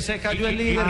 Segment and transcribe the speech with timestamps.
[0.00, 0.84] Líder, se cayó el líder.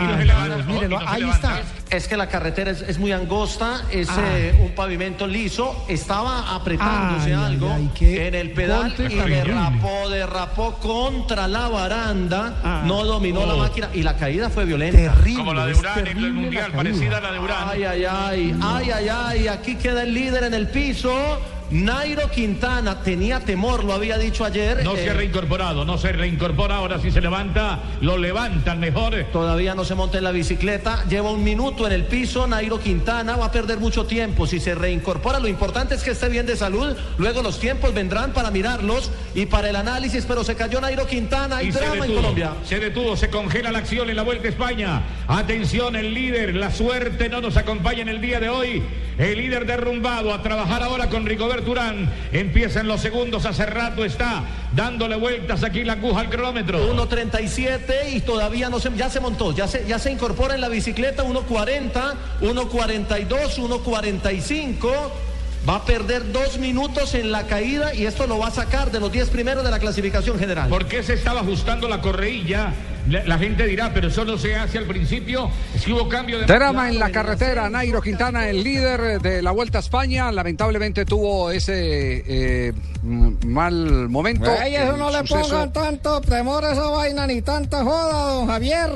[0.89, 1.61] se ahí está.
[1.89, 4.21] Es que la carretera es, es muy angosta, es Ah.
[4.35, 5.85] eh, un pavimento liso.
[5.89, 11.47] Estaba apretándose Ay, ay, algo ay, qué en el pedal golpe y derrapó, derrapó contra
[11.47, 12.55] la baranda.
[12.63, 12.83] Ah.
[12.85, 13.59] No dominó la Oh.
[13.59, 15.13] máquina y la caída fue violenta.
[15.35, 17.67] Como la de Urán en terrible el la Mundial, parecida a la de Urán.
[17.69, 21.11] Ay, ay, ay, ay, ay, ay, aquí queda el líder en el piso.
[21.71, 24.83] Nairo Quintana tenía temor, lo había dicho ayer.
[24.83, 29.15] No eh, se ha reincorporado, no se reincorpora, ahora sí se levanta, lo levantan mejor.
[29.31, 33.37] Todavía no se monta en la bicicleta, lleva un minuto en el piso, Nairo Quintana
[33.37, 34.47] va a perder mucho tiempo.
[34.47, 38.33] Si se reincorpora, lo importante es que esté bien de salud, luego los tiempos vendrán
[38.33, 42.15] para mirarlos y para el análisis, pero se cayó Nairo Quintana, hay Y drama en
[42.15, 42.51] Colombia.
[42.65, 45.03] se detuvo, se congela la acción en la Vuelta a España.
[45.29, 48.83] Atención, el líder, la suerte no nos acompaña en el día de hoy.
[49.17, 52.09] El líder derrumbado a trabajar ahora con Rigoberto Urán.
[52.31, 56.93] Empiezan los segundos, hace rato está dándole vueltas aquí la aguja al cronómetro.
[56.93, 60.69] 1.37 y todavía no se, ya se montó, ya se, ya se incorpora en la
[60.69, 64.91] bicicleta 1.40, 1.42, 1.45.
[65.67, 68.99] Va a perder dos minutos en la caída y esto lo va a sacar de
[68.99, 70.69] los 10 primeros de la clasificación general.
[70.69, 72.73] ¿Por qué se estaba ajustando la correilla?
[73.09, 75.49] La, la gente dirá, pero eso no se hace al principio.
[75.77, 76.45] Si hubo cambio de.
[76.45, 81.51] Drama en la carretera, Nairo Quintana, el líder de la Vuelta a España, lamentablemente tuvo
[81.51, 84.49] ese eh, mal momento.
[84.59, 88.47] Ay, eso no le suceso- pongan tanto temor a esa vaina ni tanta joda, don
[88.47, 88.89] Javier.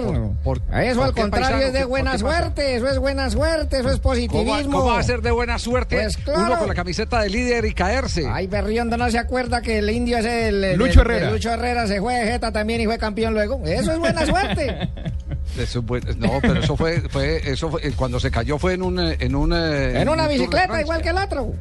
[0.44, 1.58] por- eso por al contrario paisano?
[1.62, 4.80] es de ¿Qué- buena suerte, eso es buena suerte, eso es ¿Cómo, positivismo.
[4.80, 6.42] cómo va a ser de buena suerte Pues claro.
[6.46, 8.28] uno con la camiseta de líder y caerse?
[8.32, 11.32] Ay, Berriondo no se acuerda que el indio es el, el- Lucho el- el Herrera.
[11.32, 13.62] Lucho Herrera se fue de Jeta también y fue campeón luego.
[13.66, 14.90] Eso es buena suerte.
[15.58, 15.82] Eso
[16.18, 19.36] no, pero eso fue, fue, eso fue- cuando se cayó fue en un, eh, en
[19.36, 21.54] un, eh, en una bicicleta igual que el otro.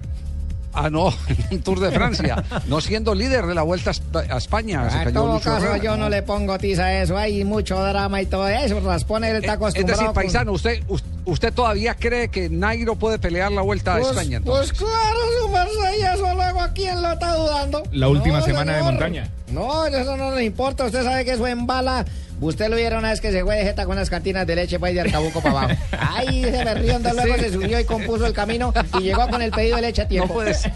[0.74, 1.12] Ah, no,
[1.50, 4.90] un Tour de Francia, no siendo líder de la Vuelta a Espa- a España.
[4.90, 5.82] se en todo Lucho caso, Herrera.
[5.84, 7.16] yo no le pongo tiza a eso.
[7.16, 8.80] Hay mucho drama y todo eso.
[8.80, 9.92] Raspone está Eh, Es acostumbrado.
[10.00, 14.06] decir, con- paisano, usted, us- usted todavía cree que Nairo puede pelear la Vuelta Pues,
[14.06, 14.40] a España.
[14.44, 14.78] pues entonces?
[14.78, 17.82] claro, su merced, eso luego a quién lo está dudando.
[17.92, 19.30] La última No, semana de montaña.
[19.52, 22.04] No, eso no le importa, usted sabe que eso en bala.
[22.40, 24.78] Usted lo vieron una vez que se fue de jeta con las cantinas de leche
[24.78, 25.80] pues de Arcabuco para abajo.
[25.98, 27.40] Ay, se berriondo, luego Sí.
[27.40, 30.28] se subió y compuso el camino y llegó con el pedido de leche a tiempo.
[30.28, 30.72] No puede ser.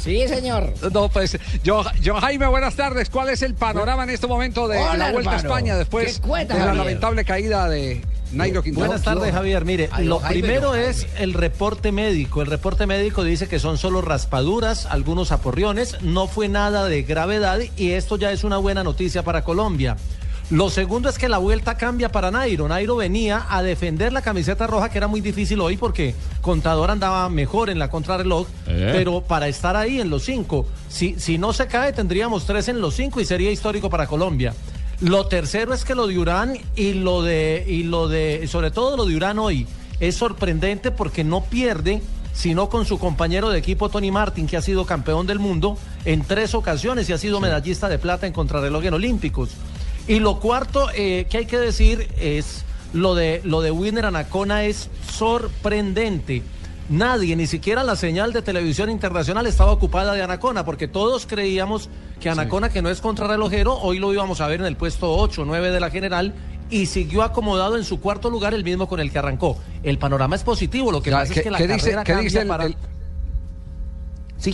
[0.00, 0.72] Sí, señor.
[0.92, 3.10] No, pues, yo, yo, Jaime, buenas tardes.
[3.10, 5.36] ¿Cuál es el panorama en este momento de Hola, la Vuelta a.
[5.36, 6.84] España después ¿Qué cuenta, de la Javier?
[6.86, 8.00] lamentable caída de
[8.32, 8.86] Nairo Quintana?
[8.86, 9.64] Buenas tardes, Javier.
[9.64, 10.88] Mire, Ay, lo Jaime, primero Jaime.
[10.88, 12.40] es el reporte médico.
[12.42, 17.58] El reporte médico dice que son solo raspaduras, algunos aporriones, no fue nada de gravedad
[17.76, 19.96] y esto ya es una buena noticia para Colombia.
[20.50, 22.68] Lo segundo es que la vuelta cambia para Nairo.
[22.68, 27.28] Nairo venía a defender la camiseta roja, que era muy difícil hoy porque Contador andaba
[27.28, 28.90] mejor en la contrarreloj, Eh.
[28.94, 32.80] pero para estar ahí en los cinco, si, si no se cae, tendríamos tres en
[32.80, 34.54] los cinco y sería histórico para Colombia.
[35.00, 38.96] Lo tercero es que lo de Urán y lo de, y lo de, sobre todo
[38.96, 39.66] lo de Urán hoy,
[39.98, 42.02] es sorprendente porque no pierde,
[42.32, 46.22] sino con su compañero de equipo Tony Martin, que ha sido campeón del mundo en
[46.22, 49.50] tres ocasiones y ha sido medallista de plata en contrarreloj en Olímpicos.
[50.08, 54.64] Y lo cuarto eh, que hay que decir es lo de lo de Winner Anacona
[54.64, 56.42] es sorprendente.
[56.88, 61.88] Nadie, ni siquiera la señal de televisión internacional estaba ocupada de Anacona, porque todos creíamos
[62.20, 65.42] que Anacona, que no es contrarrelojero, hoy lo íbamos a ver en el puesto 8
[65.42, 66.32] o 9 de la general,
[66.70, 69.58] y siguió acomodado en su cuarto lugar, el mismo con el que arrancó.
[69.82, 72.04] El panorama es positivo, lo que Ya, pasa ¿qué- es que la qué dice- carrera
[72.04, 72.64] qué cambia dice el- para...
[72.66, 72.76] el-
[74.38, 74.52] Sí.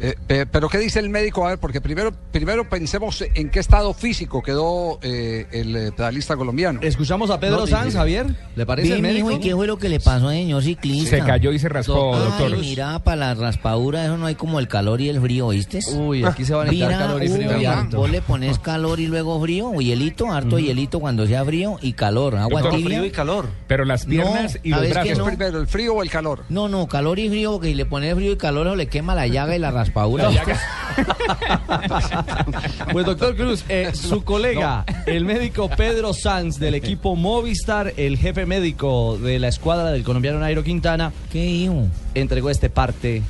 [0.00, 1.44] Eh, pe- pero ¿qué dice el médico?
[1.46, 6.36] A ver, porque primero, primero pensemos en qué estado físico quedó eh, el eh, pedalista
[6.36, 6.80] colombiano.
[6.82, 8.26] Escuchamos a Pedro Sanz, Javier.
[8.56, 9.30] ¿Le parece el médico?
[9.32, 11.16] ¿y qué fue lo que le pasó al señor ciclista?
[11.16, 12.58] Se cayó y se raspó, Ay, doctor.
[12.58, 15.80] mira, para la raspadura eso no hay como el calor y el frío, ¿oíste?
[15.94, 17.96] Uy, aquí se va a Mira, calor y frío uy, harto.
[17.98, 21.92] Vos le pones calor y luego frío, o hielito, harto hielito cuando sea frío y
[21.94, 22.98] calor, agua Doctor, tibia.
[22.98, 23.48] frío y calor.
[23.66, 25.12] Pero las piernas y No, los ¿sabes brazos.
[25.12, 25.24] que no?
[25.26, 26.44] primero, el frío o el calor?
[26.48, 29.14] No, no, calor y frío, porque si le pones frío y calor, eso le quema
[29.14, 30.30] la llaga y la raspadura.
[32.92, 38.46] Pues doctor Cruz, eh, su colega, el médico Pedro Sanz del equipo Movistar, el jefe
[38.46, 41.12] médico de la escuadra del colombiano Nairo Quintana,
[42.14, 43.22] entregó este parte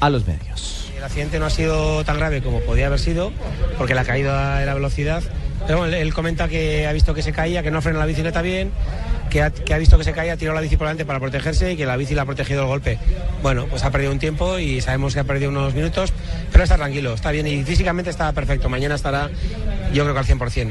[0.00, 0.90] a los medios.
[0.96, 3.32] El accidente no ha sido tan grave como podía haber sido,
[3.78, 5.22] porque la caída era velocidad.
[5.66, 8.42] Pero bueno, él comenta que ha visto que se caía, que no frena la bicicleta
[8.42, 8.70] bien,
[9.30, 11.72] que ha, que ha visto que se caía, tiró la bici por delante para protegerse
[11.72, 12.98] y que la bici le ha protegido el golpe.
[13.42, 16.12] Bueno, pues ha perdido un tiempo y sabemos que ha perdido unos minutos,
[16.52, 18.68] pero está tranquilo, está bien y físicamente está perfecto.
[18.68, 19.30] Mañana estará,
[19.92, 20.70] yo creo que al 100%.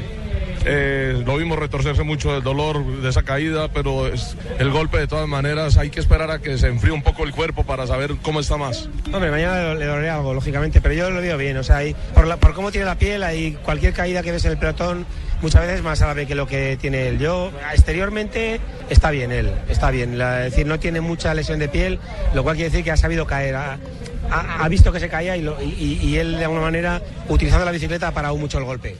[0.68, 5.06] Eh, lo vimos retorcerse mucho del dolor de esa caída, pero es el golpe de
[5.06, 8.16] todas maneras hay que esperar a que se enfríe un poco el cuerpo para saber
[8.20, 8.88] cómo está más.
[9.12, 11.56] Hombre, mañana le dolerá algo, lógicamente, pero yo lo veo bien.
[11.58, 14.44] O sea, ahí, por, la- por cómo tiene la piel, ahí cualquier caída que ves
[14.44, 15.06] en el pelotón
[15.42, 17.18] muchas veces es más grave que lo que tiene él.
[17.18, 18.60] Yo, exteriormente,
[18.90, 20.20] está bien él, está bien.
[20.20, 21.98] Es decir, no tiene mucha lesión de piel,
[22.34, 23.56] lo cual quiere decir que ha sabido caer.
[23.56, 28.12] Ha, visto que se caía y- y él, de alguna manera, utilizando la bicicleta, ha
[28.12, 28.96] parado mucho el golpe.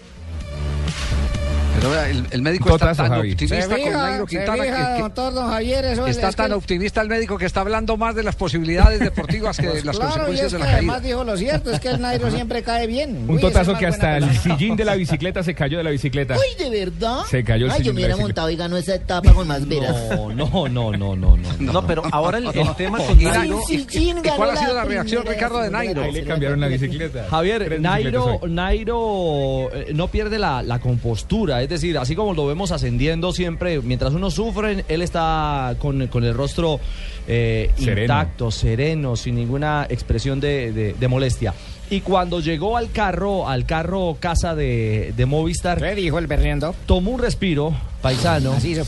[1.94, 3.32] El, el médico está tan Javi.
[3.32, 6.48] optimista Se con Nairo se Quintana fija, que- que, Don Javier, eso está es tan
[6.48, 9.84] que- optimista el médico que está hablando más de las posibilidades deportivas que Pues de
[9.84, 10.78] las claro, y consecuencias es de que la caída.
[10.78, 13.16] además dijo lo cierto, es que el Nairo siempre cae bien.
[13.28, 14.42] Un Uy, totazo es que hasta el pelota.
[14.42, 16.34] sillín de la bicicleta se cayó de la bicicleta.
[16.36, 17.20] Uy, ¿de verdad?
[17.30, 19.66] Se cayó el Ay, sillín yo me hubiera montado y ganó esa etapa con más
[19.66, 19.96] veras.
[20.10, 21.48] No, no, no, no, no, no.
[21.58, 23.60] No, pero ahora el, el tema con Nairo...
[23.66, 26.02] Sí, sí, ¿Y cuál ha sido la reacción, Ricardo, de Nairo?
[26.02, 27.26] Ahí le cambiaron la bicicleta.
[27.30, 28.40] Javier, Nairo.
[28.46, 33.80] Nairo eh, no pierde la, la compostura, es decir, así como lo vemos ascendiendo siempre,
[33.80, 36.80] mientras unos sufren, él está con, con el rostro
[37.28, 38.02] eh, Sereno.
[38.02, 41.54] intacto, sereno, sin ninguna expresión de, de- de molestia.
[41.88, 46.74] Y cuando llegó al carro, al carro casa de, de Movistar, ¿Qué dijo el berriendo?
[46.86, 48.52] tomó un respiro, paisano.
[48.54, 48.84] Así hizo.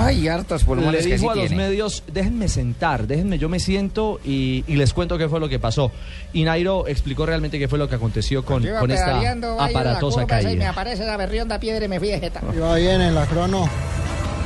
[0.00, 1.64] Ay, hartos pulmones Le que sí dijo a los tiene.
[1.64, 5.58] medios, déjenme sentar, déjenme, yo me siento y, y les cuento qué fue lo que
[5.58, 5.90] pasó.
[6.34, 9.18] Y Nairo explicó realmente qué fue lo que aconteció con, iba con esta
[9.58, 10.70] aparatosa esa, Y me caída.
[10.70, 12.42] aparece la berrionda piedra y me fui de jeta.
[12.54, 13.66] Iba bien en la crono,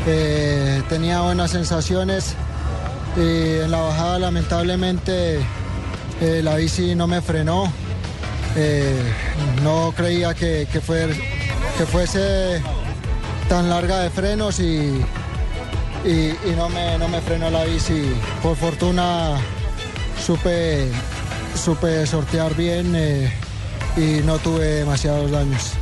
[0.07, 2.35] eh, tenía buenas sensaciones
[3.17, 5.39] y en la bajada lamentablemente
[6.21, 7.73] eh, la bici no me frenó.
[8.57, 8.95] Eh,
[9.63, 11.09] no creía que, que, fue-
[11.79, 12.61] que fuese
[13.49, 15.01] tan larga de frenos y,
[16.05, 18.03] y- y no, me, no me frenó la bici.
[18.43, 19.37] Por fortuna
[20.25, 20.89] supe,
[21.63, 23.33] supe sortear bien eh,
[23.97, 25.73] y no tuve demasiados daños.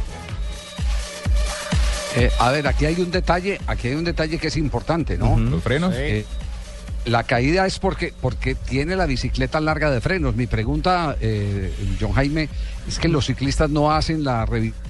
[2.17, 5.37] Eh, a ver, aquí hay un detalle, aquí hay un detalle que es importante, ¿no?
[5.39, 5.95] Los frenos.
[5.97, 6.25] Eh,
[7.05, 10.37] la caída es porque, porque tiene la bicicleta larga de frenos.
[10.37, 12.49] Mi pregunta, eh, John Jaime,
[12.87, 14.81] es que los ciclistas no hacen la revisión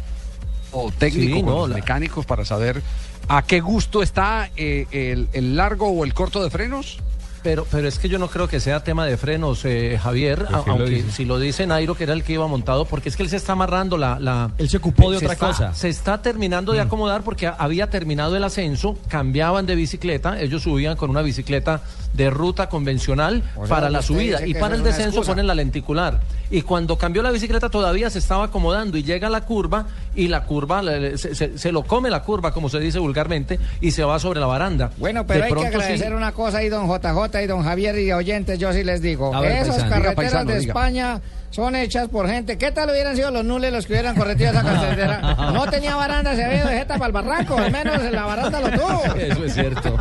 [0.73, 2.83] o técnico Sí, con no, los la- mecánicos para saber
[3.29, 6.99] a qué gusto está eh, el, el largo o el corto de frenos.
[7.43, 10.47] Pero, pero es que yo no creo que sea tema de frenos, eh, Javier, ¿Por
[10.65, 13.17] qué lo aunque si lo dice Nairo, que era el que iba montado, porque es
[13.17, 14.19] que él se está amarrando la...
[14.19, 15.75] la Él se ocupó de se otra está- cosa.
[15.75, 20.63] Se está terminando de acomodar porque a- había terminado el ascenso, cambiaban de bicicleta, ellos
[20.63, 21.81] subían con una bicicleta
[22.13, 25.33] de ruta convencional O sea, para la subida y para el descenso excusa.
[25.33, 26.21] ponen la lenticular.
[26.51, 30.43] Y cuando cambió la bicicleta todavía se estaba acomodando y llega la curva y la
[30.45, 34.19] curva se, se- se lo come la curva, como se dice vulgarmente, y se va
[34.19, 34.91] sobre la baranda.
[34.99, 37.99] Bueno, pero De hay que sí- agradecer una cosa ahí, don JJ y don Javier
[37.99, 39.31] y oyentes, yo sí les digo.
[39.41, 40.71] Ver, Esas paisano, diga, carreteras paisano, de diga.
[40.73, 42.57] España son hechas por gente.
[42.59, 45.21] ¿Qué tal hubieran sido los nules los que hubieran correteado esa carretera?
[45.53, 48.61] No tenía baranda, se había ido de jeta para el barranco, al menos la baranda
[48.61, 49.05] lo tuvo.
[49.17, 49.97] Eso es cierto.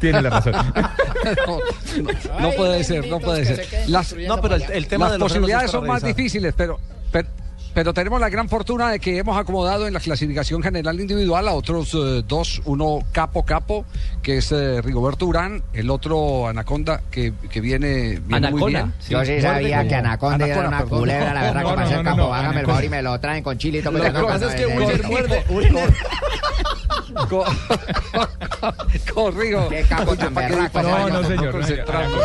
[0.00, 0.52] Tiene la razón.
[0.54, 1.58] no,
[2.02, 3.66] no- no Ay, puede ser, no puede ser.
[3.88, 6.78] Las, No, pero el, tema las de los posibilidades son más difíciles, pero,
[7.12, 7.28] pero,
[7.74, 11.52] pero tenemos la gran fortuna de que hemos acomodado en la clasificación general individual a
[11.52, 13.84] otros eh, dos, uno capo capo,
[14.22, 18.66] que es eh, Rigoberto Urán, el otro Anaconda, que, que viene, viene muy Anaconda.
[18.84, 18.94] bien.
[19.08, 20.98] Yo sí sabía que Anaconda era una perdón.
[21.00, 22.88] culebra, la verdad, No, que para no, ser no, campo, no, hágame el favor y
[22.88, 23.98] me lo traen con chile y todo.
[23.98, 25.02] Lo que pasa es que Wilmer
[27.28, 27.44] Co-
[29.14, 29.68] Corrijo.
[29.68, 30.14] Qué capo.
[30.14, 31.52] No, no, señor.
[31.52, 32.22] concentramos.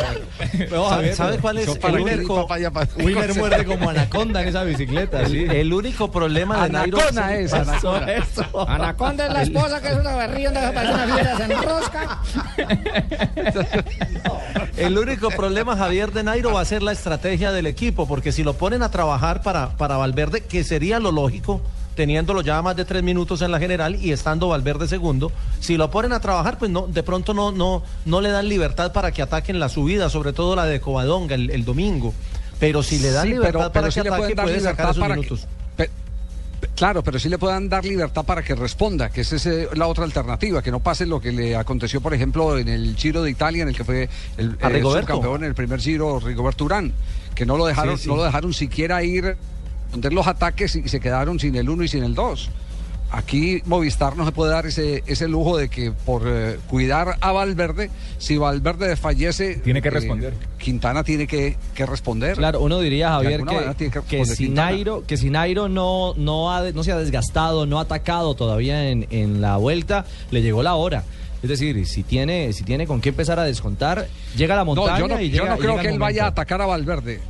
[0.90, 2.48] ¿Sabe, sabe cuál es el único,
[3.36, 5.46] muerde como anaconda en esa bicicleta, sí.
[5.50, 6.98] el, único problema de Nairo?
[7.00, 8.08] Es, Anacona.
[8.68, 12.20] Anaconda es la esposa que es una berrionda que parece una fiera, se enrosca.
[14.78, 18.44] El único problema, Javier de Nairo, va a ser la estrategia del equipo, porque si
[18.44, 21.62] lo ponen a trabajar para, para Valverde, que sería lo lógico,
[21.96, 25.92] teniéndolo ya más de tres minutos en la general y estando Valverde segundo, si lo
[25.92, 29.22] ponen a trabajar, pues no, de pronto no, no, no le dan libertad para que
[29.22, 32.14] ataquen la subida, sobre todo la de Covadonga el, el domingo.
[32.60, 34.92] Pero si le dan Sí, libertad pero- para pero sí que le ataque, puede sacar
[34.92, 35.48] esos que- minutos.
[35.76, 35.90] pe-
[36.76, 39.88] Claro, pero sí le puedan dar libertad para que responda, que esa es eh, la
[39.88, 43.32] otra alternativa, que no pase lo que le aconteció, por ejemplo, en el Giro de
[43.32, 45.08] Italia, en el que fue el, Rigoberto.
[45.14, 46.92] subcampeón en el primer Giro, Rigoberto Urán,
[47.34, 48.10] que no lo dejaron, Sí, sí.
[48.10, 49.38] no lo dejaron siquiera ir
[49.90, 52.52] responder los ataques y se quedaron sin el uno y sin el dos.
[53.12, 57.32] Aquí Movistar no se puede dar ese, ese lujo de que por eh, cuidar a
[57.32, 59.56] Valverde, si Valverde desfallece...
[59.56, 60.34] Tiene que eh, responder.
[60.60, 62.38] Quintana tiene que, que responder.
[62.38, 64.50] Claro, uno diría, Javier, que, que que responder si.
[64.50, 68.90] Nairo, que si Nairo no, no, ha, no se ha desgastado, no ha atacado todavía
[68.90, 71.04] en, en la vuelta, le llegó la hora.
[71.42, 75.00] Es decir, si tiene, si tiene con qué empezar a descontar, llega a la montaña
[75.00, 77.22] No, yo no, y yo no creo llega que él vaya a atacar a Valverde.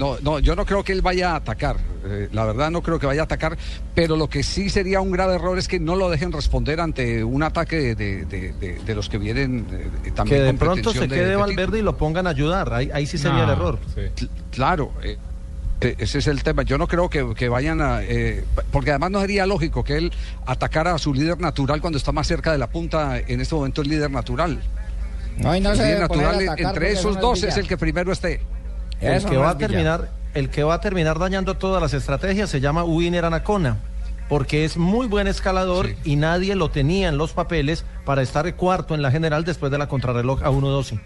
[0.00, 1.76] No, no, yo no creo que él vaya a atacar.
[2.06, 3.58] Eh, la verdad no creo que vaya a atacar,
[3.94, 7.22] pero lo que sí sería un grave error es que no lo dejen responder ante
[7.22, 10.92] un ataque de, de- de- de los que vienen eh, también Que de con pronto
[10.94, 12.72] se de- quede de Valverde y lo pongan a ayudar.
[12.72, 13.78] Ahí, ahí sí sería el error.
[13.94, 15.18] Cl- Claro, eh,
[15.82, 16.62] eh, ese es el tema.
[16.62, 18.02] Yo no creo que, que vayan a...
[18.02, 18.42] eh,
[18.72, 20.12] porque además no sería lógico que él
[20.46, 23.82] atacara a su líder natural cuando está más cerca de la punta, en este momento
[23.82, 24.60] el líder natural.
[25.36, 27.56] No, y no el se líder natural atacar entre esos eso no es dos es
[27.58, 28.40] el que primero esté.
[29.00, 32.50] El Eso que, va a terminar, el que va a terminar dañando todas las estrategias
[32.50, 33.78] se llama Winner Anacona,
[34.28, 38.94] porque es muy buen escalador y nadie lo tenía en los papeles para estar cuarto
[38.94, 41.00] en la general después de la contrarreloj a 1.12.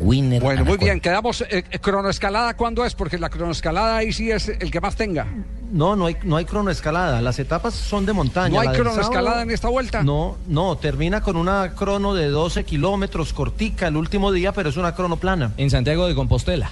[0.00, 0.42] Winner.
[0.42, 1.42] Bueno, muy bien, quedamos.
[1.42, 2.94] Eh, eh, cronoescalada, ¿cuándo es?
[2.94, 5.26] Porque la cronoescalada ahí sí es el que más tenga.
[5.70, 7.20] No, no hay, no hay cronoescalada.
[7.22, 8.54] Las etapas son de montaña.
[8.54, 10.02] ¿No hay cronoescalada en esta vuelta?
[10.02, 10.76] No, no.
[10.76, 15.16] Termina con una crono de 12 kilómetros cortica el último día, pero es una crono
[15.16, 15.52] plana.
[15.56, 16.70] En Santiago de Compostela.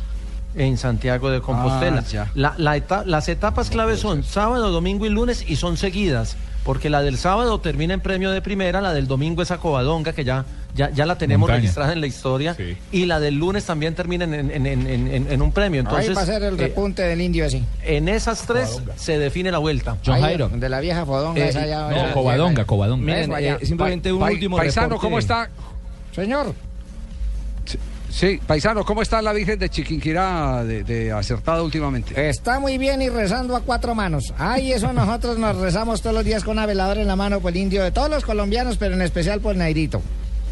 [0.56, 2.02] En Santiago de Compostela.
[2.06, 2.30] Ah, ya.
[2.34, 6.36] La- la eta- las etapas claves son sábado, domingo y lunes y son seguidas.
[6.64, 10.14] Porque la del sábado termina en premio de primera, la del domingo es a Covadonga,
[10.14, 11.60] que ya, ya, ya la tenemos Montaña.
[11.60, 12.56] registrada en la historia.
[12.90, 15.80] Y la del lunes también termina en, en- en- en- un premio.
[15.80, 17.62] Entonces, Ahí va a ser el eh, repunte del indio así.
[17.82, 19.98] en esas tres se define la vuelta.
[20.06, 21.90] Ahí, De la vieja fodonga Eh, esa ya.
[21.90, 23.04] No, ya- Covadonga, ya- Covadonga.
[23.04, 23.58] Miren, allá.
[23.60, 25.02] eh, simplemente un Pa- último Paisano, reporte.
[25.06, 25.50] ¿cómo está?
[26.14, 26.54] Señor.
[28.14, 32.28] Sí, paisano, ¿cómo está la Virgen de Chiquinquirá de, de acertada últimamente?
[32.28, 34.32] Está muy bien y rezando a cuatro manos.
[34.38, 37.50] Ay, eso nosotros nos rezamos todos los días con una veladora en la mano por
[37.50, 40.00] el indio de todos los colombianos, pero en especial por Nairito.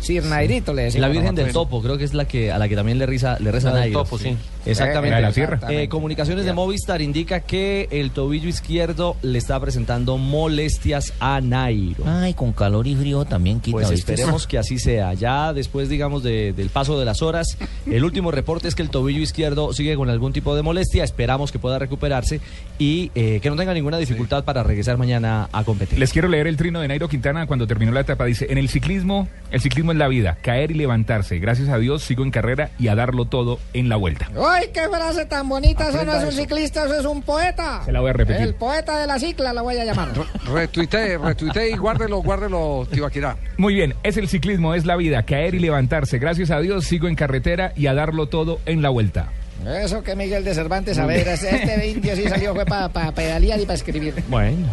[0.03, 1.01] Sir Nairito le decimos.
[1.01, 1.53] La Virgen del.
[1.53, 3.75] Topo, creo que es la que a la que también le reza, le reza La
[3.77, 4.03] del Nairo.
[4.05, 4.37] Topo, sí.
[4.67, 5.11] Exactamente.
[5.11, 5.61] La de la sierra.
[5.71, 12.05] Eh, comunicaciones de Movistar indica que el tobillo izquierdo le está presentando molestias a Nairo.
[12.07, 13.73] Ay, con calor y frío también quita.
[13.79, 15.15] Pues esperemos que así sea.
[15.15, 17.57] Ya después, digamos, de- del paso de las horas,
[17.87, 21.05] el último reporte es que el tobillo izquierdo sigue con algún tipo de molestia.
[21.05, 22.41] Esperamos que pueda recuperarse
[22.79, 25.99] y eh, que no tenga ninguna dificultad para regresar mañana a competir.
[25.99, 28.25] Les quiero leer el trino de Nairo Quintana cuando terminó la etapa.
[28.25, 31.39] Dice, en el ciclismo, el ciclismo es la vida, caer y levantarse.
[31.39, 34.29] Gracias a Dios sigo en carrera y a darlo todo en la vuelta.
[34.37, 35.89] ¡Ay, qué frase tan bonita!
[35.89, 37.83] Eso no es un ciclista, eso es un poeta.
[37.85, 38.43] Se la voy a repetir.
[38.43, 40.09] El poeta de la cicla la voy a llamar.
[40.53, 43.37] Retuite, retuite y guárdelo, guárdelo, Tibaquirá.
[43.57, 46.19] Muy bien, es el ciclismo, es la vida, caer y levantarse.
[46.19, 49.29] Gracias a Dios sigo en carretera y a darlo todo en la vuelta.
[49.67, 53.61] Eso que Miguel de Cervantes, a ver, este, este indio sí salió fue para pedalear
[53.61, 54.15] y para escribir.
[54.29, 54.67] Bueno.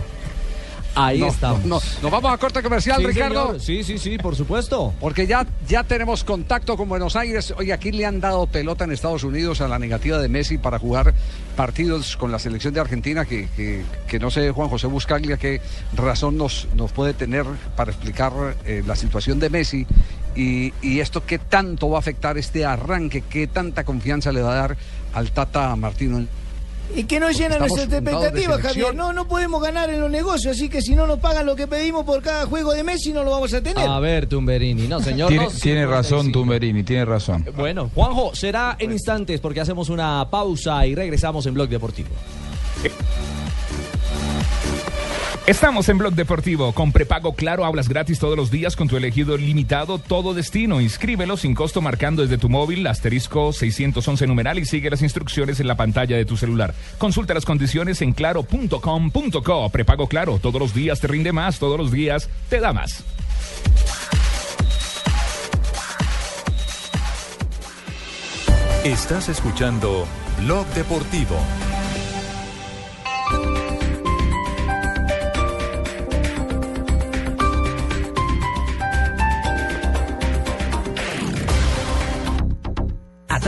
[0.95, 1.61] Ahí No, estamos.
[1.65, 1.81] no, no.
[2.01, 3.45] Nos vamos a corte comercial, Sí, Ricardo.
[3.47, 3.61] señor.
[3.61, 4.93] Sí, sí, sí, por supuesto.
[4.99, 7.53] Porque ya, ya tenemos contacto con Buenos Aires.
[7.57, 10.79] Oye, aquí le han dado pelota en Estados Unidos a la negativa de Messi para
[10.79, 11.13] jugar
[11.55, 15.61] partidos con la selección de Argentina, que, que- que no sé, Juan José Buscaglia, qué
[15.95, 18.31] razón nos, nos puede tener para explicar
[18.65, 19.85] eh, la situación de Messi
[20.35, 24.51] y, y esto qué tanto va a afectar este arranque, qué tanta confianza le va
[24.53, 24.77] a dar
[25.13, 26.25] al Tata Martino.
[26.95, 28.61] Y que no llenan nuestras expectativas.
[28.61, 28.95] Javier.
[28.95, 31.67] No, no podemos ganar en los negocios, así que si no nos pagan lo que
[31.67, 33.87] pedimos por cada juego de Messi, no lo vamos a tener.
[33.87, 34.87] A ver, Tumberini.
[34.87, 35.29] No, señor.
[35.29, 35.91] Tiene, no, tiene 55.
[35.91, 37.45] razón Tumberini, tiene razón.
[37.55, 42.09] Bueno, Juanjo, será en instantes porque hacemos una pausa y regresamos en Blog Deportivo.
[45.49, 46.73] Estamos en Blog Deportivo.
[46.73, 50.79] Con prepago claro hablas gratis todos los días con tu elegido limitado todo destino.
[50.79, 55.65] Inscríbelo sin costo marcando desde tu móvil asterisco 611 numeral y sigue las instrucciones en
[55.65, 56.75] la pantalla de tu celular.
[56.99, 59.69] Consulta las condiciones en claro.com.co.
[59.71, 60.37] Prepago claro.
[60.37, 63.03] Todos los días te rinde más, todos los días te da más.
[68.83, 70.05] Estás escuchando
[70.43, 71.37] Blog Deportivo.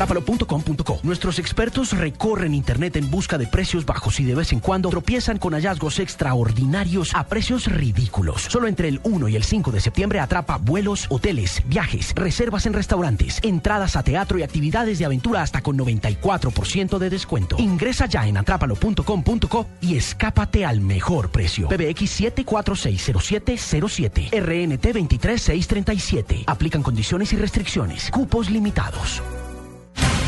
[0.02, 1.00] atrápalo.com.co.
[1.04, 5.38] Nuestros expertos recorren Internet en busca de precios bajos y de vez en cuando tropiezan
[5.38, 8.48] con hallazgos extraordinarios a precios ridículos.
[8.50, 12.74] Solo entre el 1 y el 5 de septiembre atrapa vuelos, hoteles, viajes, reservas en
[12.74, 17.56] restaurantes, entradas a teatro y actividades de aventura hasta con 94% de descuento.
[17.60, 21.68] Ingresa ya en atrápalo.com.co y escápate al mejor precio.
[21.68, 26.46] PBX 7460707 RNT 23637.
[26.48, 28.10] Aplican condiciones y restricciones.
[28.10, 29.22] Cupos limitados.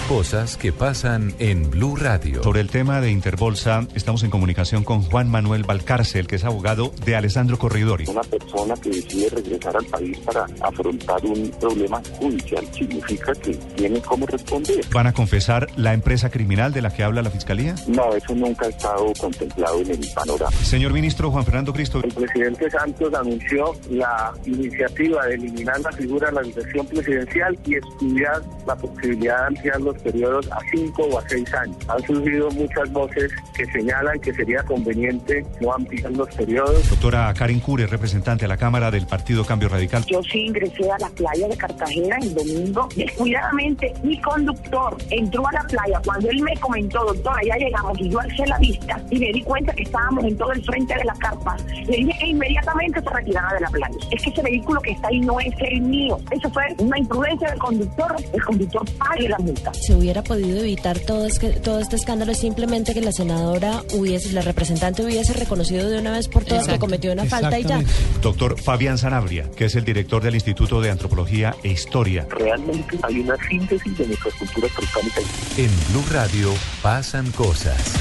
[0.08, 2.44] Cosas que pasan en Blue Radio.
[2.44, 6.92] Sobre el tema de Interbolsa, estamos en comunicación con Juan Manuel Valcárcel, que es abogado
[7.06, 8.06] de Alessandro Corridori.
[8.10, 14.02] Una persona que decide regresar al país para afrontar un problema judicial significa que tiene
[14.02, 14.86] cómo responder.
[14.92, 17.74] ¿Van a confesar la empresa criminal de la que habla la Fiscalía?
[17.88, 20.52] No, eso nunca ha estado contemplado en el panorama.
[20.64, 22.02] Señor ministro Juan Fernando Cristo.
[22.04, 27.76] El presidente Santos anunció la iniciativa de eliminar la figura de la dirección presidencial y
[27.76, 31.78] estudiar la posibilidad de ampliar los periodos a cinco o a seis años.
[31.88, 36.90] Han surgido muchas voces que señalan que sería conveniente no ampliar los periodos.
[36.90, 40.06] Doctora Karen Cure, representante a la Cámara del Partido Cambio Radical.
[40.06, 42.90] Yo sí ingresé a la playa de Cartagena el domingo.
[42.96, 46.02] Descuidadamente, mi conductor entró a la playa.
[46.06, 49.42] Cuando él me comentó, doctora, ya llegamos, y yo alcé la vista y me di
[49.44, 53.10] cuenta que estábamos en todo el frente de la carpa, le dije que inmediatamente se
[53.10, 53.96] retirara de la playa.
[54.12, 56.18] Es que ese vehículo que está ahí no es el mío.
[56.32, 58.16] Eso fue una imprudencia del conductor.
[58.34, 59.72] El conductor pague la multa.
[59.86, 64.32] Se hubiera podido evitar todo, es que, todo este escándalo simplemente que la senadora hubiese,
[64.32, 67.82] la representante hubiese reconocido de una vez por todas que cometió una falta y ya.
[68.22, 72.26] Doctor Fabián Sanabria, que es el director del Instituto de Antropología e Historia.
[72.30, 75.24] Realmente hay una síntesis de nuestras culturas prehispánicas.
[75.58, 77.94] En Blue Radio pasan cosas.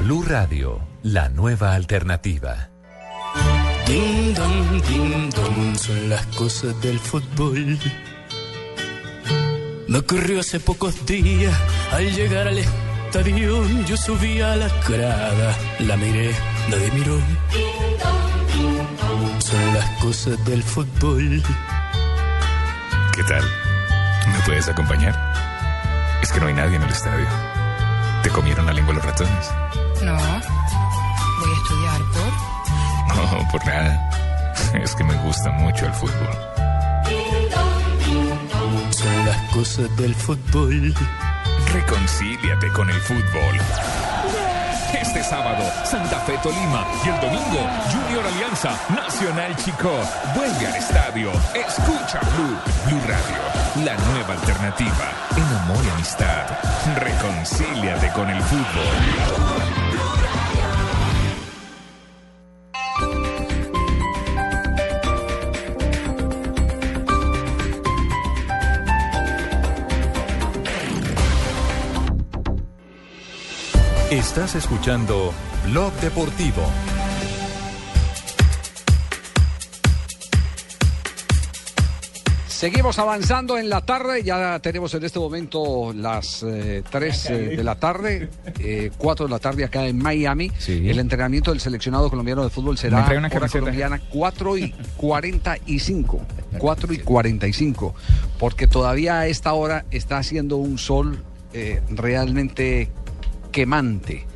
[0.00, 2.70] Blue Radio, la nueva alternativa.
[3.86, 7.78] Ding dong, ding dong, son las cosas del fútbol.
[9.90, 11.52] Me ocurrió hace pocos días,
[11.90, 16.32] al llegar al estadio, yo subí a la grada, la miré,
[16.68, 17.18] nadie miró.
[19.40, 21.42] Son las cosas del fútbol.
[23.16, 23.42] ¿Qué tal?
[24.32, 25.12] ¿Me puedes acompañar?
[26.22, 27.26] Es que no hay nadie en el estadio.
[28.22, 29.50] ¿Te comieron la lengua los ratones?
[30.04, 33.16] No, voy a estudiar por...
[33.16, 34.08] No, por nada.
[34.72, 36.69] Es que me gusta mucho el fútbol.
[39.52, 40.94] Cosas del fútbol.
[41.72, 43.58] Reconcíliate con el fútbol.
[44.94, 49.90] Este sábado, Santa Fe Tolima y el domingo, Junior Alianza Nacional Chico.
[50.36, 51.32] Vuelve al estadio.
[51.54, 56.46] Escucha Blue, Blue Radio, la nueva alternativa en amor y amistad.
[56.96, 59.79] Reconcíliate con el fútbol.
[74.20, 75.32] Estás escuchando
[75.70, 76.62] Blog Deportivo.
[82.46, 86.44] Seguimos avanzando en la tarde, ya tenemos en este momento las
[86.90, 88.28] 3 de la tarde,
[88.98, 90.52] 4 de la tarde acá en Miami.
[90.68, 96.20] El entrenamiento del seleccionado colombiano de fútbol será una hora colombiana 4 y 45.
[96.58, 97.94] 4 y 45.
[98.38, 102.92] Porque todavía a esta hora está haciendo un sol eh, realmente
[103.50, 104.26] quemante.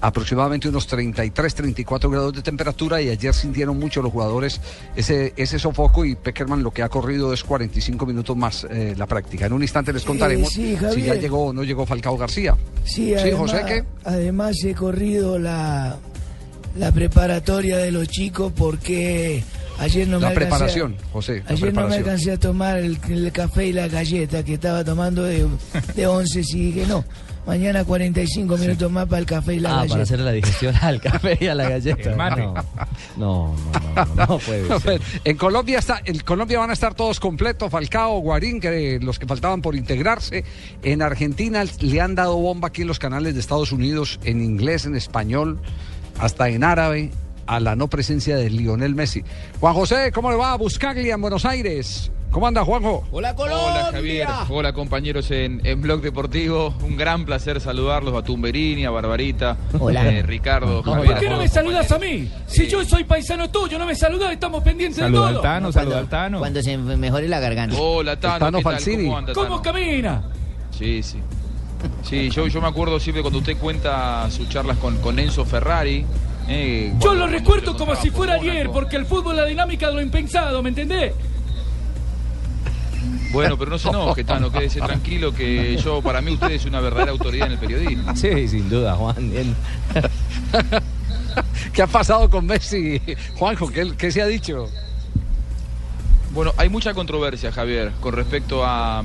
[0.00, 4.60] Aproximadamente unos 33, 34 grados de temperatura y ayer sintieron mucho los jugadores
[4.94, 9.06] ese, ese sofoco y Peckerman lo que ha corrido es 45 minutos más eh, la
[9.08, 9.46] práctica.
[9.46, 12.56] En un instante les contaremos sí, si ya llegó o no llegó Falcao García.
[12.84, 13.84] Sí, además, José, ¿qué?
[14.04, 15.96] además he corrido la,
[16.76, 19.42] la preparatoria de los chicos porque
[19.80, 21.42] ayer no La me alcancé a- preparación, José.
[21.44, 24.84] la Ayer no me alcancé a tomar el, el café y la galleta que estaba
[24.84, 25.44] tomando de,
[25.96, 27.04] de 11 y dije no,
[27.48, 29.92] mañana 45 minutos más para el café y la Ah, galleta.
[29.94, 32.14] para hacerle la digestión al café y a la galleta.
[33.16, 33.56] No, no,
[33.96, 35.00] no, no, no puede ser.
[35.24, 39.26] En Colombia está, en Colombia van a estar todos completos, Falcao, Guarín, que los que
[39.26, 40.44] faltaban por integrarse.
[40.82, 44.84] En Argentina le han dado bomba aquí en los canales de Estados Unidos, en inglés,
[44.86, 45.58] en español,
[46.20, 47.10] hasta en árabe,
[47.46, 49.24] a la no presencia de Lionel Messi.
[49.58, 52.10] Juan José, ¿cómo le va a Buscaglia en Buenos Aires?
[52.30, 53.04] ¿Cómo anda, Juanjo?
[53.10, 58.84] Hola, Hola Javier, hola compañeros en, en Blog Deportivo, un gran placer saludarlos a Tumberini,
[58.84, 60.06] a Barbarita, Hola.
[60.06, 62.30] eh, Ricardo, ¿Por qué no me saludas a mí?
[62.46, 65.40] Si yo soy paisano tuyo, no me saludas, estamos pendientes de todo.
[65.40, 66.38] Tano.
[66.38, 67.76] Cuando se mejore la garganta.
[67.80, 68.84] Hola Tano, Tano ¿qué tal?
[69.04, 69.62] ¿Cómo anda, ¿Cómo Tano?
[69.62, 70.22] camina?
[70.78, 71.18] Sí, sí.
[72.02, 76.04] Sí, yo, yo me acuerdo siempre cuando usted cuenta sus charlas con, con Enzo Ferrari.
[76.48, 79.86] eh, Yo cuando- lo recuerdo como si fuera ayer, porque el fútbol es la dinámica
[79.88, 81.14] de lo impensado, ¿me entendés?
[83.32, 86.80] Bueno, pero no se enoje, Tano, quédese tranquilo que yo, para mí, usted es una
[86.80, 88.16] verdadera autoridad en el periodismo.
[88.16, 89.30] Sí, sin duda, Juan.
[89.30, 89.54] bien.
[91.72, 93.00] ¿Qué ha pasado con Messi,
[93.36, 93.68] Juanjo?
[93.70, 94.68] ¿Qué, qué se ha dicho?
[96.32, 99.04] Bueno, hay mucha controversia, Javier, con respecto a, a-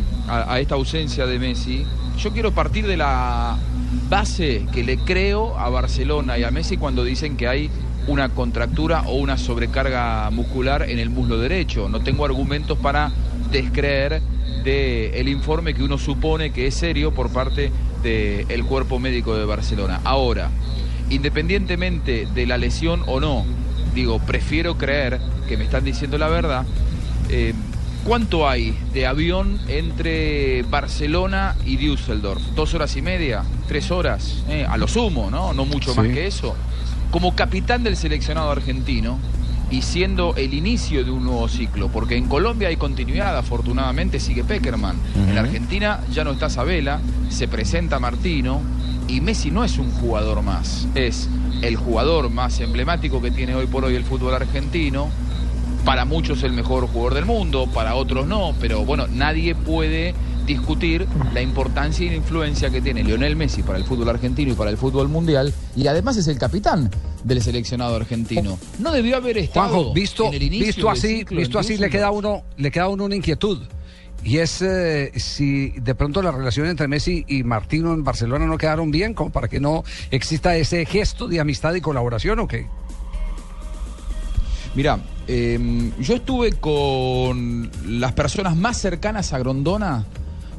[0.54, 1.86] a esta ausencia de Messi.
[2.18, 3.58] Yo quiero partir de la
[4.10, 7.70] base que le creo a Barcelona y a Messi cuando dicen que hay
[8.08, 11.88] una contractura o una sobrecarga muscular en el muslo derecho.
[11.90, 13.12] No tengo argumentos para
[13.54, 14.22] descreer
[14.64, 20.02] del informe que uno supone que es serio por parte del cuerpo médico de Barcelona.
[20.04, 20.50] Ahora,
[21.10, 23.46] independientemente de la lesión o no,
[23.94, 26.66] digo, prefiero creer que me están diciendo la verdad.
[27.30, 27.54] Eh,
[28.04, 32.42] ¿Cuánto hay de avión entre Barcelona y Düsseldorf?
[32.54, 33.44] ¿Dos horas y media?
[33.70, 34.44] ¿Tres horas?
[34.50, 35.54] Eh, a lo sumo, ¿no?
[35.54, 36.54] No mucho más que eso.
[37.12, 39.20] Como capitán del seleccionado argentino
[39.74, 44.44] y siendo el inicio de un nuevo ciclo, porque en Colombia hay continuidad, afortunadamente sigue
[44.44, 44.96] Peckerman.
[45.16, 48.62] En Argentina ya no está Sabela, se presenta Martino
[49.08, 51.28] y Messi no es un jugador más, es
[51.64, 55.10] el jugador más emblemático que tiene hoy por hoy el fútbol argentino
[55.84, 60.14] para muchos el mejor jugador del mundo, para otros no, pero bueno, nadie puede
[60.46, 64.56] discutir la importancia y la influencia que tiene Lionel Messi para el fútbol argentino y
[64.56, 66.90] para el fútbol mundial, y además es el capitán
[67.24, 68.58] del seleccionado argentino.
[68.80, 71.90] No debió haber estado Juanjo, visto, en el inicio visto así, ciclo visto así le
[71.90, 73.60] queda a uno, le queda uno una inquietud.
[74.24, 78.58] Y es eh, si de pronto la relación entre Messi y Martino en Barcelona no
[78.58, 82.68] quedaron bien, como para que no exista ese gesto de amistad y colaboración o qué.
[84.76, 90.06] Mira, eh, yo estuve con las personas más cercanas a Grondona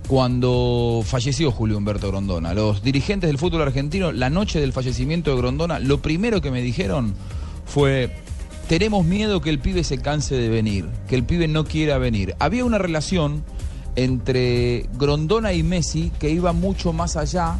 [0.08, 2.54] cuando falleció Julio Humberto Grondona.
[2.54, 6.62] Los dirigentes del fútbol argentino, la noche del fallecimiento de Grondona, lo primero que me
[6.62, 7.14] dijeron
[7.64, 8.14] fue,
[8.68, 12.34] tenemos miedo que el pibe se canse de venir, que el pibe no quiera venir.
[12.38, 13.44] Había una relación
[13.96, 17.58] entre Grondona y Messi que iba mucho más allá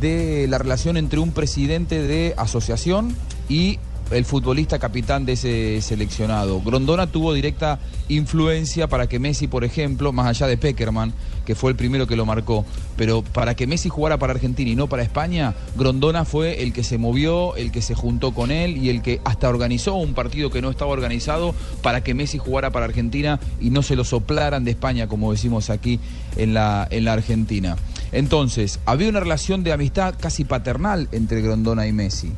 [0.00, 3.14] de la relación entre un presidente de asociación
[3.48, 3.78] y
[4.10, 6.60] el futbolista capitán de ese seleccionado.
[6.60, 11.12] Grondona tuvo directa influencia para que Messi, por ejemplo, más allá de Peckerman,
[11.44, 12.64] que fue el primero que lo marcó,
[12.96, 16.82] pero para que Messi jugara para Argentina y no para España, Grondona fue el que
[16.82, 20.50] se movió, el que se juntó con él y el que hasta organizó un partido
[20.50, 24.64] que no estaba organizado para que Messi jugara para Argentina y no se lo soplaran
[24.64, 26.00] de España, como decimos aquí
[26.36, 27.76] en la, en la Argentina.
[28.12, 32.32] Entonces, había una relación de amistad casi paternal entre Grondona y Messi.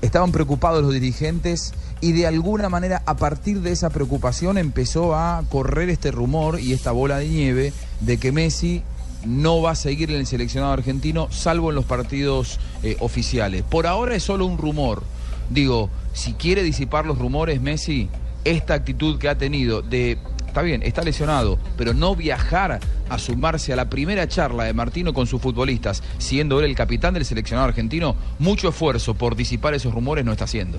[0.00, 5.42] Estaban preocupados los dirigentes y de alguna manera a partir de esa preocupación empezó a
[5.48, 8.82] correr este rumor y esta bola de nieve de que Messi
[9.26, 13.64] no va a seguir en el seleccionado argentino salvo en los partidos eh, oficiales.
[13.64, 15.02] Por ahora es solo un rumor.
[15.50, 18.08] Digo, si quiere disipar los rumores Messi,
[18.44, 23.72] esta actitud que ha tenido de está bien, está lesionado, pero no viajar a sumarse
[23.72, 27.68] a la primera charla de Martino con sus futbolistas, siendo él el capitán del seleccionado
[27.68, 30.78] argentino, mucho esfuerzo por disipar esos rumores no está haciendo.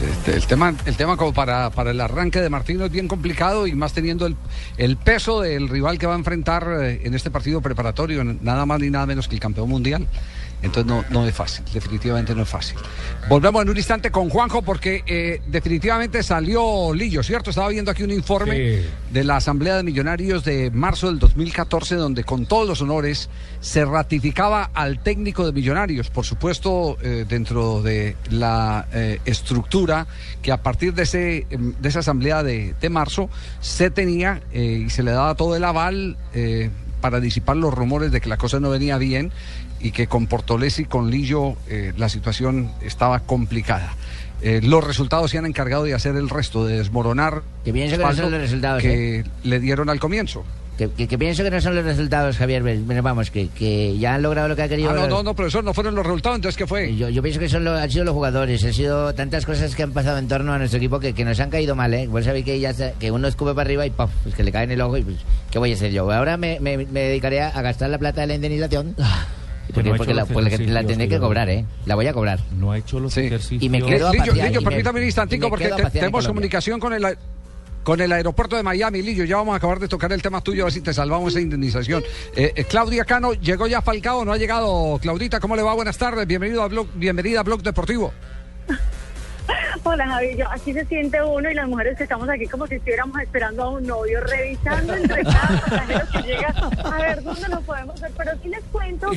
[0.00, 3.66] Este, el tema, el tema como para, para el arranque de Martino es bien complicado
[3.66, 4.34] y más teniendo el,
[4.78, 8.80] el peso del rival que va a enfrentar eh, en este partido preparatorio, nada más
[8.80, 10.06] ni nada menos que el campeón mundial.
[10.62, 12.76] Entonces no, no es fácil, definitivamente no es fácil.
[13.28, 17.50] Volvemos en un instante con Juanjo porque eh, definitivamente salió Lillo, ¿cierto?
[17.50, 22.24] Estaba viendo aquí un informe de la Asamblea de Millonarios de marzo del 2014 donde
[22.24, 28.16] con todos los honores se ratificaba al técnico de Millonarios, por supuesto eh, dentro de
[28.30, 30.06] la eh, estructura
[30.42, 34.90] que a partir de, ese, em, de esa Asamblea de, de marzo se tenía y
[34.90, 36.16] se le daba todo el aval
[37.00, 39.32] para disipar los rumores de que la cosa no venía bien
[39.80, 43.94] y que con Portolesi, con Lillo, eh, la situación estaba complicada.
[44.42, 48.02] Eh, los resultados se han encargado de hacer el resto, de desmoronar Que pienso que
[48.04, 49.24] no son los resultados, que ¿eh?
[49.42, 50.44] le dieron al comienzo.
[50.78, 52.62] Que, que- que pienso que no son los resultados, Javier.
[52.62, 54.88] Bueno, vamos, que, que ya han logrado lo que ha querido.
[54.92, 56.96] Ah, no, no, no, profesor, no fueron los resultados, entonces ¿qué fue?
[56.96, 59.82] Yo, yo pienso que son lo- han sido los jugadores, han sido tantas cosas que
[59.82, 62.06] han pasado en torno a nuestro equipo que, que nos han caído mal, ¿eh?
[62.06, 64.08] Vos sabéis que ya que uno escupe para arriba y ¡puf!
[64.22, 65.16] Pues que le cae en el ojo y pues,
[65.50, 66.10] ¿qué voy a hacer yo?
[66.10, 68.96] Ahora me, me- me dedicaré a, a gastar la plata de la indemnización.
[69.72, 71.64] Porque, no ha hecho porque la, los porque la ejercicios tendré que cobrar, ¿eh?
[71.86, 72.38] La voy a cobrar.
[72.56, 73.62] No ha hecho los ejercicios.
[73.62, 77.16] Y me quedo a Lillo, permítame un instantico porque te- tenemos comunicación con el,
[77.82, 79.24] con el aeropuerto de Miami, Lillo.
[79.24, 81.40] Ya vamos a acabar de tocar el tema tuyo, a ver si te salvamos esa
[81.40, 82.02] indemnización.
[82.36, 84.24] Eh, eh, Claudia Cano, ¿llegó ya Falcao?
[84.24, 84.98] ¿No ha llegado?
[85.00, 85.74] Claudita, ¿cómo le va?
[85.74, 88.12] Buenas tardes, bienvenido a Blog, bienvenida a Blog Deportivo.
[89.82, 92.74] Hola Javi, yo, aquí se siente uno y las mujeres que estamos aquí como si
[92.74, 96.48] estuviéramos esperando a un novio, revisando entre cada pasajero que llega
[96.84, 98.10] a ver dónde lo podemos ver.
[98.16, 99.10] Pero sí les cuento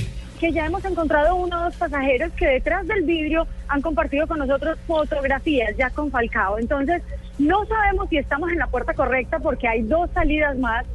[0.43, 4.39] que ya hemos encontrado uno o dos pasajeros que detrás del vidrio han compartido con
[4.39, 6.59] nosotros fotografías ya con Falcao.
[6.59, 7.01] Entonces,
[7.39, 10.85] no sabemos si estamos en la puerta correcta porque hay dos salidas más.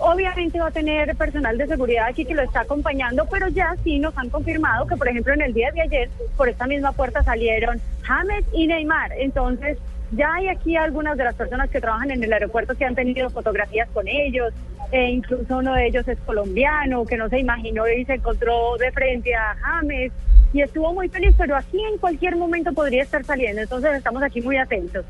[0.00, 3.98] Obviamente va a tener personal de seguridad aquí que lo está acompañando, pero ya sí
[4.00, 7.22] nos han confirmado que, por ejemplo, en el día de ayer, por esta misma puerta
[7.22, 9.12] salieron James y Neymar.
[9.16, 9.78] Entonces,
[10.12, 13.30] ya hay aquí algunas de las personas que trabajan en el aeropuerto que han tenido
[13.30, 14.52] fotografías con ellos.
[14.90, 18.90] e incluso uno de ellos es colombiano, que no se imaginó y se encontró de
[18.90, 20.12] frente a James
[20.52, 23.60] y estuvo muy feliz, pero aquí en cualquier momento podría estar saliendo.
[23.60, 25.04] Entonces, estamos aquí muy atentos.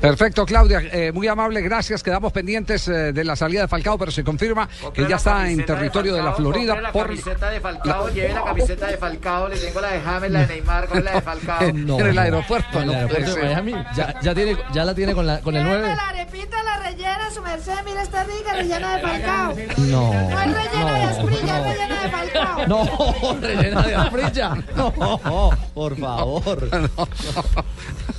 [0.00, 2.02] Perfecto, Claudia, eh, muy amable, gracias.
[2.02, 5.64] Quedamos pendientes eh, de la salida de Falcao, pero se confirma que ya está en
[5.64, 9.56] territorio de, la Florida la por camiseta de Falcao, lleve la camiseta de Falcao, le
[9.56, 11.62] tengo la de James, la de Neymar, con la de Falcao.
[11.68, 12.80] en el aeropuerto.
[12.80, 13.42] En no el aeropuerto de.
[13.42, 13.72] Miami.
[13.94, 15.94] Ya, ya, tiene, ya la tiene con, la, con el 9.
[15.94, 19.54] La arepita, la rellena, su merced, mira, está rica, rellena de Falcao.
[19.78, 20.12] No.
[20.12, 22.66] No es rellena de asprilla, es rellena de Falcao.
[22.66, 24.56] No, rellena de afrilla.
[25.00, 26.68] No, por favor.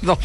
[0.01, 0.17] No,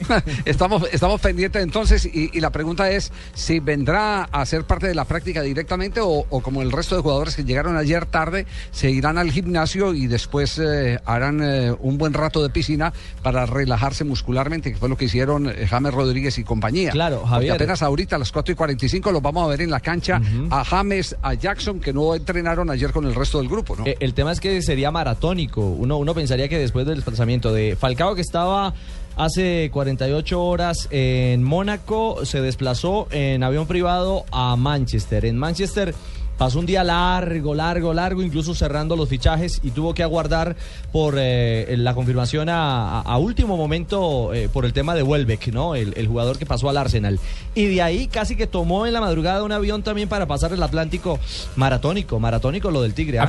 [0.44, 4.94] estamos, estamos pendientes entonces y, y la pregunta es si vendrá a ser parte de
[4.94, 8.90] la práctica directamente o, o como el resto de jugadores que llegaron ayer tarde, se
[8.90, 14.04] irán al gimnasio y después eh, harán eh, un buen rato de piscina para relajarse
[14.04, 16.90] muscularmente, que fue lo que hicieron eh, James Rodríguez y compañía.
[16.90, 17.52] Claro, Porque Javier.
[17.54, 20.64] apenas ahorita a las 4 y 45 los vamos a ver en la cancha a
[20.64, 23.84] James, a Jackson, que no entrenaron ayer con el resto del grupo, ¿no?
[23.86, 25.60] El tema es que sería maratónico.
[25.60, 28.74] Uno, uno pensaría que después del desplazamiento de Falcao, que estaba
[29.16, 35.24] hace 48 horas en Mónaco, se desplazó en avión privado a Manchester.
[35.24, 35.94] En Manchester
[36.38, 40.56] pasó un día largo, largo, largo, incluso cerrando los fichajes y tuvo que aguardar
[40.90, 45.48] por eh, la confirmación a, a- a último momento eh, por el tema de Welbeck,
[45.52, 45.76] ¿no?
[45.76, 47.20] El, el jugador que pasó al Arsenal.
[47.54, 50.62] Y de ahí casi que tomó en la madrugada un avión también para pasar el
[50.62, 51.20] Atlántico
[51.54, 53.18] maratónico, maratónico lo del Tigre.
[53.20, 53.24] ¿ah?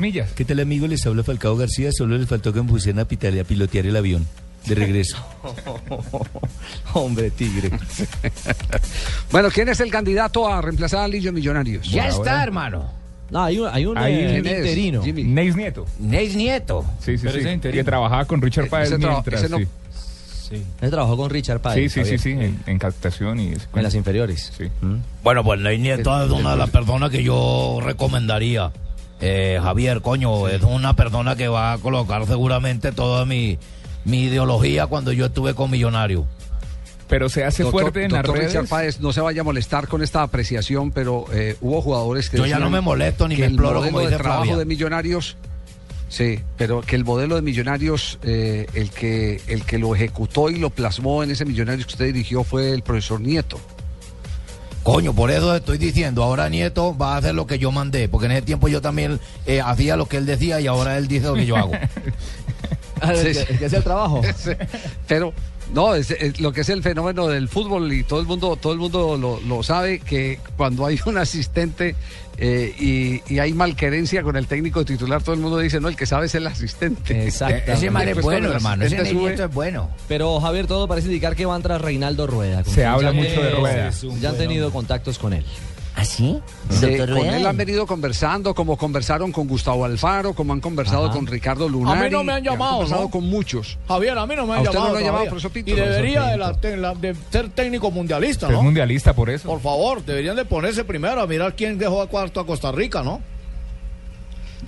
[0.00, 0.30] millas.
[0.32, 0.86] ¿Qué tal, amigo?
[0.86, 1.90] Les habla Falcao García.
[1.90, 4.24] Solo le faltó que me pusieran a, pitar- a pilotear el avión
[4.66, 5.16] de regreso.
[6.94, 7.70] Hombre, Tigre.
[9.30, 11.88] Bueno, ¿quién es el candidato a reemplazar a Lillo Millonarios?
[11.90, 12.90] Ya está, hermano.
[13.30, 14.58] No, hay un, hay un eh, ¿quién es?
[14.58, 15.02] interino.
[15.02, 15.24] Jimmy.
[15.24, 15.86] Neis Nieto.
[15.98, 16.84] Neis Nieto.
[17.00, 17.58] Sí, sí, Pero sí.
[17.72, 19.40] Que trabajaba con Richard Páez ese traba- mientras.
[19.42, 20.62] ese no- sí.
[20.82, 21.76] Él trabajó con Richard Sí, Páez.
[21.76, 22.20] sí, sí, Javier.
[22.20, 23.52] sí, en, en captación y.
[23.74, 24.52] En las inferiores.
[24.56, 24.68] Sí.
[25.24, 28.70] Bueno, pues Ney Nieto es una de las personas que yo recomendaría.
[29.22, 33.56] Eh, Javier, coño, es una persona que va a colocar seguramente toda mi,
[34.04, 36.26] mi ideología cuando yo estuve con Millonario.
[37.08, 38.52] Pero se hace Doctor- fuerte en las doctor redes.
[38.52, 42.38] Richard Páez, no se vaya a molestar con esta apreciación, pero eh, hubo jugadores que
[42.38, 44.56] Yo ya no me molesto ni me modelo como de dice trabajo Flavia.
[44.58, 45.36] de Millonarios,
[46.08, 50.56] sí, pero que el modelo de Millonarios, eh, el que el que lo ejecutó y
[50.56, 53.60] lo plasmó en ese Millonarios que usted dirigió fue el profesor Nieto.
[54.82, 58.26] Coño, por eso estoy diciendo, ahora Nieto va a hacer lo que yo mandé, porque
[58.26, 61.26] en ese tiempo yo también eh, hacía lo que él decía y ahora él dice
[61.26, 61.72] lo que yo hago.
[63.08, 63.44] Ah, Sí, el sí.
[63.46, 64.20] que- el que hacía el trabajo.
[64.36, 64.50] Sí,
[65.08, 65.32] pero
[65.74, 68.72] no, es, es lo que es el fenómeno del fútbol y todo el mundo, todo
[68.72, 71.94] el mundo lo, lo sabe que cuando hay un asistente
[72.38, 75.96] eh, y, y hay malquerencia con el técnico titular, todo el mundo dice, no, el
[75.96, 77.26] que sabe es el asistente.
[77.26, 77.72] Exactamente.
[77.72, 78.84] Ese man es bueno, hermano.
[78.84, 79.90] Ese es bueno.
[80.08, 82.64] Pero Javier, todo parece indicar que van tras Reinaldo Rueda.
[82.64, 83.90] Se habla mucho de Rueda.
[84.20, 85.44] Ya han tenido contactos con él.
[85.94, 86.40] ¿Ah, sí?
[86.80, 87.36] Con Rueda.
[87.36, 91.14] él han venido conversando, como conversaron con Gustavo Alfaro, como han conversado Ajá.
[91.14, 92.00] con Ricardo Lunari.
[92.00, 93.10] A mí no me han llamado, conversado ¿no?
[93.10, 93.78] con muchos.
[93.86, 94.90] Javier, a mí no me ¿A han no llamado.
[94.92, 95.30] lo han llamado, todavía.
[95.30, 95.70] profesor Pinto?
[95.70, 98.62] Y debería de, la- de la- de ser técnico mundialista, Es ¿no?
[98.62, 99.48] mundialista por eso.
[99.48, 103.02] Por favor, deberían de ponerse primero a mirar quién dejó a cuarto a Costa Rica,
[103.02, 103.20] ¿no?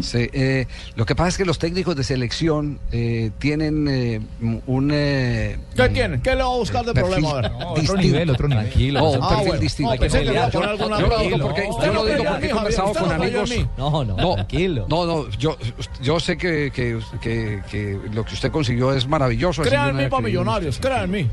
[0.01, 4.21] Sí, eh, lo que pasa es que los técnicos de selección eh, tienen eh,
[4.67, 4.91] un...
[4.93, 6.21] eh, ¿Qué tienen?
[6.21, 7.31] ¿Qué le va a buscar de problema?
[7.31, 7.53] A ver.
[7.53, 8.65] No, otro nivel, otro nivel.
[8.67, 9.01] Tranquilo.
[9.01, 9.61] No, un Ah, perfil bueno.
[9.61, 9.95] distinto.
[9.95, 13.51] Yo- lo digo porque, yo no lo digo porque he conversado con amigos.
[13.77, 14.87] No, no, No, tranquilo.
[14.89, 15.57] no, no, yo,
[16.03, 19.63] yo sé que, que, que- que lo que usted consiguió es maravilloso.
[19.63, 20.89] así Crea yo en mí para millonarios, usted.
[20.89, 21.31] crea en mí.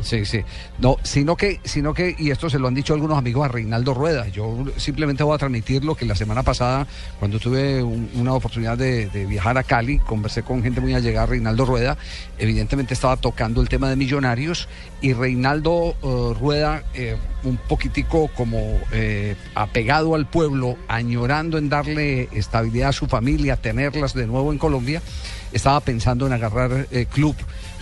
[0.00, 0.42] Sí, sí.
[0.78, 3.94] No, sino que, sino que, y esto se lo han dicho algunos amigos a Reinaldo
[3.94, 4.28] Rueda.
[4.28, 6.86] Yo simplemente voy a transmitir lo que la semana pasada,
[7.18, 11.64] cuando tuve un- una oportunidad de, viajar a Cali, conversé con gente muy allegada Reinaldo
[11.64, 11.96] Rueda.
[12.38, 14.68] Evidentemente estaba tocando el tema de millonarios
[15.00, 22.28] y Reinaldo eh, Rueda, eh, un poquitico como eh, apegado al pueblo, añorando en darle
[22.32, 25.02] estabilidad a su familia, tenerlas de nuevo en Colombia,
[25.52, 27.34] estaba pensando en agarrar eh, club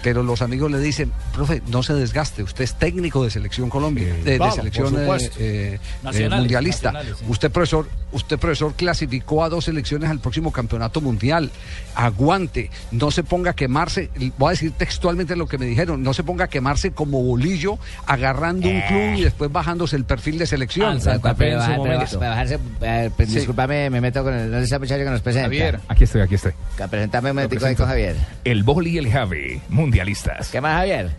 [0.07, 4.07] pero los amigos le dicen, profe, no se desgaste, usted es técnico de selección Colombia,
[4.07, 5.81] de, de claro, selección eh, eh,
[6.15, 6.93] eh, mundialista.
[6.93, 7.25] nacionales, sí.
[7.29, 11.51] Usted profesor, usted profesor clasificó a dos selecciones al próximo campeonato mundial.
[11.95, 16.13] Aguante, no se ponga a quemarse, voy a decir textualmente lo que me dijeron, no
[16.13, 20.47] se ponga a quemarse como bolillo agarrando un club y después bajándose el perfil de
[20.47, 20.99] selección.
[21.03, 23.37] Pero, pero, pero, para bajarse, eh, pues, Sí.
[23.37, 25.47] discúlpame, me meto con el, ¿dónde está el muchacho que nos presenta?
[25.47, 25.81] Javier.
[25.89, 26.53] Aquí estoy, aquí estoy.
[26.77, 28.17] Que Presentame un momentico ahí con Javier.
[28.45, 30.49] El Boli y el Javi, mundialistas.
[30.51, 31.11] ¿Qué más, Javier?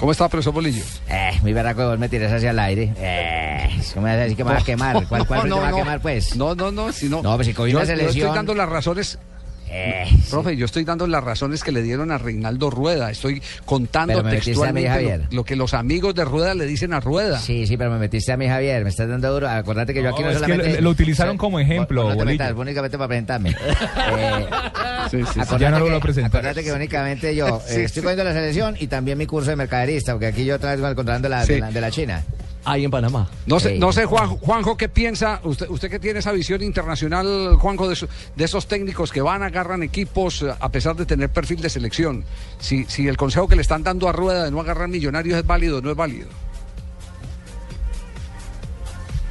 [0.00, 0.82] ¿Cómo está, profesor Bolillo?
[1.10, 2.90] Eh, muy berraco, vos me tiras hacia el aire.
[2.96, 5.06] Eh, ¿cómo me vas a decir que me vas a quemar?
[5.06, 5.76] ¿Cuál, cuál No, te va a no.
[5.76, 6.36] quemar, pues?
[6.36, 7.20] No, no, no, si no.
[7.20, 8.28] No, pues si cogí yo, yo selección...
[8.28, 9.18] estoy dando las razones.
[9.72, 13.10] Eh, Profe, yo estoy dando las razones que le dieron a Reinaldo Rueda.
[13.10, 17.38] Estoy contando mí, textualmente lo, lo que los amigos de Rueda le dicen a Rueda.
[17.38, 18.82] Sí, sí, pero me metiste a mí, Javier.
[18.82, 19.48] Me estás dando duro.
[19.48, 20.74] Acordate que yo aquí no, es que solamente...
[20.76, 23.54] lo- lo utilizaron como ejemplo, no te metas, únicamente para presentarme.
[24.18, 24.46] Eh,
[25.10, 26.40] Sí, sí, Ya no lo que- voy a presentar.
[26.40, 28.02] Acordate que únicamente yo eh, Sí, estoy sí.
[28.02, 31.28] cogiendo la selección y también mi curso de mercaderista, porque aquí yo otra vez controlando
[31.28, 31.54] la, Sí.
[31.54, 32.22] de, la, de la China.
[32.64, 33.28] Ahí en Panamá.
[33.46, 35.40] No sé, no sé Juan- Juanjo, ¿qué piensa?
[35.44, 39.42] Usted, usted que tiene esa visión internacional, Juanjo, de, eso- de esos técnicos que van,
[39.42, 42.22] agarran equipos a pesar de tener perfil de selección.
[42.58, 45.46] Si, si el consejo que le están dando a Rueda de no agarrar millonarios es
[45.46, 46.28] válido o no es válido.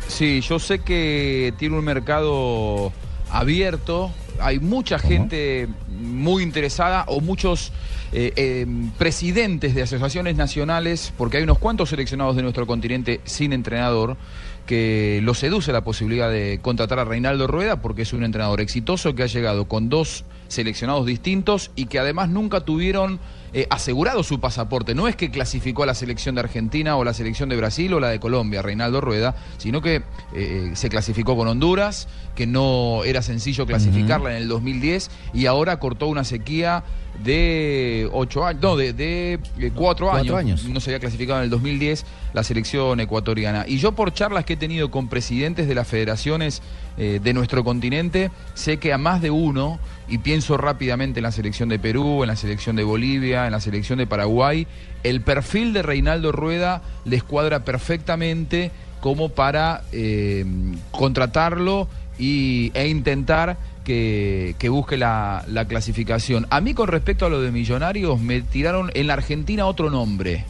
[0.08, 2.92] Sí, yo sé que tiene un mercado
[3.32, 4.12] abierto,
[4.42, 7.72] hay mucha gente muy interesada o muchos
[8.12, 8.66] eh, eh,
[8.98, 14.18] presidentes de asociaciones nacionales, porque hay unos cuantos seleccionados de nuestro continente sin entrenador,
[14.66, 19.16] que lo seduce la posibilidad de contratar a Reinaldo Rueda porque es un entrenador exitoso
[19.16, 23.20] que ha llegado con dos seleccionados distintos y que además nunca tuvieron
[23.54, 24.96] eh, asegurado su pasaporte.
[24.96, 28.00] No es que clasificó a la selección de Argentina o la selección de Brasil o
[28.00, 33.22] la de Colombia, Reinaldo Rueda, sino que eh, se clasificó con Honduras, que no era
[33.22, 36.84] sencillo clasificarla en el 2010 y ahora cortó una sequía
[37.24, 40.62] de ocho años, no, de, de, eh, cuatro, cuatro años.
[40.62, 40.64] años.
[40.66, 43.66] No se había clasificado en el 2010 la selección ecuatoriana.
[43.68, 46.62] Y yo por charlas que he tenido con presidentes de las federaciones
[46.98, 51.32] eh, de nuestro continente, sé que a más de uno, y pienso rápidamente en la
[51.32, 54.68] selección de Perú, en la selección de Bolivia, en la selección de Paraguay,
[55.04, 60.46] el perfil de Reinaldo Rueda les cuadra perfectamente como para eh,
[60.92, 66.46] contratarlo y, e intentar que, que busque la, la clasificación.
[66.50, 70.44] A mí con respecto a lo de Millonarios, me tiraron en la Argentina otro nombre,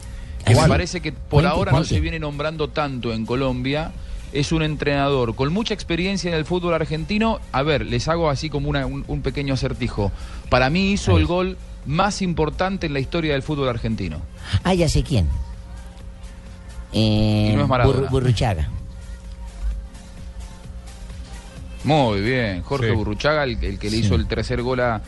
[0.44, 3.92] que me parece que por ahora no se viene nombrando tanto en Colombia.
[4.32, 7.40] Es un entrenador con mucha experiencia en el fútbol argentino.
[7.50, 10.12] A ver, les hago así como una- un, un pequeño acertijo.
[10.48, 14.20] Para mí hizo el gol más importante en la historia del fútbol argentino.
[14.64, 15.26] Ah, ya sé quién.
[16.92, 18.00] Eh, Y no es Maradona.
[18.08, 18.68] Burru- Burruchaga.
[21.84, 22.94] Muy bien, Jorge Sí.
[22.94, 24.04] Burruchaga, el, el que le Sí.
[24.04, 25.00] hizo el tercer gol a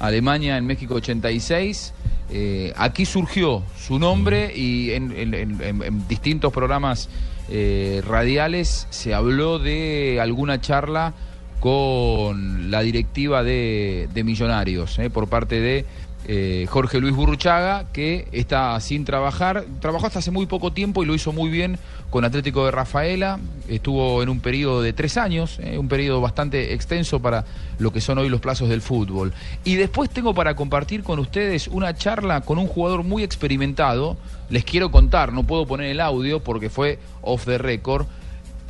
[0.00, 1.92] Alemania en México 86.
[2.30, 7.08] Eh, aquí surgió su nombre y en, en- en- en- en distintos programas
[7.48, 11.14] eh, radiales se habló de alguna charla
[11.60, 15.84] con la directiva de, de Millonarios eh, por parte de
[16.28, 21.06] eh, Jorge Luis Burruchaga, que está sin trabajar, trabajó hasta hace muy poco tiempo y
[21.06, 21.78] lo hizo muy bien
[22.10, 26.74] con Atlético de Rafaela, estuvo en un periodo de tres años, eh, un periodo bastante
[26.74, 27.44] extenso para
[27.78, 29.32] lo que son hoy los plazos del fútbol.
[29.62, 34.16] Y después tengo para compartir con ustedes una charla con un jugador muy experimentado,
[34.50, 38.06] les quiero contar, no puedo poner el audio porque fue off the record,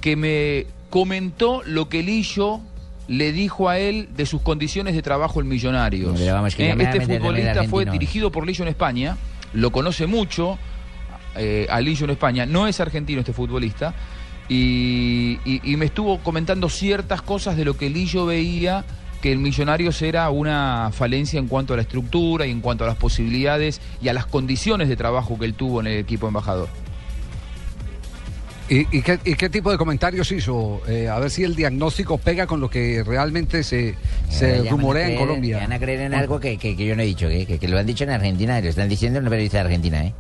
[0.03, 2.61] que me comentó lo que Lillo
[3.09, 6.19] le dijo a él de sus condiciones de trabajo en Millonarios.
[6.65, 7.93] Eh, este futbolista fue argentino.
[7.93, 9.17] dirigido por Lillo en España,
[9.53, 10.59] lo conoce mucho
[11.37, 13.95] eh, a Lillo en España, no es argentino este futbolista,
[14.49, 18.85] y, y- y me estuvo comentando ciertas cosas de lo que Lillo veía
[19.21, 22.87] que el Millonarios era una falencia en cuanto a la estructura y en cuanto a
[22.87, 26.69] las posibilidades y a las condiciones de trabajo que él tuvo en el equipo embajador.
[28.69, 30.83] ¿Y, y qué, y qué tipo de comentarios hizo?
[30.89, 33.95] Eh, a ver si el diagnóstico pega con lo que realmente se,
[34.29, 35.57] se Eh, rumorea en creer- Colombia.
[35.59, 37.59] ya Van a creer en algo que, que- que yo no he dicho, que, que-
[37.61, 40.13] que lo han dicho en Argentina, lo están diciendo en una periodista de Argentina, ¿eh?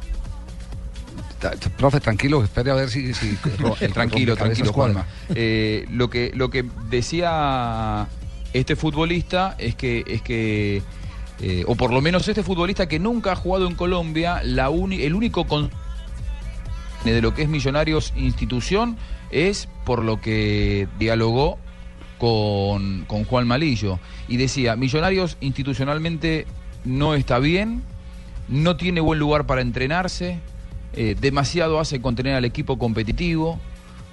[1.40, 3.12] Ta- ta- Profe, tranquilo, espere a ver si...
[3.14, 3.36] si
[3.80, 4.72] El tranquilo, tranquilo.
[4.72, 5.06] Juanma.
[5.34, 8.06] Eh, lo que lo que decía
[8.52, 10.82] este futbolista es que es que
[11.42, 15.02] eh, o por lo menos este futbolista que nunca ha jugado en Colombia, la uni-
[15.02, 15.70] el único con
[17.12, 18.96] de lo que es Millonarios institución
[19.30, 21.58] es por lo que dialogó
[22.18, 26.46] con, con Juan Malillo y decía, Millonarios institucionalmente
[26.84, 27.82] no está bien,
[28.48, 30.38] no tiene buen lugar para entrenarse,
[30.94, 33.58] eh, demasiado hace contener al equipo competitivo.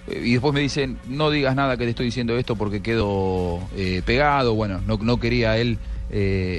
[0.08, 3.60] eh, y después me dicen, no digas nada que te estoy diciendo esto porque quedo
[3.76, 4.54] eh, pegado.
[4.56, 5.78] Bueno, no, no quería él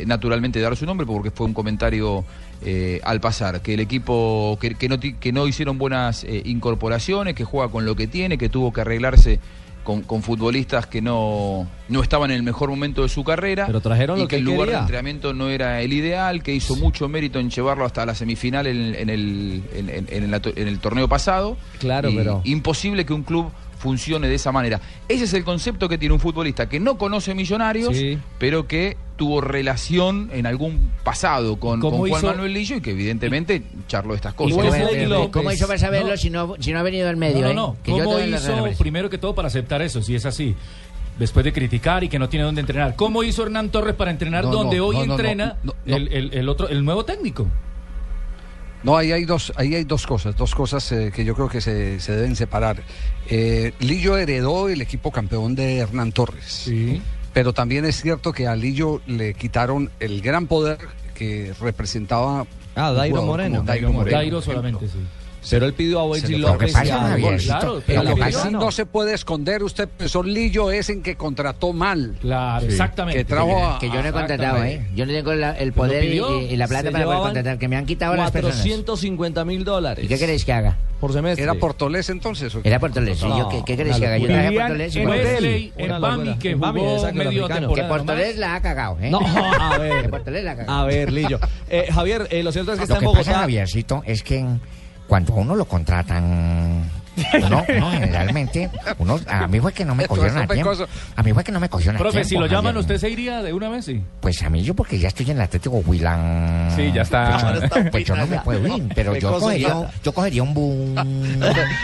[0.07, 2.25] naturalmente dar su nombre porque fue un comentario
[2.64, 7.35] eh, al pasar, que el equipo que, que no, que no hicieron buenas eh, incorporaciones,
[7.35, 9.38] que juega con lo que tiene, que tuvo que arreglarse
[9.85, 13.66] con, con futbolistas que no, no estaban en el mejor momento de su carrera.
[13.66, 16.74] Pero trajeron y lo que el lugar de entrenamiento no era el ideal, que hizo
[16.77, 21.59] mucho mérito en llevarlo hasta la semifinal en, en el, en, el torneo pasado.
[21.81, 23.50] Claro, Y pero- Imposible que un club
[23.85, 24.80] funcione de esa manera.
[25.09, 28.18] Ese es el concepto que tiene un futbolista que no conoce Millonarios, Sí.
[28.39, 32.80] pero que tuvo relación en algún pasado con, ¿Cómo con Juan hizo- Manuel Lillo y
[32.80, 34.57] que evidentemente charló estas cosas.
[34.57, 36.16] ¿Cómo, ¿Cómo hizo para saberlo No.
[36.16, 37.41] si, no, si no ha venido al medio?
[37.43, 37.55] No, no, eh?
[37.55, 37.76] no.
[37.82, 40.57] Que yo ¿Cómo las hizo, primero que todo, para aceptar eso, si es así?
[41.18, 42.97] Después de criticar y que no tiene dónde entrenar.
[42.97, 45.74] ¿Cómo hizo Hernán Torres para entrenar No, no, donde hoy no, no, no, entrena no,
[45.85, 45.95] no.
[45.97, 47.47] El, el- el otro, el nuevo técnico?
[48.85, 51.62] No, ahí hay dos, ahí hay dos cosas, dos cosas eh, que yo creo que
[51.62, 52.82] se, se deben separar.
[53.28, 56.70] Eh, Lillo heredó el equipo campeón de Hernán Torres.
[57.32, 60.78] Pero también es cierto que a Lillo le quitaron el gran poder
[61.14, 62.47] que representaba.
[62.76, 63.62] Ah, Dairo Moreno.
[63.62, 64.16] Dairo Moreno.
[64.16, 64.99] Dairo solamente, sí.
[65.51, 68.14] Pero él pidió a Wesley lo- lo que López pasa, y a Claro, pero lo
[68.14, 72.16] que pidió, sí no se puede esconder, usted, profesor Lillo, es en que contrató mal.
[72.20, 73.18] Claro, exactamente.
[73.18, 74.86] Que trajo a- Que yo no he contratado, ¿eh?
[74.95, 77.68] Yo no tengo la- el poder y, y- y la plata para poder contratar, que
[77.68, 78.57] me han quitado las personas.
[78.57, 80.05] 450 mil dólares.
[80.05, 80.76] ¿Y qué queréis que haga?
[81.01, 81.42] Por semestre.
[81.45, 82.55] ¿Era Portolés entonces?
[82.55, 82.68] o qué?
[82.68, 84.16] Era Portolés, sí, yo, ¿qué, qué queréis que haga?
[84.18, 85.09] Yo traje a Portolés y en.
[85.09, 87.68] Wesley, en Bami, que jugó medio africano.
[87.68, 87.88] Que temporada.
[87.88, 89.11] Portolés la ha cagado, ¿eh?
[89.11, 89.20] No,
[89.61, 90.11] a Que ver.
[90.11, 90.78] Portolés la ha cagado.
[90.80, 91.38] A ver, Lillo.
[91.68, 93.40] Eh, Javier, eh, lo cierto es que está Lo en que pasa, Bogotá.
[93.42, 94.47] Javiercito, es que
[95.07, 96.90] cuando a uno lo contratan,
[97.44, 100.72] uno, uno generalmente, uno, a mí fue que no me cogieron a tiempo.
[101.14, 102.28] A mí fue que no me cogieron a Profe, tiempo.
[102.28, 102.76] si lo llaman.
[102.76, 103.84] ¿usted se iría de una vez?
[103.84, 104.02] Sí.
[104.20, 106.70] Pues a mí yo porque ya estoy en el Atlético Huilán.
[106.74, 107.30] Sí, ya está.
[107.30, 107.52] Pues, yo
[107.84, 110.94] no- pues yo no me puedo ir, pero yo cogería, yo cogería un boom.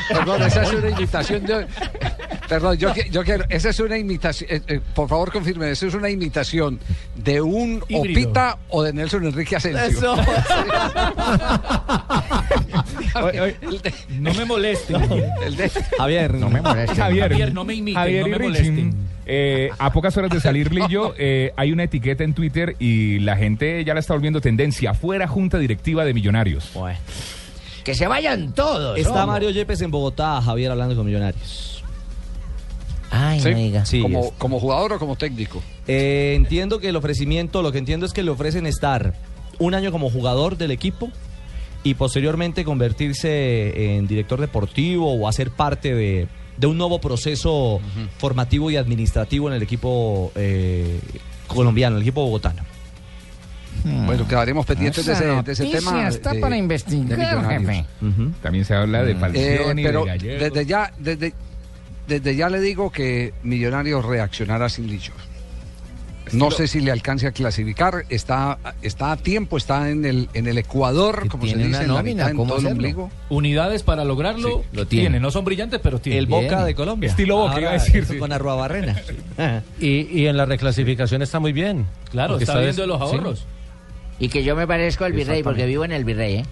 [0.09, 1.67] Perdón, esa es una imitación de.
[2.49, 3.45] Perdón, yo, qui- yo quiero.
[3.49, 4.51] Esa es una imitación.
[4.51, 5.71] eh, eh, por favor, confirme.
[5.71, 6.81] ¿Esa es una imitación
[7.15, 8.01] de un Híbrido.
[8.31, 9.85] Opita o de Nelson Enrique Asensio?
[9.87, 10.17] Eso.
[14.19, 14.97] No me molesten.
[15.99, 16.99] Javier, no me molestes.
[16.99, 18.95] Javier, Javier, no me imiten, Javier no y me Richie, molesten.
[19.27, 23.37] eh, a pocas horas de salir Lillo, eh, hay una etiqueta en Twitter y la
[23.37, 24.95] gente ya la está volviendo tendencia.
[24.95, 26.71] Fuera junta directiva de Millonarios.
[27.85, 28.99] Que se vayan todos.
[28.99, 29.25] Está.
[29.27, 31.83] Mario Yepes en Bogotá, Javier hablando con Millonarios.
[33.13, 33.85] Ay, Sí, no diga.
[33.87, 35.63] Sí, como, es- como jugador o como técnico.
[35.89, 39.15] Eh, entiendo que el ofrecimiento, lo que entiendo es que le ofrecen estar
[39.59, 41.11] un año como jugador del equipo
[41.83, 47.81] y posteriormente convertirse en director deportivo o hacer parte de, de un nuevo proceso
[48.19, 50.99] formativo y administrativo en el equipo eh,
[51.47, 52.63] colombiano, el equipo bogotano.
[53.85, 56.09] Bueno, quedaremos pendientes de ese, de ese tema.
[56.09, 57.87] está de- para de investigar, jefe.
[58.43, 61.33] También se habla de Eh, Falcioni, pero de desde ya, desde,
[62.07, 65.13] desde ya le digo que Millonarios reaccionará sin Lillo.
[66.33, 70.47] No sé si le alcance a clasificar, está, está a tiempo, está en el, en
[70.47, 72.73] el Ecuador, como se tiene dice, una en la nómina, mitad, en ¿cómo todo el
[72.73, 73.11] ombligo.
[73.29, 74.65] Unidades para lograrlo.
[74.73, 75.21] lo tiene.
[75.21, 76.19] No son brillantes, pero tiene.
[76.19, 77.11] El Boca de Colombia.
[77.11, 78.19] Estilo Boca, Ahora, iba a decir, sí.
[78.19, 79.01] Con Arrua Barrena.
[79.81, 81.87] Y, y en la reclasificación está muy bien.
[82.11, 83.03] Claro, está viendo los sí.
[83.17, 83.47] ahorros.
[84.19, 86.45] Y que yo me parezco al virrey, porque vivo en el virrey, ¿eh?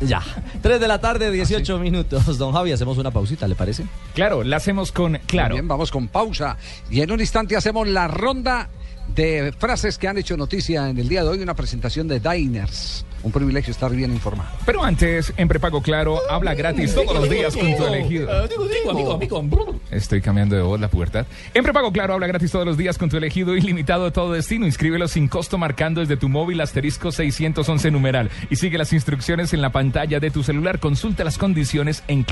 [0.00, 0.22] ya.
[0.62, 2.38] 3 de la tarde, 18 minutos.
[2.38, 3.84] Don Javi, hacemos una pausita, ¿le parece?
[4.14, 5.54] Claro, la hacemos con Claro.
[5.54, 6.56] Bien, vamos con pausa.
[6.90, 8.68] Y en un instante hacemos la ronda
[9.14, 13.04] de frases que han hecho noticia en el día de hoy, una presentación de Diners.
[13.22, 14.50] Un privilegio estar bien informado.
[14.64, 18.46] Pero antes, en prepago claro, habla gratis todos los días con tu elegido.
[18.46, 19.80] Digo, digo, amigo, amigo.
[19.90, 21.26] Estoy cambiando de voz la pubertad.
[21.54, 24.66] En prepago claro, habla gratis todos los días con tu elegido ilimitado a todo destino.
[24.66, 28.30] Inscríbelo sin costo marcando desde tu móvil asterisco 611 numeral.
[28.48, 30.78] Y sigue las instrucciones en la pantalla de tu celular.
[30.78, 32.22] Consulta las condiciones en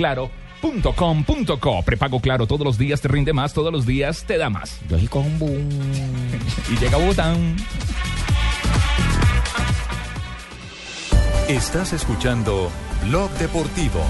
[0.71, 1.83] claro.com.co.
[1.83, 4.81] Prepago claro, todos los días te rinde más, todos los días te da más.
[4.89, 5.69] Yo sí boom.
[6.71, 7.57] Y llega Botán.
[11.49, 12.71] Estás escuchando
[13.05, 14.01] Blog Deportivo.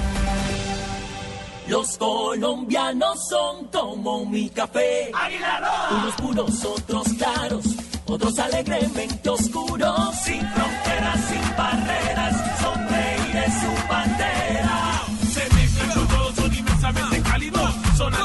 [1.66, 5.10] Los colombianos son como mi café.
[5.90, 7.64] Unos puros, otros claros,
[8.06, 10.14] otros alegremente oscuros.
[10.24, 12.13] Sin fronteras, sin barreras,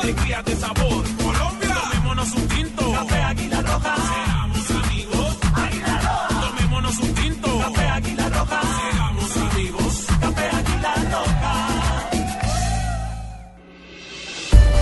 [0.09, 1.03] Son alegrías de sabor.
[1.17, 2.91] Colombia, tomémonos un tinto.
[2.93, 3.95] Café Águila Roja.
[3.95, 5.37] Seamos amigos.
[5.53, 6.41] Águila Roja.
[6.41, 7.59] Tomémonos un tinto.
[7.59, 8.61] Café Águila Roja.
[8.91, 10.07] Seamos amigos.
[10.19, 12.09] Café Águila Roja.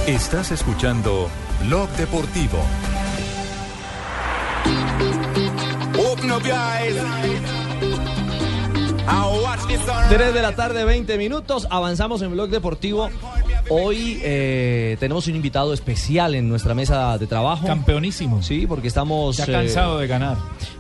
[0.08, 1.30] Estás escuchando
[1.66, 2.60] Blog Deportivo.
[6.10, 7.48] Open up your eyes and
[9.44, 11.68] watch this on 3 de la tarde, 20 minutos.
[11.70, 13.10] Avanzamos en Blog Deportivo.
[13.70, 17.68] Hoy eh, tenemos un invitado especial en nuestra mesa de trabajo.
[17.68, 18.42] Campeonísimo.
[18.42, 19.36] Sí, porque estamos...
[19.38, 20.38] Ya eh, cansado de ganar.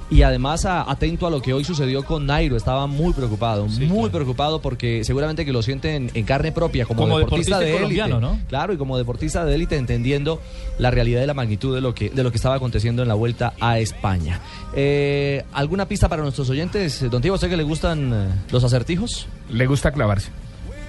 [0.09, 4.09] Y además a- atento a lo que hoy sucedió con Nairo, estaba muy preocupado, muy
[4.09, 8.11] preocupado porque seguramente que lo siente en, en carne propia como, Como deportista, deportista de
[8.13, 8.45] élite.
[8.47, 10.41] Claro, y como deportista de élite entendiendo
[10.79, 13.15] la realidad y la magnitud de lo que de lo que estaba aconteciendo en la
[13.15, 14.39] vuelta a España.
[14.73, 17.03] Eh, ¿Alguna pista para nuestros oyentes?
[17.11, 19.27] Don Tío, ¿a usted que le gustan eh, los acertijos?
[19.51, 20.29] Le gusta clavarse.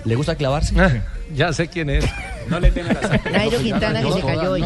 [0.04, 0.74] ¿Le gusta clavarse?
[1.34, 2.04] Ya sé quién es.
[2.48, 4.64] No le teme a las Nairo Quintana que se cayó hoy.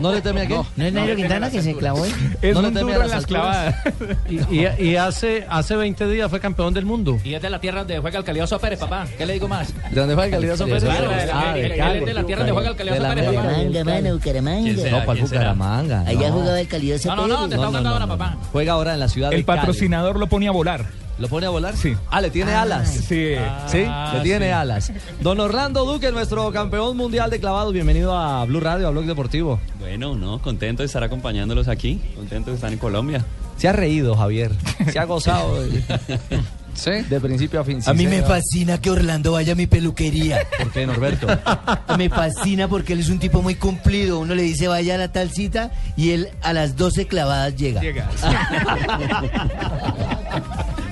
[0.00, 0.60] ¿No le teme a qué?
[0.76, 2.14] ¿No es Nairo Quintana que se clavó hoy?
[2.54, 3.74] no le teme a las alturas.
[4.28, 7.18] Y, y- y hace, hace 20 días fue campeón del mundo.
[7.24, 9.06] Y es de la tierra donde juega el Calidoso Pérez, papá.
[9.16, 9.72] ¿Qué le digo más?
[9.90, 10.84] ¿De dónde fue el Calidoso Pérez?
[10.84, 13.14] Claro, de la- Ah, de es de la tierra donde juega el Calidoso De la
[13.14, 13.48] Pérez, papá.
[13.48, 14.90] Bucaramanga, mano, Bucaramanga.
[14.90, 16.00] No, para el Bucaramanga.
[16.06, 16.34] Allá no.
[16.34, 17.48] jugaba el Calidoso No, no, no, Pérez.
[17.48, 18.36] te está jugando ahora, papá.
[18.52, 19.58] Juega ahora en la ciudad El de Cali.
[19.58, 20.84] patrocinador lo pone a volar.
[21.18, 21.76] ¿Lo pone a volar?
[21.76, 21.96] Sí.
[22.10, 22.88] Ah, le tiene alas.
[22.94, 23.34] Sí.
[23.66, 24.52] Sí, Ah, le tiene sí.
[24.52, 24.92] alas.
[25.20, 29.58] Don Orlando Duque, nuestro campeón mundial de clavados, bienvenido a Blue Radio, a Blog Deportivo.
[29.80, 33.24] Bueno, no, contento de estar acompañándolos aquí, contento de estar en Colombia.
[33.56, 34.52] Se ha reído, Javier.
[34.92, 35.82] Se ha gozado de,
[36.74, 36.90] ¿Sí?
[37.10, 37.80] de principio a fin.
[37.84, 40.38] A mí me fascina que Orlando vaya a mi peluquería.
[40.56, 41.26] ¿Por qué, Norberto?
[41.98, 44.20] Me fascina porque él es un tipo muy cumplido.
[44.20, 47.80] Uno le dice vaya a la tal cita y él a las 12 clavadas llega.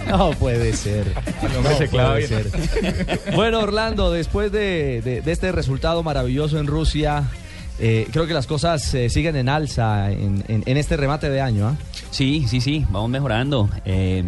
[0.09, 1.13] No puede ser.
[1.43, 2.51] El hombre No se clava puede ser.
[3.35, 7.25] Bueno, Orlando, después de, de- de este resultado maravilloso en Rusia,
[7.79, 11.41] eh, creo que las cosas eh, siguen en alza en, en- en este remate de
[11.41, 11.69] año.
[11.69, 11.77] ¿ah?
[12.11, 13.69] Sí, sí, sí, vamos mejorando.
[13.85, 14.25] Eh,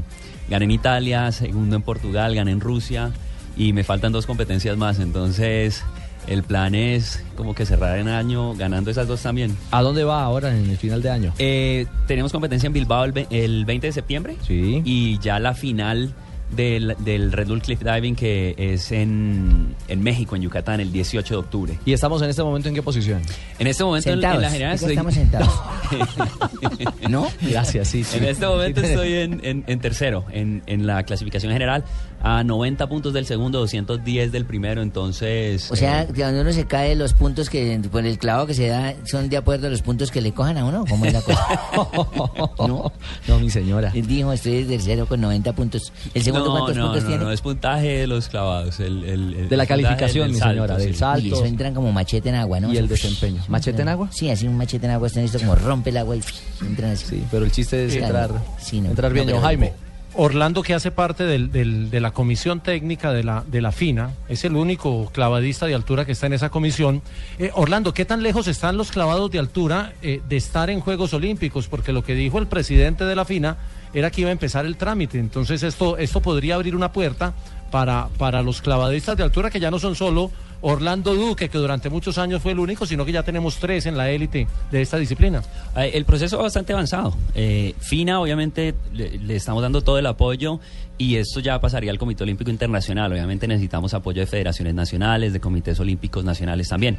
[0.49, 3.11] gané en Italia, segundo en Portugal, gané en Rusia
[3.57, 4.99] y me faltan dos competencias más.
[4.99, 5.83] Entonces,
[6.29, 9.57] el plan es como que cerrar el año ganando esas dos también.
[9.71, 11.33] ¿A dónde va ahora en el final de año?
[11.39, 14.83] Eh, tenemos competencia en Bilbao el, el 20 de septiembre Sí.
[14.85, 16.15] y ya la final
[16.55, 21.35] del, del Red Bull Cliff Diving que es en, en México, en Yucatán, el 18
[21.35, 21.79] de octubre.
[21.85, 23.21] ¿Y estamos en este momento en qué posición?
[23.59, 24.43] En este momento en- en, Sentados.
[24.43, 25.61] la general estoy- estamos sentados.
[27.09, 27.29] ¿No?
[27.43, 28.05] Gracias, sí.
[28.05, 28.19] sí.
[28.19, 31.85] En este momento estoy en, en- en tercero, en, en la clasificación general,
[32.21, 35.71] a 90 puntos del segundo, 210 del primero, entonces...
[35.71, 38.55] O sea, eh, que cuando uno se cae, los puntos que, por el clavo que
[38.55, 40.85] se da, son de acuerdo a los puntos que le cojan a uno.
[40.89, 41.47] ¿Cómo es la cosa?
[42.59, 42.93] no,
[43.29, 43.93] no, mi señora.
[43.95, 45.93] Él dijo, estoy de tercero con 90 puntos.
[46.13, 47.25] ¿El segundo no, cuántos no, puntos no, tiene?
[47.25, 48.81] no, es puntaje de los clavados.
[48.81, 50.99] el- el- el De la calificación, del mi salto, señora, del sí.
[50.99, 51.27] salto.
[51.27, 52.73] Y eso entran como machete en agua, ¿no?
[52.73, 53.43] ¿Y el desempeño?
[53.49, 54.09] ¿Machete en agua?
[54.11, 56.23] Sí, así un machete en agua, están esto como rompe el agua y
[56.67, 57.07] entran así.
[57.07, 59.29] Sí, pero el chiste es entrar, sí, no, entrar bien.
[59.41, 59.73] Jaime.
[60.21, 64.45] Orlando, que hace parte del- de la comisión técnica de la, de la FINA, es
[64.45, 67.03] el único clavadista de altura que está en esa comisión.
[67.39, 71.15] Eh, Orlando, ¿qué tan lejos están los clavados de altura eh, de estar en Juegos
[71.15, 71.69] Olímpicos?
[71.69, 73.59] Porque lo que dijo el presidente de la FINA
[73.95, 75.21] era que iba a empezar el trámite.
[75.21, 77.35] Entonces esto, esto podría abrir una puerta
[77.71, 82.19] para los clavadistas de altura que ya no son solo Orlando Duque, que durante muchos
[82.19, 85.43] años fue el único, sino que ya tenemos tres en la élite de esta disciplina.
[85.77, 87.15] Eh, El proceso va bastante avanzado.
[87.35, 90.59] Eh, FINA, obviamente, le, le estamos dando todo el apoyo
[90.99, 93.13] y esto ya pasaría al Comité Olímpico Internacional.
[93.13, 96.99] Obviamente necesitamos apoyo de federaciones nacionales, de comités olímpicos nacionales también.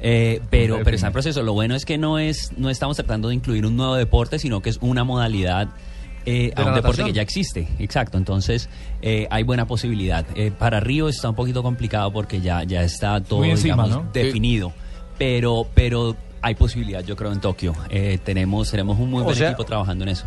[0.00, 1.42] Eh, pero, pero está en proceso.
[1.42, 4.60] Lo bueno es que no es no estamos tratando de incluir un nuevo deporte, sino
[4.60, 5.68] que es una modalidad
[6.26, 7.06] eh, a un deporte natación.
[7.08, 7.68] que ya existe.
[7.78, 8.18] Exacto.
[8.18, 8.68] Entonces
[9.02, 10.24] eh, hay buena posibilidad.
[10.34, 14.04] Eh, para Río está un poquito complicado porque ya ya está todo Muy encima, digamos,
[14.06, 14.10] ¿no?
[14.12, 14.72] definido.
[15.18, 17.72] Pero pero hay posibilidad, yo creo, en Tokio.
[17.90, 20.26] Eh, tenemos tenemos un muy O buen sea- equipo trabajando en eso.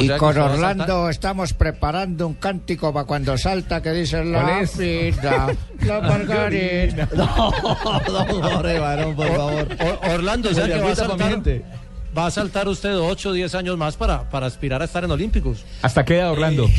[0.00, 4.62] y con Orlando estamos preparando un cántico para cuando salta que dice la
[5.84, 7.08] la margarita.
[7.16, 7.26] No,
[8.40, 9.68] Jorge Barón, por favor.
[9.80, 11.42] Or- Orlando, o sea Se le que va a, saltar.
[12.16, 15.10] Va a saltar usted 8 o 10 años más para, para aspirar a estar en
[15.10, 15.64] Olímpicos.
[15.82, 16.68] ¿Hasta qué edad, Orlando?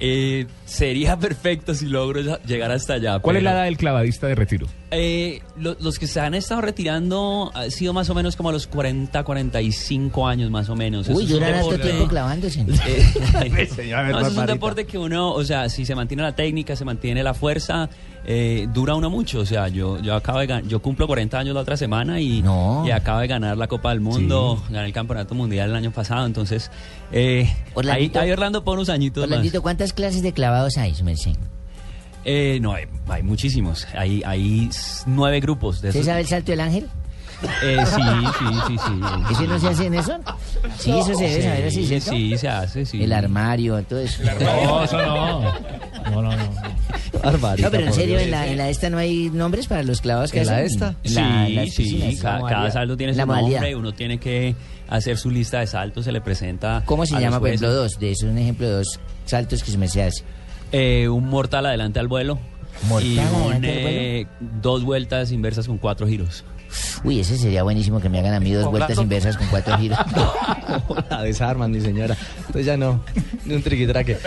[0.00, 3.20] Eh, sería perfecto si logro llegar hasta allá.
[3.20, 4.66] ¿Cuál es pero- la edad del clavadista de retiro?
[4.90, 8.52] Eh, lo- los que se han estado retirando ha sido más o menos como a
[8.52, 11.08] los 40, 45 años más o menos.
[11.08, 12.66] Uy, es un duran harto tiempo clavándose.
[12.86, 16.74] Eh, Señora, no, es un deporte que uno, o sea, si se mantiene la técnica,
[16.74, 17.88] se mantiene la fuerza,
[18.26, 19.40] eh, dura uno mucho.
[19.40, 22.42] O sea, yo, yo acabo de gan- yo cumplo 40 años la otra semana y,
[22.86, 26.26] y acabo de ganar la Copa del Mundo, gané el Campeonato Mundial el año pasado.
[26.26, 26.70] Entonces,
[27.12, 28.20] eh, ahí, Orlandito.
[28.20, 29.30] ahí Orlando por unos añitos más.
[29.30, 31.32] Orlandito, ¿cuántas clases de clavados hay, su merced?
[32.24, 33.86] Eh, no, hay, hay muchísimos.
[33.96, 34.70] Hay, hay
[35.06, 35.82] nueve grupos.
[35.82, 36.06] De ¿Usted esos.
[36.08, 36.88] sabe el salto del ángel?
[37.62, 38.00] Eh, sí,
[38.38, 39.32] sí, sí, sí.
[39.32, 40.16] ¿Ese no se hace en eso?
[40.78, 42.10] Sí, eso se debe saber así, Sí, ¿cierto?
[42.12, 43.02] sí, se hace, sí.
[43.02, 44.22] El armario, todo eso.
[44.40, 45.42] No, eso no.
[46.10, 46.50] No, no, no.
[47.22, 50.30] No, pero en serio, en la, en la esta no hay nombres para los clavados
[50.32, 50.66] que ¿En la hacen.
[50.66, 50.94] esta?
[51.04, 52.14] En la- sí, las sí, piscinas.
[52.16, 52.72] La cada, modalidad.
[52.72, 53.50] salto tiene su modalidad.
[53.60, 54.54] nombre, uno tiene que
[54.88, 56.82] hacer su lista de saltos, se le presenta.
[56.84, 57.98] ¿Cómo se llama, por ejemplo, dos?
[57.98, 60.22] De eso, un ejemplo de dos saltos que se me se hace.
[60.72, 62.38] Eh, un mortal adelante al vuelo.
[62.88, 64.26] Mortal, y un, eh,
[64.62, 66.44] dos vueltas inversas con cuatro giros.
[67.02, 69.98] Uy, ese sería buenísimo que me hagan a mí dos vueltas inversas con cuatro giros.
[71.10, 72.16] La desarman, mi señora.
[72.38, 73.02] Entonces ya no,
[73.44, 74.18] ni un triquitraque.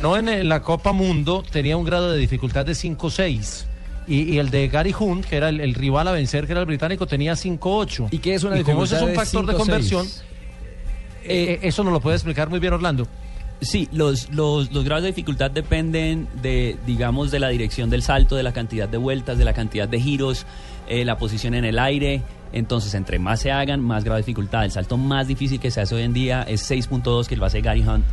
[0.00, 3.64] No, en, la Copa Mundo tenía un grado de dificultad de 5-6.
[4.06, 6.60] Y, y el de Gary Hunt, que era el, el rival a vencer, que era
[6.60, 8.08] el británico, tenía 5-8.
[8.10, 9.56] ¿Y qué es una Y como ese es un de factor de 5-6?
[9.56, 10.06] conversión,
[11.24, 13.06] eh, eso nos lo puede explicar muy bien Orlando.
[13.60, 18.36] Sí, los, los, los grados de dificultad dependen de, digamos, de la dirección del salto,
[18.36, 20.44] de la cantidad de vueltas, de la cantidad de giros,
[20.88, 22.22] eh, la posición en el aire.
[22.52, 24.64] Entonces, entre más se hagan, más grado de dificultad.
[24.64, 27.60] El salto más difícil que se hace hoy en día es 6.2, que lo hace
[27.60, 28.04] Gary Hunt.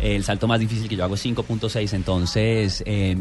[0.00, 1.92] El salto más difícil que yo hago es 5.6.
[1.94, 3.16] Entonces, eh,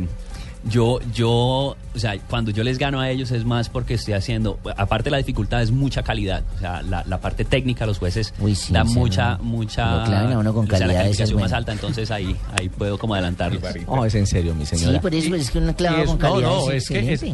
[0.70, 4.60] yo, yo, o sea, cuando yo les gano a ellos es más porque estoy haciendo,
[4.76, 6.44] aparte de la dificultad, es mucha calidad.
[6.56, 9.98] O sea, la, la parte técnica, los jueces sí, se mucha, lo- mucha.
[9.98, 11.58] lo clavan a uno con o sea, calidad, la es calificación más bueno.
[11.58, 13.64] alta, entonces ahí, ahí puedo como adelantarlos.
[13.88, 14.94] Oh, es en serio, mi señora.
[14.94, 16.90] Sí, por eso es que uno Y clavado es- con no, calidad no, es es
[16.90, 17.26] que es-.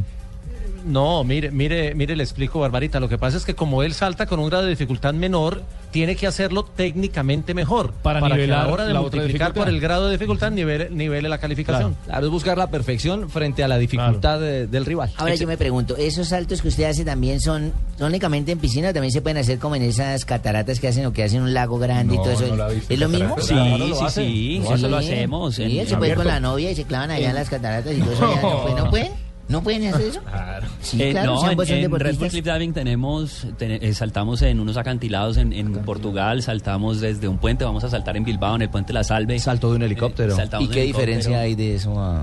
[0.86, 3.00] No, mire, mire, mire, le explico, Barbarita.
[3.00, 6.16] Lo que pasa es que como él salta con un grado de dificultad menor, tiene
[6.16, 7.92] que hacerlo técnicamente mejor.
[8.04, 10.90] Para que nivelar a la hora de la multiplicar por el grado de dificultad nivele,
[10.90, 11.96] nivele la calificación.
[12.06, 15.12] Claro, es buscar la perfección frente a la dificultad de- del rival.
[15.18, 18.90] Ahora yo me pregunto, ¿esos saltos que usted hace también son, son únicamente en piscina
[18.90, 21.54] o también se pueden hacer como en esas cataratas que hacen o que hacen un
[21.54, 22.56] lago grande y todo eso?
[22.56, 23.36] no ¿Es lo mismo?
[23.40, 26.28] Sí, Claro, lo sí, sí, Lo eso lo hacemos en- Sí, se puede ir con
[26.28, 28.36] la novia y se clavan allá en las cataratas y todo eso.
[28.42, 29.23] ¿No, pueden- ¿No pueden?
[29.50, 30.22] ¿No pueden hacer eso?
[30.82, 32.28] Sí, Eh, claro, no, si en, en Red Bull.
[32.30, 37.38] Cliff Diving tenemos, ten- eh, saltamos en unos acantilados en, en Portugal, saltamos desde un
[37.38, 39.38] puente, vamos a saltar en Bilbao, en el puente La Salve.
[39.40, 40.36] Salto de un helicóptero.
[40.36, 42.22] saltamos ¿Y qué diferencia hay de eso a,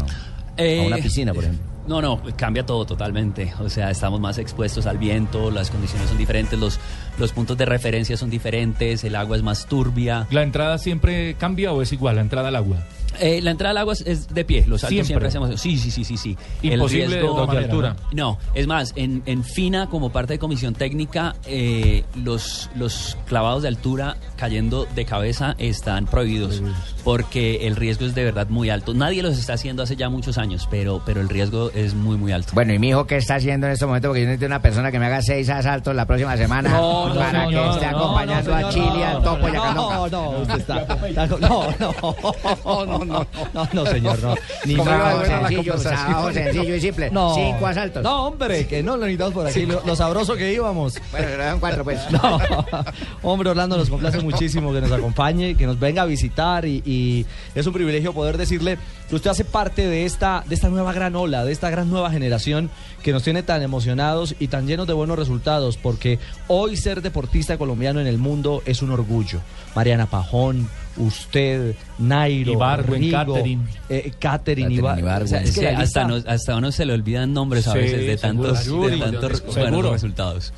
[0.57, 1.66] Eh, a una piscina, por ejemplo?
[1.89, 3.53] No, no, cambia todo totalmente.
[3.61, 6.79] O sea, estamos más expuestos al viento, las condiciones son diferentes, los,
[7.18, 10.27] los puntos de referencia son diferentes, el agua es más turbia.
[10.31, 12.77] ¿La entrada siempre cambia o es igual, la entrada al agua?
[13.18, 15.06] Eh, la entrada al agua es, es de pie, los saltos Siempre.
[15.06, 15.61] siempre, hacemos.
[15.61, 16.36] Sí, sí, sí, sí, sí.
[16.62, 17.96] El Imposible de manera, altura.
[18.12, 23.62] No, es más, en, en FINA, como parte de comisión técnica, eh, los, los clavados
[23.62, 26.62] de altura cayendo de cabeza están prohibidos
[27.04, 28.94] porque el riesgo es de verdad muy alto.
[28.94, 32.32] Nadie los está haciendo hace ya muchos años, pero, pero el riesgo es muy, muy
[32.32, 32.52] alto.
[32.54, 34.08] Bueno, ¿y mi hijo qué está haciendo en este momento?
[34.08, 37.14] Porque yo necesito una persona que me haga seis asaltos la próxima semana No, no,
[37.14, 39.54] para señor, que esté no, acompañando no, a señor, Chile, no, al Topo y a
[39.54, 40.08] no, Canoca.
[40.11, 41.38] no, usted está, está- no,
[41.78, 44.34] no, no, no, no, no, no, señor, no.
[44.64, 45.26] Ni ¿Cómo más.
[45.26, 45.78] sencillo,
[46.32, 47.11] sencillo y simple?
[47.11, 48.03] No, Cinco asaltos.
[48.03, 50.94] No, hombre, que no lo necesitamos por aquí, lo, lo sabroso que íbamos.
[51.11, 52.01] Bueno, pero eran cuatro, pues.
[52.11, 52.38] No,
[53.22, 57.26] hombre, Orlando, nos complace muchísimo que nos acompañe, que nos venga a visitar y, y
[57.55, 58.78] es un privilegio poder decirle
[59.09, 62.11] que usted hace parte de esta, de esta nueva gran ola, de esta gran nueva
[62.11, 62.70] generación
[63.03, 67.59] que nos tiene tan emocionados y tan llenos de buenos resultados, porque hoy ser deportista
[67.59, 69.40] colombiano en el mundo es un orgullo.
[69.74, 73.62] Mariana Pajón, usted, Nairo, Ibargüen, Rigo, Catherine.
[73.88, 75.22] eh, Catherine Ibar- Ibargüen.
[75.24, 77.78] o sea, es que Sí, hasta, nos- hasta uno se le olvidan nombres a Sí,
[77.78, 78.53] veces de seguro.
[78.53, 80.53] tantos, de tantos buenos resultados.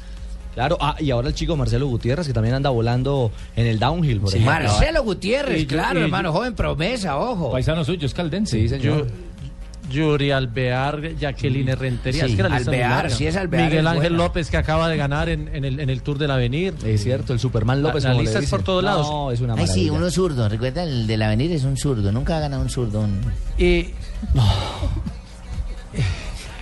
[0.55, 4.21] Claro, ah, y ahora el chico Marcelo Gutiérrez, que también anda volando en el downhill.
[4.21, 4.53] Por ejemplo.
[4.53, 7.51] Marcelo Gutiérrez, Y- claro, y- hermano, joven promesa, ojo.
[7.53, 8.59] Paisano suyo, es caldense.
[8.61, 9.07] Sí, señor.
[9.93, 12.25] Yuri Alvear, Jacqueline Rentería.
[12.25, 14.25] Sí, es que la lista es muy Alvear, sí es Alvear, Miguel es Ángel buena.
[14.25, 16.75] López, que acaba de ganar en, en el, en el Tour del Avenir.
[16.85, 18.05] Es cierto, el Superman López.
[18.05, 19.07] La, lista es por todos lados.
[19.09, 20.49] No, es una Ay, sí, uno zurdo.
[20.49, 22.11] Recuerda, el del Avenir es un zurdo.
[22.11, 23.01] Nunca ha ganado un zurdo.
[23.01, 23.21] un-
[23.59, 23.91] Y,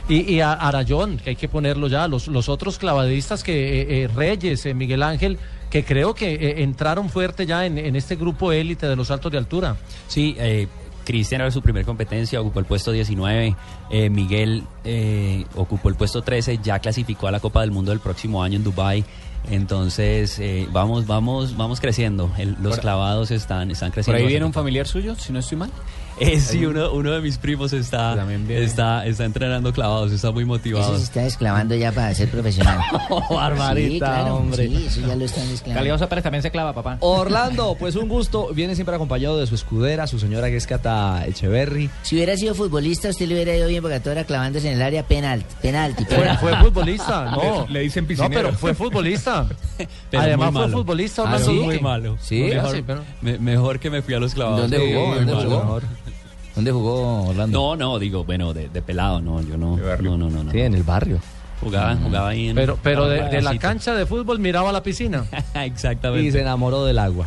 [0.09, 2.09] y, y a Arayón, que hay que ponerlo ya.
[2.09, 5.39] Los, los otros clavadistas que eh, eh, Reyes, eh, Miguel Ángel,
[5.70, 9.31] que creo que eh, entraron fuerte ya en, en este grupo élite de los saltos
[9.31, 9.76] de altura.
[10.09, 10.66] Sí, eh,
[11.05, 13.57] Cristian era su primer competencia, ocupó el puesto 19.
[13.91, 18.01] eh, Miguel eh, ocupó el puesto 13, ya clasificó a la Copa del Mundo del
[18.01, 19.05] próximo año en Dubai.
[19.51, 22.31] Entonces, eh, vamos, vamos, vamos creciendo.
[22.39, 24.23] El- los Por- clavados están, están ¿Por creciendo.
[24.23, 25.71] ahí viene un familiar suyo, si no estoy mal?
[26.21, 28.14] Eh, sí, uno, uno de mis primos está,
[28.51, 30.85] está, está entrenando clavados, está muy motivado.
[30.89, 32.79] Eso se está desclavando ya para ser profesional.
[33.31, 34.68] barbarita, sí, claro, hombre.
[34.68, 35.81] Sí, eso ya lo están desclavando.
[35.81, 36.99] Calioso Pérez también se clava, papá.
[37.01, 38.49] Orlando, pues un gusto.
[38.55, 41.89] Viene siempre acompañado de su escudera, su señora que es Cata Echeverry.
[42.03, 45.03] Si hubiera sido futbolista, usted le hubiera ido bien porque ahora clavándose en el área
[45.07, 45.55] penalti.
[45.62, 46.05] Penalti.
[46.05, 47.66] Fue, futbolista, no.
[47.66, 48.35] Le- le dicen No, piscinero.
[48.49, 49.47] pero fue futbolista.
[50.11, 51.23] Pero Además muy fue futbolista.
[51.23, 52.18] Ah, Orlando sí, muy malo.
[52.21, 54.61] Sí, mejor, sí, pero- me- mejor que me fui a los clavados.
[54.62, 55.07] ¿Dónde jugó?
[55.07, 55.81] muy ¿Dónde jugó?
[56.55, 57.59] ¿Dónde jugó Orlando?
[57.59, 59.77] No, no, digo, bueno, de, de pelado, no, yo no.
[59.77, 60.45] No, no, no.
[60.45, 60.51] no.
[60.51, 61.21] Sí, en el barrio.
[61.61, 62.57] Jugaba, jugaba ahí en.
[62.57, 65.27] Pero, pero de, de la cancha de fútbol miraba la piscina.
[65.55, 66.27] Exactamente.
[66.27, 67.27] Y se enamoró del agua.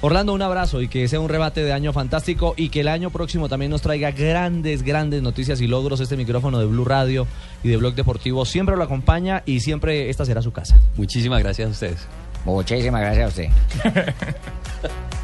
[0.00, 3.10] Orlando, un abrazo y que sea un rebate de año fantástico y que el año
[3.10, 6.00] próximo también nos traiga grandes, grandes noticias y logros.
[6.00, 7.26] Este micrófono de Blue Radio
[7.62, 10.78] y de Blog Deportivo siempre lo acompaña y siempre esta será su casa.
[10.96, 12.06] Muchísimas gracias a ustedes.
[12.44, 13.48] Muchísimas gracias a usted.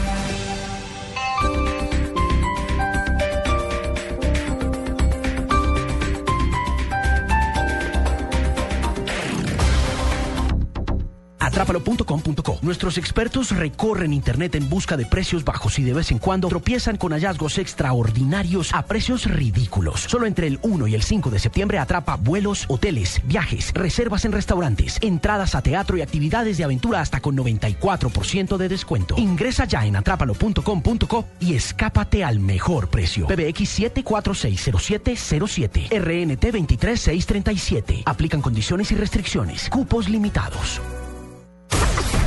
[11.61, 12.57] Atrápalo.com.co.
[12.63, 16.97] Nuestros expertos recorren Internet en busca de precios bajos y de vez en cuando tropiezan
[16.97, 20.01] con hallazgos extraordinarios a precios ridículos.
[20.01, 24.31] Solo entre el 1 y el 5 de septiembre atrapa vuelos, hoteles, viajes, reservas en
[24.31, 29.13] restaurantes, entradas a teatro y actividades de aventura hasta con 94% de descuento.
[29.19, 33.27] Ingresa ya en atrápalo.com.co y escápate al mejor precio.
[33.27, 38.01] PBX 7460707 RNT 23637.
[38.05, 39.69] Aplican condiciones y restricciones.
[39.69, 40.81] Cupos limitados.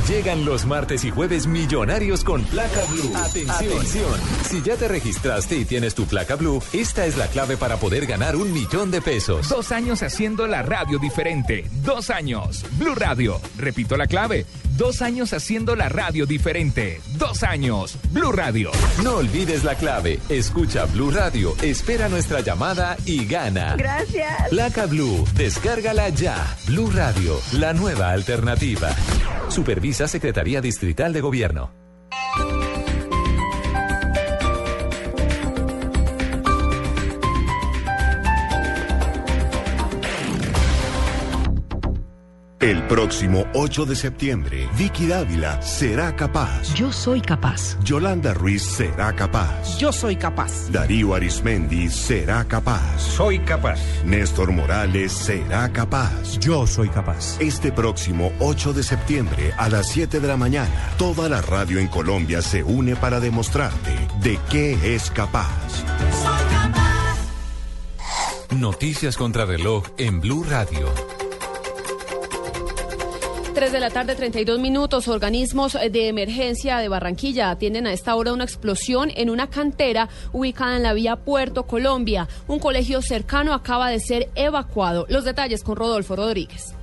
[0.09, 3.11] Llegan los martes y jueves millonarios con placa blue.
[3.16, 4.20] Atención.
[4.42, 8.05] Si ya te registraste y tienes tu placa blue, esta es la clave para poder
[8.05, 9.48] ganar un millón de pesos.
[9.48, 11.64] Dos años haciendo la radio diferente.
[11.82, 12.66] Dos años.
[12.72, 13.40] Blue Radio.
[13.57, 14.44] Repito la clave.
[14.76, 17.00] Dos años haciendo la radio diferente.
[17.16, 17.96] Dos años.
[18.11, 18.72] Blue Radio.
[19.02, 20.18] No olvides la clave.
[20.28, 23.76] Escucha Blue Radio, espera nuestra llamada y gana.
[23.76, 24.48] Gracias.
[24.50, 26.57] Placa Blue, descárgala ya.
[26.66, 28.90] Blue Radio, la nueva alternativa.
[29.48, 31.70] Supervisa Secretaría Distrital de Gobierno.
[42.65, 46.73] El próximo 8 de septiembre, Vicky Dávila será capaz.
[46.73, 47.77] Yo soy capaz.
[47.85, 49.77] Yolanda Ruiz será capaz.
[49.77, 50.73] Yo soy capaz.
[50.73, 52.99] Darío Arismendi será capaz.
[52.99, 53.79] Soy capaz.
[54.07, 56.39] Néstor Morales será capaz.
[56.41, 57.39] Yo soy capaz.
[57.39, 61.89] Este próximo 8 de septiembre a las 7 de la mañana, toda la radio en
[61.89, 65.85] Colombia se une para demostrarte de qué es capaz.
[68.57, 71.24] Noticias contra reloj en Blue Radio.
[73.55, 75.07] 3 de la tarde, 32 minutos.
[75.07, 80.76] Organismos de emergencia de Barranquilla atienden a esta hora una explosión en una cantera ubicada
[80.76, 82.26] en la vía Puerto Colombia.
[82.48, 85.07] Un colegio cercano acaba de ser evacuado.
[85.09, 86.74] Los detalles con Rodolfo Rodríguez.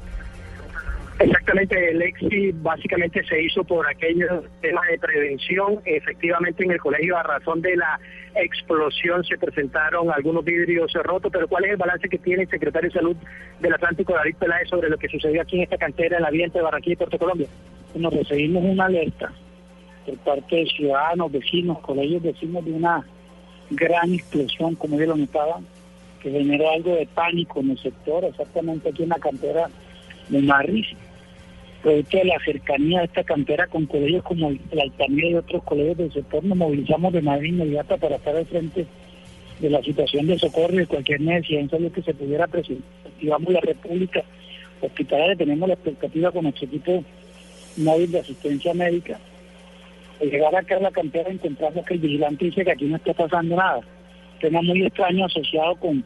[1.21, 5.79] Exactamente, el EXI básicamente se hizo por aquellos temas de prevención.
[5.85, 7.99] Efectivamente, en el colegio, a razón de la
[8.33, 11.31] explosión, se presentaron algunos vidrios rotos.
[11.31, 13.15] Pero, ¿cuál es el balance que tiene el secretario de Salud
[13.59, 16.45] del Atlántico, David Peláez, sobre lo que sucedió aquí en esta cantera en la vía
[16.45, 17.47] entre Barranquilla y Puerto Colombia?
[17.93, 19.31] Bueno, recibimos una alerta
[20.07, 23.05] por parte de ciudadanos, vecinos, colegios vecinos de una
[23.69, 25.67] gran explosión, como ellos lo notaban,
[26.23, 29.69] que generó algo de pánico en el sector, exactamente aquí en la cantera
[30.29, 30.87] de Marris
[31.81, 35.97] producto de la cercanía de esta cantera con colegios como el, el y otros colegios
[35.97, 38.85] del sector, nos movilizamos de manera inmediata para estar al frente
[39.59, 42.89] de la situación de socorro y de cualquier necesidad en salud que se pudiera presentar.
[43.05, 44.23] Activamos la República
[44.81, 47.03] Hospitalaria, tenemos la expectativa con nuestro equipo
[47.77, 49.19] móvil de asistencia médica.
[50.19, 53.13] Al llegar acá a la cantera encontramos que el vigilante dice que aquí no está
[53.13, 53.81] pasando nada.
[54.39, 56.03] Tema muy extraño asociado con,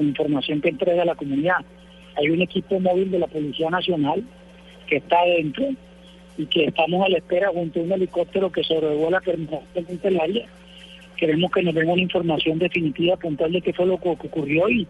[0.00, 1.64] información que entrega la comunidad.
[2.16, 4.24] Hay un equipo móvil de la Policía Nacional
[4.86, 5.66] que está adentro
[6.36, 10.46] y que estamos a la espera junto a un helicóptero que sobrevuela permanentemente el área.
[11.16, 14.86] Queremos que nos den una información definitiva, puntual de qué fue lo que ocurrió y,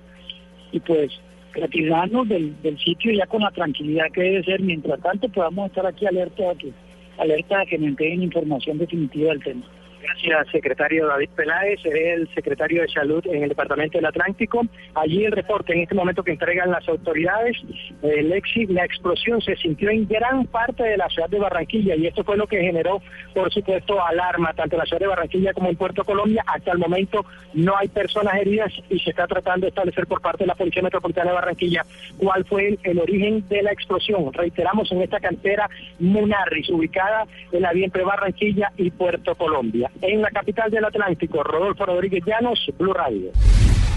[0.73, 1.13] y pues
[1.53, 4.63] retirarnos del, del sitio ya con la tranquilidad que debe ser.
[4.63, 6.73] Mientras tanto podamos estar aquí alerta a que,
[7.19, 9.65] alerta a que me entreguen información definitiva del tema.
[10.05, 14.61] Gracias, secretario David Peláez, es el secretario de Salud en el Departamento del Atlántico.
[14.95, 17.57] Allí el reporte en este momento que entregan las autoridades,
[18.03, 18.35] el
[18.69, 22.37] la explosión se sintió en gran parte de la ciudad de Barranquilla y esto fue
[22.37, 23.01] lo que generó,
[23.33, 26.45] por supuesto, alarma tanto en la ciudad de Barranquilla como en Puerto Colombia.
[26.47, 27.25] Hasta el momento
[27.55, 30.83] no hay personas heridas y se está tratando de establecer por parte de la Policía
[30.83, 31.87] Metropolitana de Barranquilla
[32.19, 34.31] cuál fue el, origen de la explosión.
[34.35, 40.31] Reiteramos en esta cantera Munarris, ubicada en la entre Barranquilla y Puerto Colombia en la
[40.31, 41.43] capital del Atlántico.
[41.43, 43.31] Rodolfo Rodríguez Llanos, Blue Radio.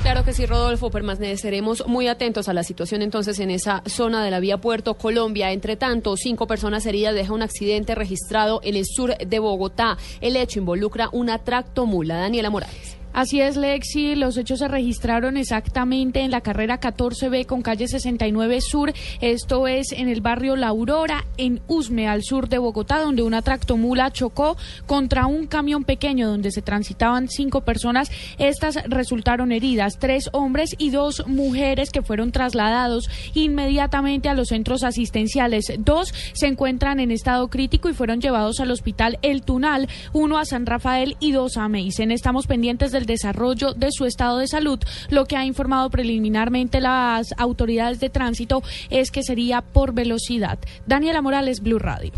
[0.04, 4.32] Claro que sí, Rodolfo, permaneceremos muy atentos a la situación entonces en esa zona de
[4.32, 5.52] la vía Puerto Colombia.
[5.52, 9.98] Entre tanto, cinco personas heridas deja un accidente registrado en el sur de Bogotá.
[10.22, 12.16] El hecho involucra una tractomula.
[12.16, 12.97] Daniela Morales.
[13.14, 14.16] Así es, Lexi.
[14.16, 18.93] Los hechos se registraron exactamente en la carrera 14B con calle 69 Sur.
[19.22, 23.41] Esto es en el barrio La Aurora, en Usme, al sur de Bogotá, donde una
[23.41, 24.55] tractomula chocó
[24.86, 28.12] contra un camión pequeño donde se transitaban cinco personas.
[28.38, 34.84] Estas resultaron heridas, tres hombres y dos mujeres que fueron trasladados inmediatamente a los centros
[34.84, 35.74] asistenciales.
[35.80, 40.45] Dos se encuentran en estado crítico y fueron llevados al hospital El Tunal, uno a
[40.45, 42.12] San Rafael y dos a Meisen.
[42.12, 44.80] Estamos pendientes del desarrollo de su estado de salud.
[45.10, 50.58] Lo que ha informado preliminarmente las autoridades de tránsito es que sería por velocidad.
[50.88, 52.12] Daniela Morales, Blue Radio.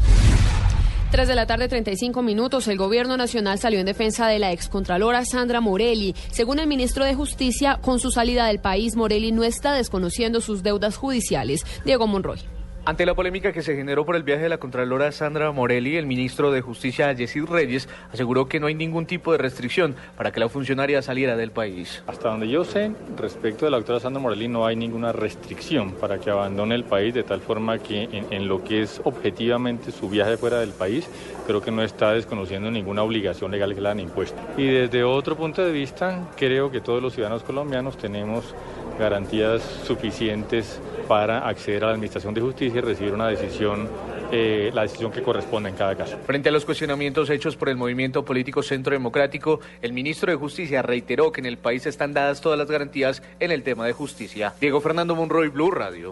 [1.11, 2.67] 3 de la tarde, 35 minutos.
[2.67, 6.15] El gobierno nacional salió en defensa de la excontralora Sandra Morelli.
[6.31, 10.61] Según el ministro de Justicia, con su salida del país, Morelli no está desconociendo sus
[10.61, 11.65] deudas judiciales.
[11.83, 12.58] Diego Monroy.
[12.85, 16.07] Ante la polémica que se generó por el viaje de la Contralora Sandra Morelli, el
[16.07, 20.39] ministro de Justicia, Yesid Reyes, aseguró que no hay ningún tipo de restricción para que
[20.39, 22.01] la funcionaria saliera del país.
[22.07, 26.19] Hasta donde yo sé, respecto de la doctora Sandra Morelli, no hay ninguna restricción para
[26.19, 30.09] que abandone el país, de tal forma que en, en lo que es objetivamente su
[30.09, 31.07] viaje fuera del país,
[31.45, 34.41] creo que no está desconociendo ninguna obligación legal que le han impuesto.
[34.57, 38.55] Y desde otro punto de vista, creo que todos los ciudadanos colombianos tenemos
[38.97, 43.89] garantías suficientes para acceder a la Administración de Justicia y recibir una decisión,
[44.31, 46.19] eh, la decisión que corresponde en cada caso.
[46.19, 50.83] Frente a los cuestionamientos hechos por el movimiento político Centro Democrático, el ministro de Justicia
[50.83, 54.53] reiteró que en el país están dadas todas las garantías en el tema de justicia.
[54.61, 56.11] Diego Fernando Monroy, Blue Radio.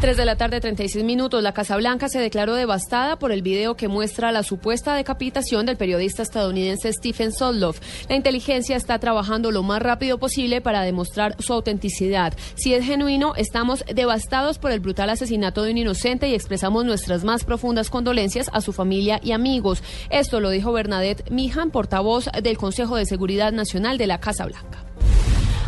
[0.00, 1.42] 3 de la tarde, 36 minutos.
[1.42, 5.76] La Casa Blanca se declaró devastada por el video que muestra la supuesta decapitación del
[5.76, 7.80] periodista estadounidense Stephen Sotloff.
[8.08, 12.34] La inteligencia está trabajando lo más rápido posible para demostrar su autenticidad.
[12.54, 17.24] Si es genuino, estamos devastados por el brutal asesinato de un inocente y expresamos nuestras
[17.24, 19.82] más profundas condolencias a su familia y amigos.
[20.10, 24.83] Esto lo dijo Bernadette Mijan, portavoz del Consejo de Seguridad Nacional de la Casa Blanca.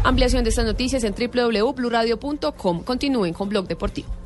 [0.07, 2.85] Ampliación de estas noticias en www.bluradio.com.
[2.85, 4.26] Continúen con Blog Deportivo.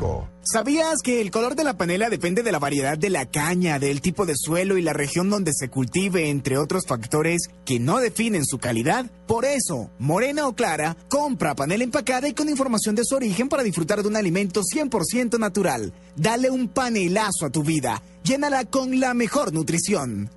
[0.43, 4.01] ¿Sabías que el color de la panela depende de la variedad de la caña, del
[4.01, 8.45] tipo de suelo y la región donde se cultive, entre otros factores que no definen
[8.45, 9.05] su calidad?
[9.27, 13.63] Por eso, morena o clara, compra panela empacada y con información de su origen para
[13.63, 15.93] disfrutar de un alimento 100% natural.
[16.15, 18.01] Dale un panelazo a tu vida.
[18.23, 20.31] Llénala con la mejor nutrición.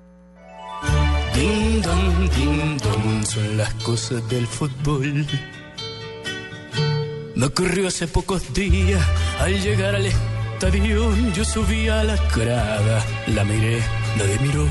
[3.25, 5.25] Son las cosas del fútbol.
[7.35, 9.05] Me ocurrió hace pocos días,
[9.41, 13.83] al llegar al estadio, yo subí a la grada, la miré,
[14.17, 14.65] nadie miró.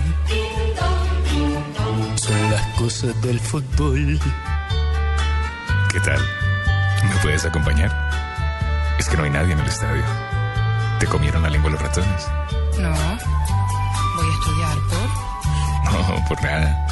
[2.17, 4.19] Son las cosas del fútbol.
[5.93, 6.21] ¿Qué tal?
[7.07, 7.93] ¿Me puedes acompañar?
[8.99, 10.03] Es que no hay nadie en el estadio.
[11.01, 12.29] ¿Te comieron la lengua los ratones?
[12.79, 12.91] No,
[14.17, 15.93] voy a estudiar por...
[15.93, 16.87] No, por nada.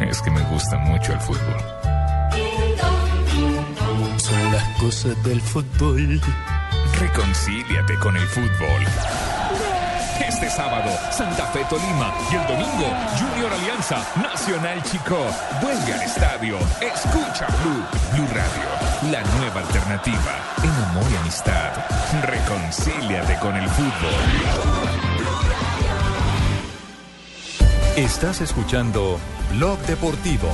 [0.00, 1.93] Es que me gusta mucho el fútbol.
[4.84, 6.20] Cosas del fútbol.
[7.00, 8.84] Reconcíliate con el fútbol.
[10.20, 15.16] Este sábado, Santa Fe Tolima y el domingo, Junior Alianza, Nacional Chico.
[15.62, 16.58] Vuelve al estadio.
[16.82, 17.82] Escucha Blue,
[18.12, 21.72] Blue Radio, la nueva alternativa en amor y amistad.
[22.22, 24.12] Reconcíliate con el fútbol.
[27.96, 29.18] Estás escuchando
[29.50, 30.50] Blog Deportivo.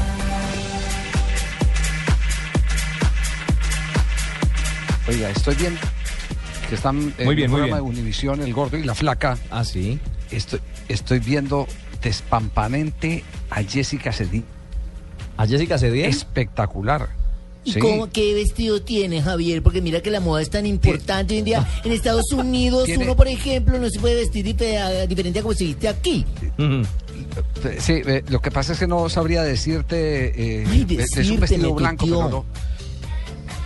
[5.10, 5.80] Oiga, estoy viendo
[6.68, 7.94] que están en Muy bien, el muy programa bien.
[7.94, 9.36] de Univisión, El Gordo y la Flaca.
[9.50, 9.98] Ah, sí.
[10.30, 11.66] Estoy, estoy viendo
[12.02, 14.44] despampanente a Jessica Cedí.
[15.36, 16.02] ¿A Jessica Cedí?
[16.02, 17.08] Espectacular.
[17.64, 17.80] ¿Y Sí.
[17.80, 19.62] cómo, qué vestido tiene, Javier?
[19.62, 21.68] Porque mira que la moda es tan importante hoy en día.
[21.84, 25.64] En Estados Unidos, Tiene- uno, por ejemplo, no se puede vestir diferente a como se
[25.64, 26.24] viste aquí.
[27.80, 30.60] Sí, eh, lo que pasa es que no sabría decirte.
[30.62, 30.86] eh, Ay,
[31.16, 32.44] es- un vestido blanco, pero no.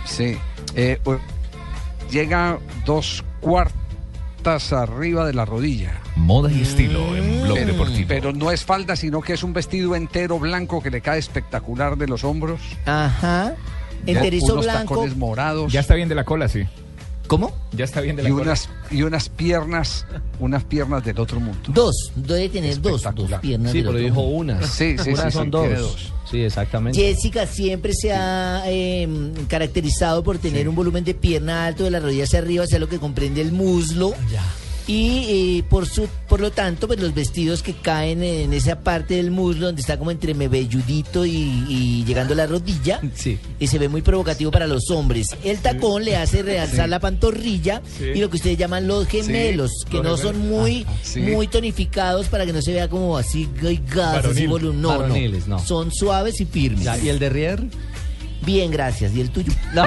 [0.05, 0.35] Sí.
[0.75, 0.99] eh,
[2.15, 5.99] llega dos cuartas arriba de la rodilla.
[6.15, 8.07] Moda y estilo en Blog Pero, Deportivo.
[8.07, 11.97] pero no es falda, sino que es un vestido entero blanco que le cae espectacular
[11.97, 12.61] de los hombros.
[12.85, 13.55] Ajá.
[14.05, 14.93] Enterizo unos blanco.
[14.95, 15.73] tacones morados.
[15.73, 16.63] Ya está bien de la cola, sí.
[17.27, 17.53] ¿Cómo?
[17.71, 18.43] Ya está bien de y la cola.
[18.43, 20.05] unas y unas piernas,
[20.39, 21.59] unas piernas del otro mundo.
[21.67, 22.11] Dos.
[22.15, 23.71] Debe tener dos, dos piernas.
[23.71, 24.53] Sí, del pero otro dijo mundo.
[24.53, 24.69] unas.
[24.69, 25.61] Sí, sí, unas sí, son sí, dos.
[25.63, 26.13] tiene dos.
[26.29, 26.99] Sí, exactamente.
[26.99, 29.07] Jessica siempre se ha eh,
[29.47, 32.89] caracterizado por tener un volumen de pierna alto de la rodilla hacia arriba, hacia lo
[32.89, 34.13] que comprende el muslo.
[34.87, 39.15] Y eh, por su, por lo tanto, pues los vestidos que caen en esa parte
[39.15, 41.31] del muslo donde está como entre mebelludito y,
[41.67, 43.39] y llegando a la rodilla, Sí.
[43.59, 45.29] y se ve muy provocativo para los hombres.
[45.43, 46.89] El tacón le hace realzar Sí.
[46.91, 51.19] la pantorrilla y lo que ustedes llaman los gemelos, que no son muy, Ajá, sí.
[51.21, 54.49] muy tonificados para que no se vea como así así Varonil.
[54.49, 54.99] volum- no, no.
[54.99, 55.57] Varoniles, no.
[55.57, 56.83] Son suaves y firmes.
[56.83, 57.63] Ya, ¿Y el derrier?
[58.41, 59.13] Bien, gracias.
[59.15, 59.53] ¿Y el tuyo?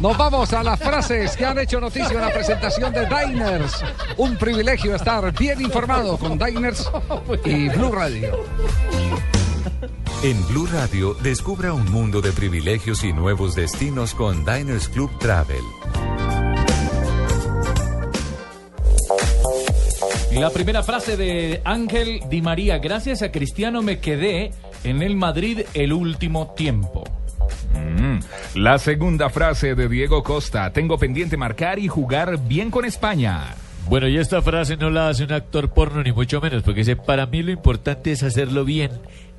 [0.00, 3.82] Nos vamos a las frases que han hecho noticia en la presentación de Diners.
[4.16, 6.90] Un privilegio estar bien informado con Diners
[7.44, 8.44] y Blue Radio.
[10.22, 15.62] En Blue Radio, descubra un mundo de privilegios y nuevos destinos con Diners Club Travel.
[20.34, 24.50] La primera frase de Ángel Di María, gracias a Cristiano me quedé
[24.82, 27.04] en el Madrid el último tiempo.
[27.72, 28.18] Mm.
[28.58, 33.54] La segunda frase de Diego Costa, tengo pendiente marcar y jugar bien con España.
[33.88, 36.96] Bueno, y esta frase no la hace un actor porno ni mucho menos, porque dice,
[36.96, 38.90] para mí lo importante es hacerlo bien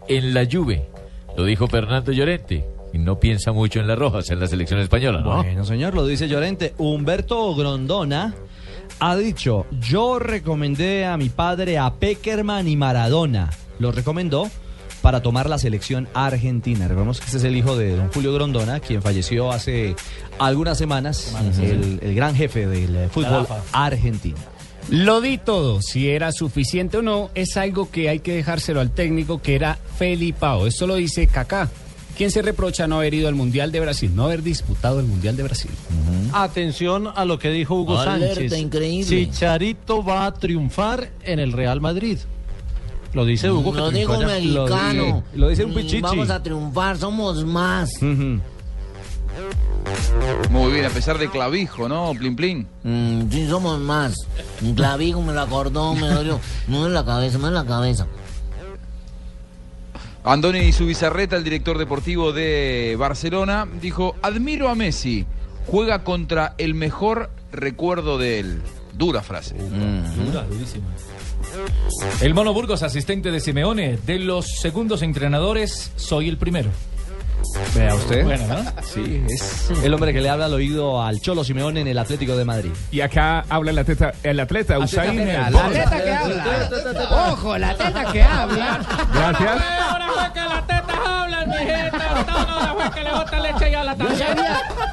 [0.08, 0.88] en la Juve.
[1.36, 2.66] Lo dijo Fernando Llorente.
[2.94, 5.44] Y no piensa mucho en las rojas en la selección española, ¿no?
[5.44, 6.74] Bueno, señor, lo dice Llorente.
[6.78, 8.34] Humberto Grondona
[9.00, 13.50] ha dicho, yo recomendé a mi padre a Peckerman y Maradona.
[13.80, 14.50] Lo recomendó
[15.02, 16.88] para tomar la selección argentina.
[16.88, 19.96] Recordemos que este es el hijo de don Julio Grondona, quien falleció hace
[20.40, 24.38] algunas semanas, el, el gran jefe del eh, fútbol argentino.
[24.90, 28.92] Lo di todo, si era suficiente o no, es algo que hay que dejárselo al
[28.92, 30.68] técnico que era Felipao.
[30.68, 31.70] Esto lo dice Kaká.
[32.18, 35.36] ¿Quién se reprocha no haber ido al Mundial de Brasil, no haber disputado el Mundial
[35.36, 35.72] de Brasil?
[36.32, 38.58] Atención a lo que dijo Hugo Alerta, Sánchez.
[38.60, 39.06] increíble.
[39.10, 42.18] Chicharito va a triunfar en el Real Madrid.
[43.14, 43.72] Lo dice Hugo.
[43.74, 44.28] que Lo un allá.
[44.28, 45.24] mexicano.
[45.36, 46.02] Lo dice un Mm, pichichi.
[46.02, 47.90] Vamos a triunfar, somos más.
[50.50, 52.14] Muy bien, a pesar de clavijo, ¿no?
[52.18, 52.68] Plin plin.
[52.84, 54.16] Mm, sí, somos más.
[54.62, 56.40] Un clavijo me lo acordó, me dolió.
[56.68, 58.08] Me duele la cabeza, me duele la cabeza.
[60.26, 65.24] Andoni Subizarreta, el director deportivo de Barcelona, dijo, admiro a Messi,
[65.68, 68.62] juega contra el mejor recuerdo de él.
[68.94, 69.56] Dura frase.
[69.56, 70.88] Dura, durísima.
[72.22, 76.72] El Mono Burgos, asistente de Simeone, de los segundos entrenadores, soy el primero.
[77.76, 78.24] Vea usted.
[78.24, 78.64] Bueno, ¿no?
[78.84, 82.36] Sí, es el hombre que le habla al oído al Cholo Simeone en el Atlético
[82.36, 82.72] de Madrid.
[82.92, 86.70] Y acá habla el atleta, el atleta Usain la teta que habla.
[87.32, 88.80] Ojo, la teta que habla.
[89.14, 90.75] Gracias.
[91.44, 93.96] Fue que le bota leche ya a la.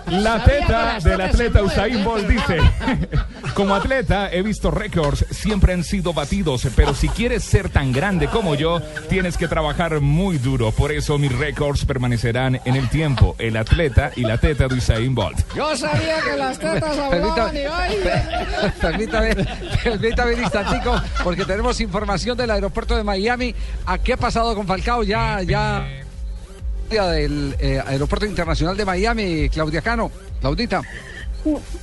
[0.08, 2.58] La teta del atleta Usain Bolt dice,
[3.54, 8.28] como atleta he visto récords, siempre han sido batidos, pero si quieres ser tan grande
[8.28, 10.70] como yo, tienes que trabajar muy duro.
[10.70, 13.36] Por eso mis récords permanecerán en el tiempo.
[13.38, 15.38] El atleta y la teta de Usain Bolt.
[15.54, 17.96] Yo sabía que las tetas hablaban y ay,
[18.80, 19.34] Permítame,
[19.82, 23.54] permítame un instantico, porque tenemos información del aeropuerto de Miami.
[23.86, 25.02] ¿A qué ha pasado con Falcao?
[25.02, 26.01] Ya, ya
[27.00, 30.10] del eh, aeropuerto internacional de Miami, Claudia Cano.
[30.40, 30.82] Claudita.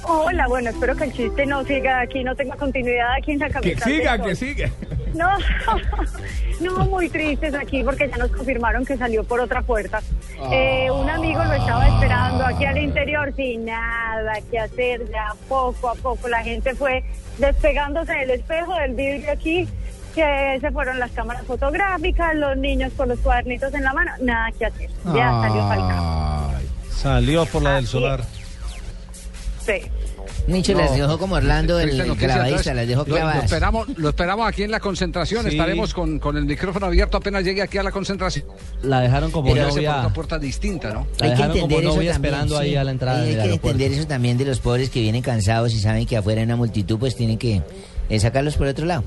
[0.04, 3.50] Hola, bueno, espero que el chiste no siga aquí, no tenga continuidad aquí en la
[3.50, 4.70] Que siga, que siga.
[5.14, 5.28] No,
[6.62, 10.02] no, muy tristes aquí porque ya nos confirmaron que salió por otra puerta.
[10.52, 15.90] Eh, un amigo lo estaba esperando aquí al interior sin nada que hacer, ya poco
[15.90, 17.04] a poco la gente fue
[17.38, 19.68] despegándose del espejo del vidrio aquí,
[20.14, 24.52] que se fueron las cámaras fotográficas, los niños con los cuadernitos en la mano, nada
[24.58, 24.90] que hacer.
[25.16, 26.52] Ya salió Falcao.
[26.96, 28.24] Salió por la del solar.
[29.66, 29.74] Sí.
[30.48, 30.80] Nietzsche No.
[30.82, 33.44] las dejó como Orlando, el, el clavadista, las dejó lo- Lo, clavadas.
[33.44, 35.44] esperamos, lo esperamos aquí en la concentración.
[35.44, 35.50] Sí.
[35.50, 38.46] Estaremos con, con el micrófono abierto apenas llegue aquí a la concentración.
[38.82, 41.06] La dejaron como Pero por una puerta distinta, ¿no?
[41.20, 42.34] La Hay que dejaron como entender eso novia también.
[42.34, 42.76] esperando ahí sí.
[42.78, 43.68] a la entrada Hay del que aeropuerto.
[43.78, 46.56] entender eso también de los pobres que vienen cansados y saben que afuera hay una
[46.56, 47.62] multitud, pues tienen que
[48.10, 49.04] eh, sacarlos por otro lado.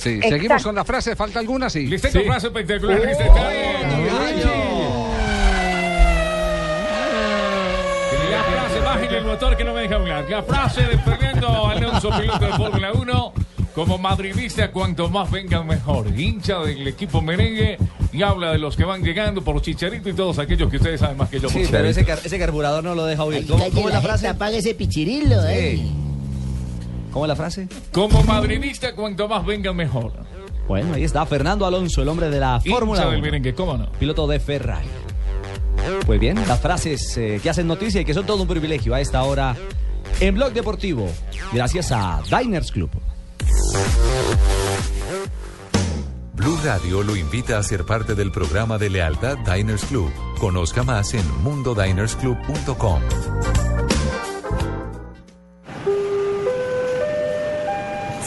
[0.00, 0.36] Sí, Exacto.
[0.36, 1.14] seguimos con la frase.
[1.14, 1.68] ¿Falta alguna?
[1.68, 1.86] Sí.
[1.86, 2.20] Listo, Sí.
[2.20, 3.00] frase espectacular.
[3.04, 3.90] listo, Oh, está bien.
[8.30, 10.24] La frase, bájenle el motor que no me deja hablar.
[10.30, 13.32] La frase de Fernando Alonso, piloto de Fórmula 1.
[13.74, 16.06] Como madridista, cuanto más vengan mejor.
[16.18, 17.78] Hincha del equipo merengue
[18.12, 21.16] y habla de los que van llegando por Chicharito y todos aquellos que ustedes saben
[21.16, 21.48] más que yo.
[21.48, 23.46] por Sí, pero ese, car- ese carburador no lo deja oír.
[23.46, 24.26] ¿Cómo, Calle cómo es la la frase?
[24.28, 25.80] apague ese pichirilo, eh.
[27.12, 27.68] ¿Cómo es la frase?
[27.92, 30.12] Como madridista, cuanto más vengan mejor.
[30.68, 33.22] Bueno, ahí está Fernando Alonso, el hombre de la Fórmula del 1.
[33.22, 33.90] merengue, ¿cómo no?
[33.92, 34.86] Piloto de Ferrari.
[36.06, 39.00] Pues bien, las frases eh, que hacen noticia y que son todo un privilegio a
[39.00, 39.56] esta hora
[40.20, 41.08] en Blog Deportivo.
[41.52, 42.90] Gracias a Diners Club.
[46.34, 50.10] Blue Radio lo invita a ser parte del programa de lealtad Diners Club.
[50.38, 53.00] Conozca más en mundodinersclub.com.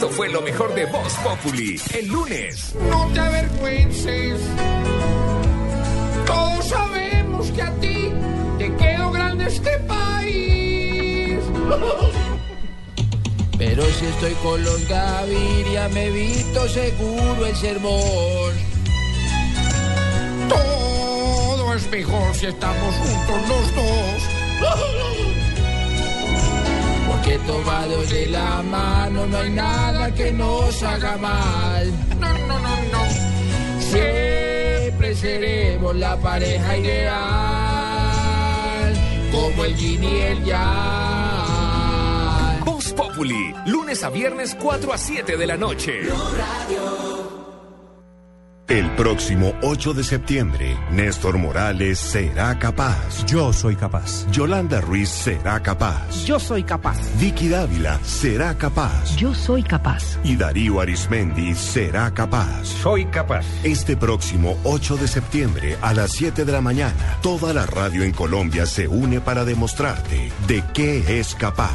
[0.00, 2.74] Esto fue lo mejor de Voz Populi el lunes.
[2.88, 4.40] No te avergüences.
[6.24, 8.10] Todos sabemos que a ti
[8.56, 11.40] te quedó grande este país.
[13.58, 18.54] Pero si estoy con los Gaviria me evito seguro el sermón.
[20.48, 25.36] Todo es mejor si estamos juntos los dos.
[27.30, 31.92] Porque tomados de la mano no hay nada que nos haga mal.
[32.18, 33.04] No, no, no, no.
[33.78, 37.14] Siempre seremos la pareja ideal.
[39.30, 40.58] Como el yin y el yang.
[42.64, 46.00] Voz Populi, lunes a viernes 4 a 7 de la noche.
[48.70, 53.26] El próximo 8 de septiembre, Néstor Morales será capaz.
[53.26, 54.30] Yo soy capaz.
[54.30, 56.24] Yolanda Ruiz será capaz.
[56.24, 56.96] Yo soy capaz.
[57.18, 59.16] Vicky Dávila será capaz.
[59.16, 60.20] Yo soy capaz.
[60.22, 62.64] Y Darío Arismendi será capaz.
[62.64, 63.44] Soy capaz.
[63.64, 68.12] Este próximo 8 de septiembre a las 7 de la mañana, toda la radio en
[68.12, 71.74] Colombia se une para demostrarte de qué es capaz.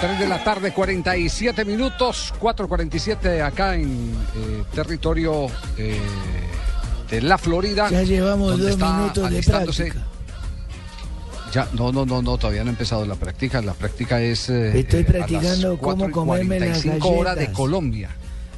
[0.00, 5.46] 3 de la tarde, 47 minutos, 4.47 acá en eh, territorio
[5.76, 5.98] eh,
[7.10, 7.88] de la Florida.
[7.90, 10.06] Ya llevamos dos minutos de práctica.
[11.52, 13.60] Ya, no, no, no, no, todavía no ha empezado la práctica.
[13.62, 14.50] La práctica es.
[14.50, 17.56] eh, Estoy eh, practicando a las cómo 4 y comerme las 45 horas de galletas.
[17.56, 18.10] Colombia.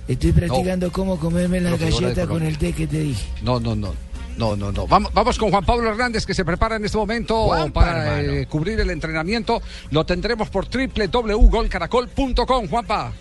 [0.09, 3.25] Estoy practicando cómo comerme la Profesora de galleta con el té que te dije.
[3.43, 3.95] No, no, no.
[4.37, 4.87] No, no, no.
[4.87, 8.47] Vamos, vamos con Juan Pablo Hernández que se prepara en este momento Juanpa, para eh,
[8.47, 9.61] cubrir el entrenamiento.
[9.91, 13.13] Lo tendremos por www.golcaracol.com, Juanpa.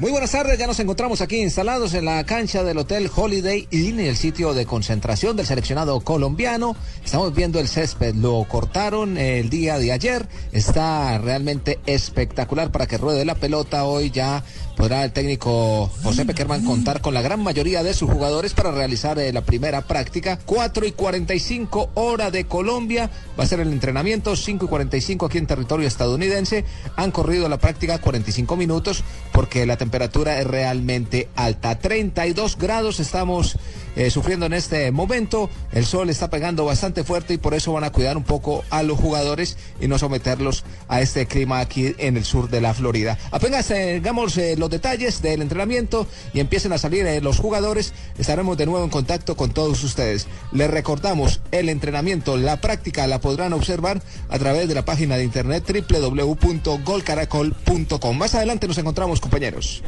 [0.00, 4.00] Muy buenas tardes, ya nos encontramos aquí instalados en la cancha del Hotel Holiday Inn,
[4.00, 6.74] el sitio de concentración del seleccionado colombiano.
[7.04, 12.96] Estamos viendo el césped, lo cortaron el día de ayer, está realmente espectacular para que
[12.96, 13.84] ruede la pelota.
[13.84, 14.42] Hoy ya
[14.80, 19.18] podrá el técnico José Peckerman contar con la gran mayoría de sus jugadores para realizar
[19.18, 20.38] eh, la primera práctica.
[20.46, 25.36] 4 y 45 hora de Colombia, va a ser el entrenamiento, 5 y 45 aquí
[25.36, 26.64] en territorio estadounidense.
[26.96, 31.78] Han corrido la práctica 45 minutos porque la temperatura es realmente alta.
[31.78, 33.58] 32 grados estamos
[33.96, 35.50] eh, sufriendo en este momento.
[35.72, 38.82] El sol está pegando bastante fuerte y por eso van a cuidar un poco a
[38.82, 43.18] los jugadores y no someterlos a este clima aquí en el sur de la Florida.
[43.30, 48.56] Apenas tengamos eh, los detalles del entrenamiento y empiecen a salir eh, los jugadores, estaremos
[48.56, 50.26] de nuevo en contacto con todos ustedes.
[50.52, 55.24] Les recordamos, el entrenamiento, la práctica la podrán observar a través de la página de
[55.24, 58.16] internet www.golcaracol.com.
[58.16, 59.82] Más adelante nos encontramos, compañeros.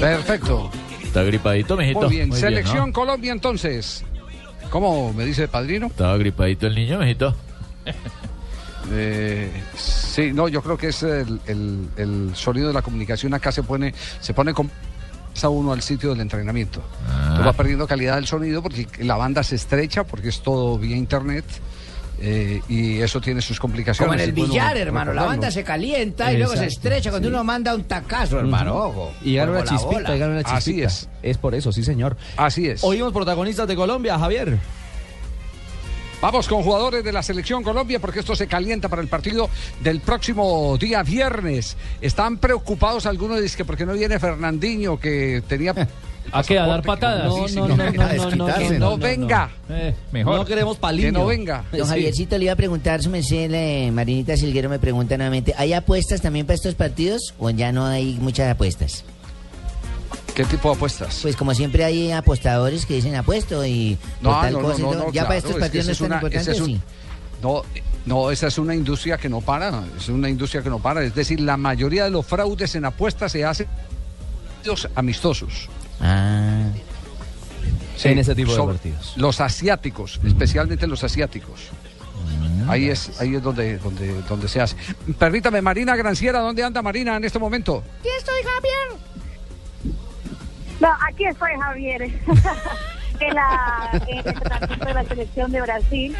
[0.00, 0.70] Perfecto.
[1.08, 2.00] Está gripadito, mijito.
[2.02, 2.32] Muy bien.
[2.32, 4.04] Selección Colombia entonces.
[4.70, 5.86] ¿Cómo me dice el padrino?
[5.86, 7.34] Estaba gripadito el niño, mijito.
[8.90, 13.52] Eh, sí, no, yo creo que es el, el- el sonido de la comunicación acá
[13.52, 14.70] se pone, se pone con
[15.42, 16.82] a uno al sitio del entrenamiento.
[17.06, 17.18] Ah.
[17.24, 20.96] Entonces va perdiendo calidad del sonido porque la banda se estrecha porque es todo vía
[20.96, 21.44] internet
[22.20, 24.08] eh, y eso tiene sus complicaciones.
[24.08, 25.12] Como en el bueno billar, hermano.
[25.12, 27.34] La banda se calienta y luego se estrecha cuando sí.
[27.34, 28.74] uno manda un tacazo, hermano.
[28.74, 29.12] Ojo.
[29.22, 30.56] Y gana una chispita, y gana una chispita.
[30.56, 31.08] Así es.
[31.22, 32.16] Es por eso, sí, señor.
[32.36, 32.82] Así es.
[32.82, 34.58] Oímos protagonistas de Colombia, Javier.
[36.20, 39.48] Vamos con jugadores de la selección Colombia porque esto se calienta para el partido
[39.80, 41.76] del próximo día viernes.
[42.00, 45.72] Están preocupados algunos dicen que porque no viene Fernandinho que tenía
[46.32, 46.58] ¿A qué?
[46.58, 47.26] ¿A dar patadas?
[47.26, 49.50] No, no, no, no, no, no, que no, no, no, venga.
[49.70, 51.06] Eh, No queremos paliño.
[51.08, 51.64] Que no venga.
[51.72, 51.86] Don.
[51.86, 56.20] Javiercito le iba a preguntar, su merced, eh, Marinita Silguero me pregunta nuevamente, ¿hay apuestas
[56.20, 59.04] también para estos partidos o ya no hay muchas apuestas?
[60.34, 61.18] ¿Qué tipo de apuestas?
[61.22, 64.78] Pues como siempre hay apostadores que dicen apuesto y No, tal no, cosa.
[64.82, 66.70] no, no, ya claro, para estos partidos no es tan importante, esa es ¿o un-
[66.70, 66.80] sí?
[67.42, 67.62] No,
[68.06, 71.02] no, esa es una industria que no para, es una industria que no para.
[71.02, 73.66] Es decir, la mayoría de los fraudes en apuestas se hacen
[74.94, 75.68] amistosos.
[76.00, 76.64] Ah.
[77.96, 79.14] Sí, En ese tipo de partidos.
[79.16, 81.70] Los asiáticos, especialmente los asiáticos.
[82.68, 84.76] Ahí es, ahí es donde, donde, donde se hace.
[85.18, 87.82] Permítame, Marina Granciera, ¿dónde anda Marina en este momento?
[87.98, 89.96] Aquí estoy, Javier.
[90.80, 92.02] No, aquí estoy, Javier.
[93.20, 96.16] en, la, en el entrenamiento de la selección de Brasil.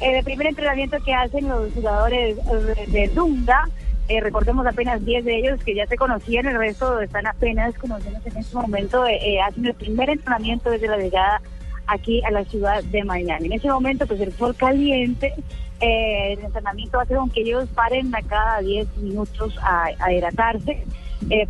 [0.00, 3.68] En el primer entrenamiento que hacen los jugadores eh, de Dunga,
[4.08, 8.30] eh, recordemos apenas 10 de ellos que ya se conocían, el resto están apenas conociéndose
[8.30, 11.42] en este momento, eh, eh, hacen el primer entrenamiento desde la llegada
[11.86, 13.46] aquí a la ciudad de Miami.
[13.46, 15.34] En ese momento, pues el sol caliente,
[15.80, 20.84] eh, el entrenamiento hace con que ellos paren a cada 10 minutos a, a hidratarse,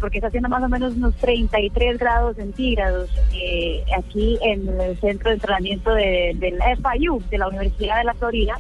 [0.01, 3.11] porque está haciendo más o menos unos 33 grados centígrados
[3.97, 8.57] aquí en el centro de entrenamiento de, del FIU, de la Universidad de la Florida,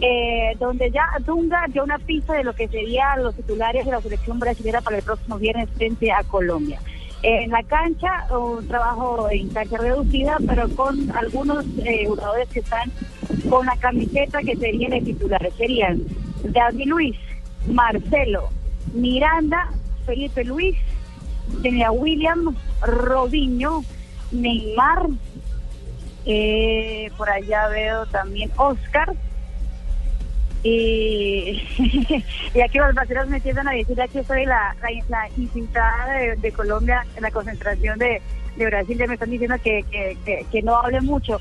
[0.00, 4.00] eh, donde ya Dunga dio una pista de lo que serían los titulares de la
[4.00, 6.80] selección brasileña para el próximo viernes frente a Colombia.
[7.22, 12.92] En la cancha, un trabajo en cancha reducida, pero con algunos eh, jugadores que están
[13.50, 15.52] con la camiseta que serían de titulares.
[15.56, 16.00] Serían
[16.44, 17.16] David Luis,
[17.66, 18.50] Marcelo,
[18.94, 19.68] Miranda,
[20.06, 20.76] Felipe Luis,
[21.62, 23.82] tenía William, Robinho,
[24.30, 25.08] Neymar,
[26.24, 29.14] eh, por allá veo también Oscar.
[32.54, 37.04] Y, aquí los brasileños me empiezan a decir, aquí soy la, la, la de, Colombia
[37.16, 38.20] en la concentración de,
[38.56, 41.38] de Brasil, ya me están diciendo que, que, que, que no hable mucho.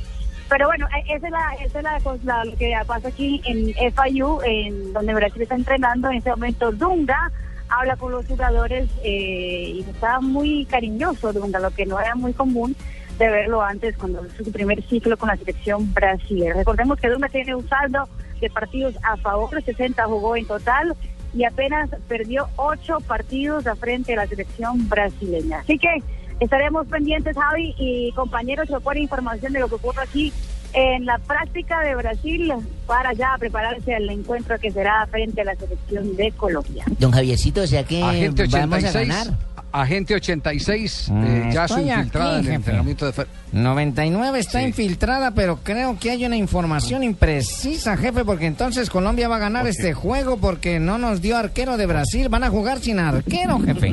[0.50, 4.40] Pero bueno, eh, esa es, la, esa es la, lo que pasa aquí en FIU,
[4.44, 6.72] en donde Brasil está entrenando en este momento.
[6.72, 7.32] Dunga
[7.70, 12.32] habla con los jugadores eh, y está muy cariñoso Dunga, lo que no era muy
[12.34, 12.76] común
[13.20, 16.54] de verlo antes cuando su primer ciclo con la selección brasileña.
[16.54, 18.08] Recordemos que Dunga tiene un saldo
[18.40, 20.96] de partidos a favor, 60 jugó en total
[21.34, 25.60] y apenas perdió 8 partidos a frente a la selección brasileña.
[25.60, 26.02] Así que
[26.40, 30.34] estaremos pendientes, Javi y compañeros, ponen información de lo que ocurre aquí
[30.74, 32.54] en la práctica de Brasil
[32.86, 36.86] para ya prepararse al encuentro que será frente a la selección de Colombia.
[37.00, 39.28] Don Javiercito, o sea que vamos a 86, ganar.
[39.72, 42.56] Agente 86, Mm, eh, ya su estoy infiltrada aquí, en el jefe.
[42.56, 43.14] entrenamiento de...
[43.14, 49.28] Fer- 99 está infiltrada, pero creo que hay una información imprecisa, jefe, porque entonces Colombia
[49.28, 52.28] va a ganar este juego porque no nos dio arquero de Brasil.
[52.30, 53.92] Van a jugar sin arquero, jefe.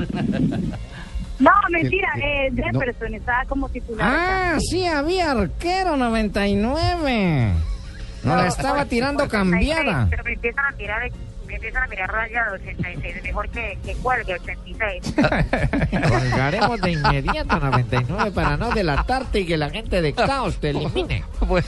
[1.41, 4.07] No, mentira, eh, Jefferson estaba como titular.
[4.09, 7.53] Ah, sí, había arquero 99.
[8.23, 10.07] No la estaba tirando cambiada.
[10.09, 11.11] Pero me empiezan a tirar,
[11.55, 15.15] me empiezan a mirar raya de 86, mejor que, que cuelgue 86.
[16.09, 21.25] Colgaremos de inmediato 99 para no delatarte y que la gente de caos te elimine.
[21.45, 21.67] Bueno,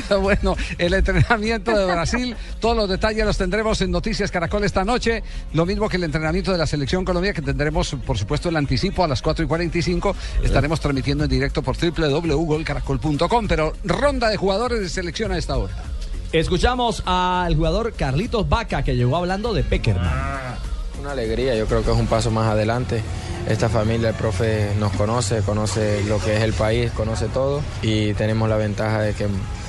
[0.20, 5.22] bueno, el entrenamiento de Brasil, todos los detalles los tendremos en Noticias Caracol esta noche.
[5.52, 9.04] Lo mismo que el entrenamiento de la Selección Colombia, que tendremos, por supuesto, el anticipo
[9.04, 10.16] a las 4 y 45.
[10.42, 13.48] Estaremos transmitiendo en directo por www.golcaracol.com.
[13.48, 15.93] Pero ronda de jugadores de selección a esta hora.
[16.34, 20.58] Escuchamos al jugador Carlitos Vaca que llegó hablando de Peckerman.
[21.00, 23.04] Una alegría, yo creo que es un paso más adelante.
[23.48, 28.14] Esta familia, el profe nos conoce, conoce lo que es el país, conoce todo y
[28.14, 29.28] tenemos la ventaja de que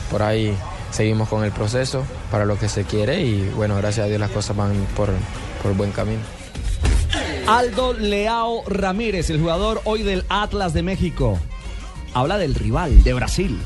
[0.09, 0.57] por ahí
[0.89, 4.31] seguimos con el proceso para lo que se quiere y bueno, gracias a Dios las
[4.31, 5.09] cosas van por,
[5.61, 6.21] por buen camino.
[7.45, 11.37] Aldo Leao Ramírez, el jugador hoy del Atlas de México.
[12.15, 13.61] Habla del rival, de Brasil.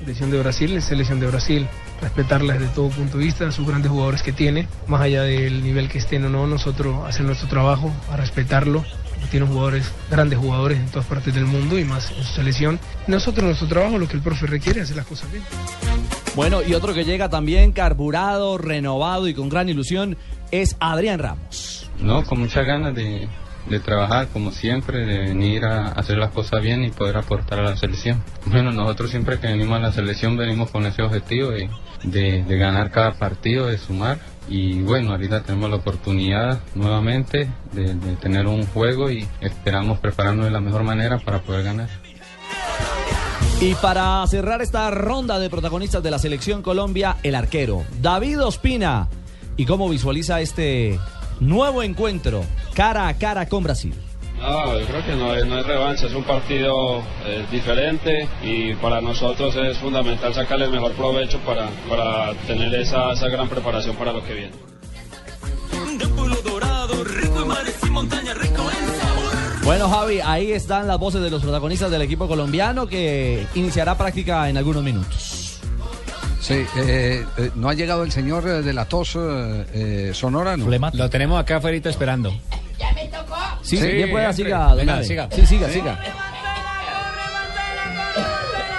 [0.00, 1.66] Selección de Brasil es selección de Brasil.
[2.02, 5.88] Respetarla desde todo punto de vista, sus grandes jugadores que tiene, más allá del nivel
[5.88, 8.84] que estén o no, nosotros hacer nuestro trabajo, a respetarlo.
[9.30, 12.80] Tiene jugadores, grandes jugadores en todas partes del mundo y más en su selección.
[13.06, 15.44] Nosotros nuestro trabajo, lo que el profe requiere, hacer las cosas bien.
[16.34, 20.16] Bueno, y otro que llega también carburado, renovado y con gran ilusión
[20.50, 21.88] es Adrián Ramos.
[22.00, 23.28] No, con muchas ganas de,
[23.68, 27.62] de trabajar como siempre, de venir a hacer las cosas bien y poder aportar a
[27.62, 28.22] la selección.
[28.46, 31.68] Bueno, nosotros siempre que venimos a la selección venimos con ese objetivo de,
[32.04, 34.18] de- ganar cada partido, de sumar.
[34.48, 40.44] Y bueno, ahorita tenemos la oportunidad nuevamente de, de tener un juego y esperamos prepararnos
[40.46, 41.88] de la mejor manera para poder ganar.
[43.60, 49.08] Y para cerrar esta ronda de protagonistas de la selección Colombia, el arquero David Ospina.
[49.56, 50.98] ¿Y cómo visualiza este
[51.48, 52.44] nuevo encuentro
[52.74, 53.94] cara a cara con Brasil?
[54.40, 58.74] No, yo creo que no es, no es revancha, es un partido eh, diferente y
[58.74, 63.94] para nosotros es fundamental sacarle el mejor provecho para, para tener esa, esa gran preparación
[63.94, 64.52] para lo que viene.
[69.64, 74.48] Bueno, Javi, ahí están las voces de los protagonistas del equipo colombiano que iniciará práctica
[74.48, 75.51] en algunos minutos.
[76.42, 80.56] Sí, eh, eh, no ha llegado el señor eh, de la tos eh, eh, sonora,
[80.56, 80.66] ¿no?
[80.92, 82.34] Lo tenemos acá afuera esperando.
[83.62, 85.28] Sí, bien pueda, siga, don Venga, siga.
[85.30, 85.74] Sí, siga, Sí.
[85.74, 85.98] siga.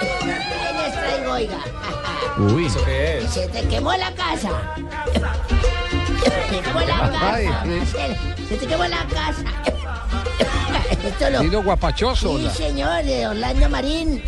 [0.00, 1.58] ¿Qué les traigo, oiga?
[2.38, 2.66] Uy.
[2.66, 3.30] ¿Eso qué es?
[3.30, 4.50] Se te quemó la casa.
[6.22, 7.64] Se te quemó la Ay, casa.
[7.66, 9.44] Se, se te quemó la casa.
[11.02, 11.62] Esto lo...
[11.62, 12.36] Guapachoso.
[12.38, 14.22] Sí, la- señor, de Orlando Marín.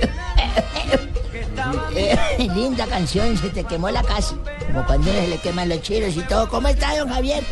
[1.94, 2.16] Eh,
[2.54, 4.34] Linda canción, se te quemó la casa.
[4.66, 6.48] Como cuando se le queman los chiros y todo.
[6.48, 7.42] ¿Cómo está, don Javier?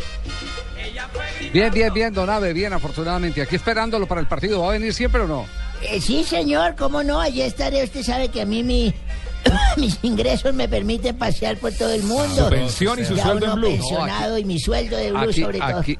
[1.52, 3.42] Bien, bien, bien, Don Abe, bien, afortunadamente.
[3.42, 4.60] Aquí esperándolo para el partido.
[4.60, 5.46] ¿Va a venir siempre o no?
[5.82, 7.84] Eh, sí, señor, cómo no, allí estaré.
[7.84, 8.94] Usted sabe que a mí mi,
[9.76, 12.44] mis ingresos me permiten pasear por todo el mundo.
[12.44, 13.70] Su pensión y su Ya sueldo en uno Blue.
[13.70, 15.78] pensionado No, aquí- y mi sueldo de Blue Aquí, sobre todo.
[15.78, 15.98] aquí,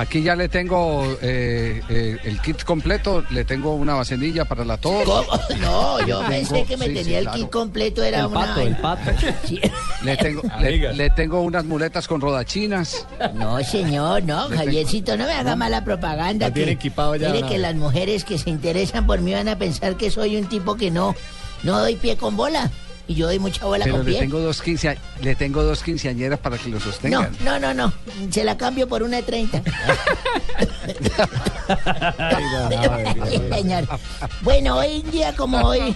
[0.00, 3.24] aquí ya le tengo eh, eh, el kit completo.
[3.30, 5.04] Le tengo una vasenilla para la tos.
[5.04, 5.24] ¿Cómo?
[5.60, 7.38] No, yo Tengo- pensé que me sí, sí, tenía el claro.
[7.40, 8.40] kit completo, era El una...
[8.40, 9.10] pato, el pato.
[9.46, 9.60] Sí.
[10.02, 13.06] Le tengo, le, le tengo unas muletas con rodachinas.
[13.34, 16.50] No, señor, no, Le tengo- Javiercito, no me haga mala propaganda.
[16.50, 17.48] Tiene que- equipado ya, Mire ¿no?
[17.48, 20.76] que las mujeres que se interesan por mí van a pensar que soy un tipo
[20.76, 21.14] que no,
[21.62, 22.70] no doy pie con bola.
[23.06, 24.20] Y yo doy mucha bola Pero con le pie.
[24.20, 27.36] tengo dos quince, le tengo dos quinceañeras para que lo No, sostengan.
[27.44, 27.92] no, no, no.
[28.30, 29.62] Se la cambio por una de 30.
[33.54, 33.86] Señor.
[34.42, 35.94] Bueno, hoy en día como hoy,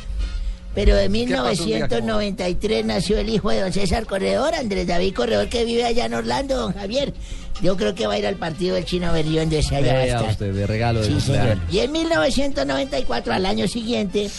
[0.74, 2.24] pero de pasó un día como hoy?
[2.26, 6.14] 1993 nació el hijo de don César Corredor, Andrés David Corredor, que vive allá en
[6.14, 7.12] Orlando, don Javier.
[7.60, 9.98] Yo creo que va a ir al partido del Chino Berrión de ese allá va
[10.01, 10.30] a Vea estar.
[10.30, 11.59] usted, de regalo de Sí, señor.
[11.72, 14.30] Y en 1994, al año siguiente,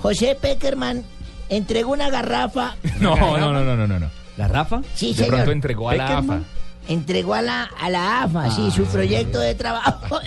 [0.00, 1.04] José Peckerman
[1.48, 2.74] entregó una garrafa.
[3.00, 4.10] No, no, no, no, no, no, no.
[4.36, 4.82] ¿Garrafa?
[4.94, 5.30] Sí, de señor.
[5.34, 6.40] pronto entregó a la AFA.
[6.88, 10.20] Entregó a la, a la AFA, sí, su proyecto de trabajo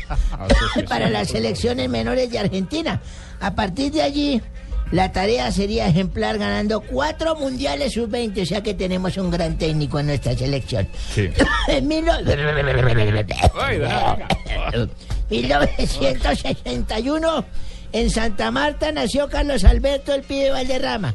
[0.88, 3.00] para las selecciones menores de Argentina.
[3.40, 4.40] A partir de allí,
[4.92, 9.98] la tarea sería ejemplar ganando cuatro mundiales sub-20, o sea que tenemos un gran técnico
[9.98, 10.88] en nuestra selección.
[11.12, 11.28] Sí.
[11.68, 12.12] En mil no-
[15.30, 17.44] 1961,
[17.94, 21.14] en Santa Marta nació Carlos Alberto el Pibe Valderrama.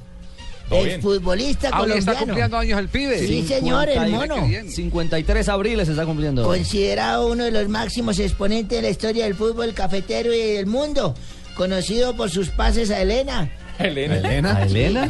[0.70, 0.96] Todo bien.
[0.96, 2.26] Exfutbolista Ah, hoy está colombiano.
[2.26, 3.20] cumpliendo años el pibe.
[3.20, 4.48] Sí, señor, el mono.
[4.70, 6.44] 53 abriles está cumpliendo.
[6.44, 11.16] Considerado uno de los máximos exponentes de la historia del fútbol cafetero y del mundo.
[11.56, 13.50] Conocido por sus pases a Elena.
[13.80, 14.16] Elena.
[14.18, 14.56] ¿Elena?
[14.58, 15.10] ¿A Elena?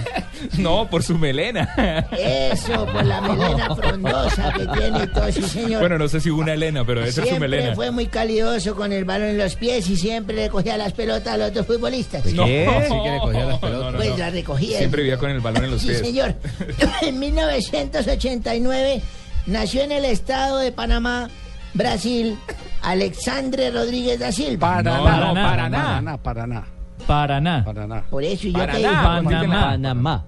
[0.57, 2.07] No, por su melena.
[2.11, 5.79] Eso, por la melena frondosa que tiene y todo, sí, señor.
[5.81, 7.75] Bueno, no sé si hubo una Elena, pero esa es su Siempre melena.
[7.75, 11.33] fue muy calidoso con el balón en los pies y siempre le cogía las pelotas
[11.33, 12.25] a los otros futbolistas.
[12.27, 12.43] No.
[12.45, 13.95] Sí que le cogía las pelotas.
[13.95, 14.77] Pues la recogía.
[14.77, 15.99] Siempre vivía con el balón en los Sí, pies.
[15.99, 16.35] señor.
[17.01, 19.01] en 1989
[19.47, 21.29] nació en el estado de Panamá,
[21.73, 22.37] Brasil,
[22.81, 24.75] Alexandre Rodríguez da Silva.
[24.81, 26.17] Paraná, No, Paraná, Paraná.
[26.23, 26.65] Paraná,
[27.10, 27.64] Paraná.
[27.65, 28.03] Paraná.
[28.10, 28.91] Por eso y yo Paraná, te digo.
[28.94, 29.61] Panamá.
[29.72, 30.23] Panamá.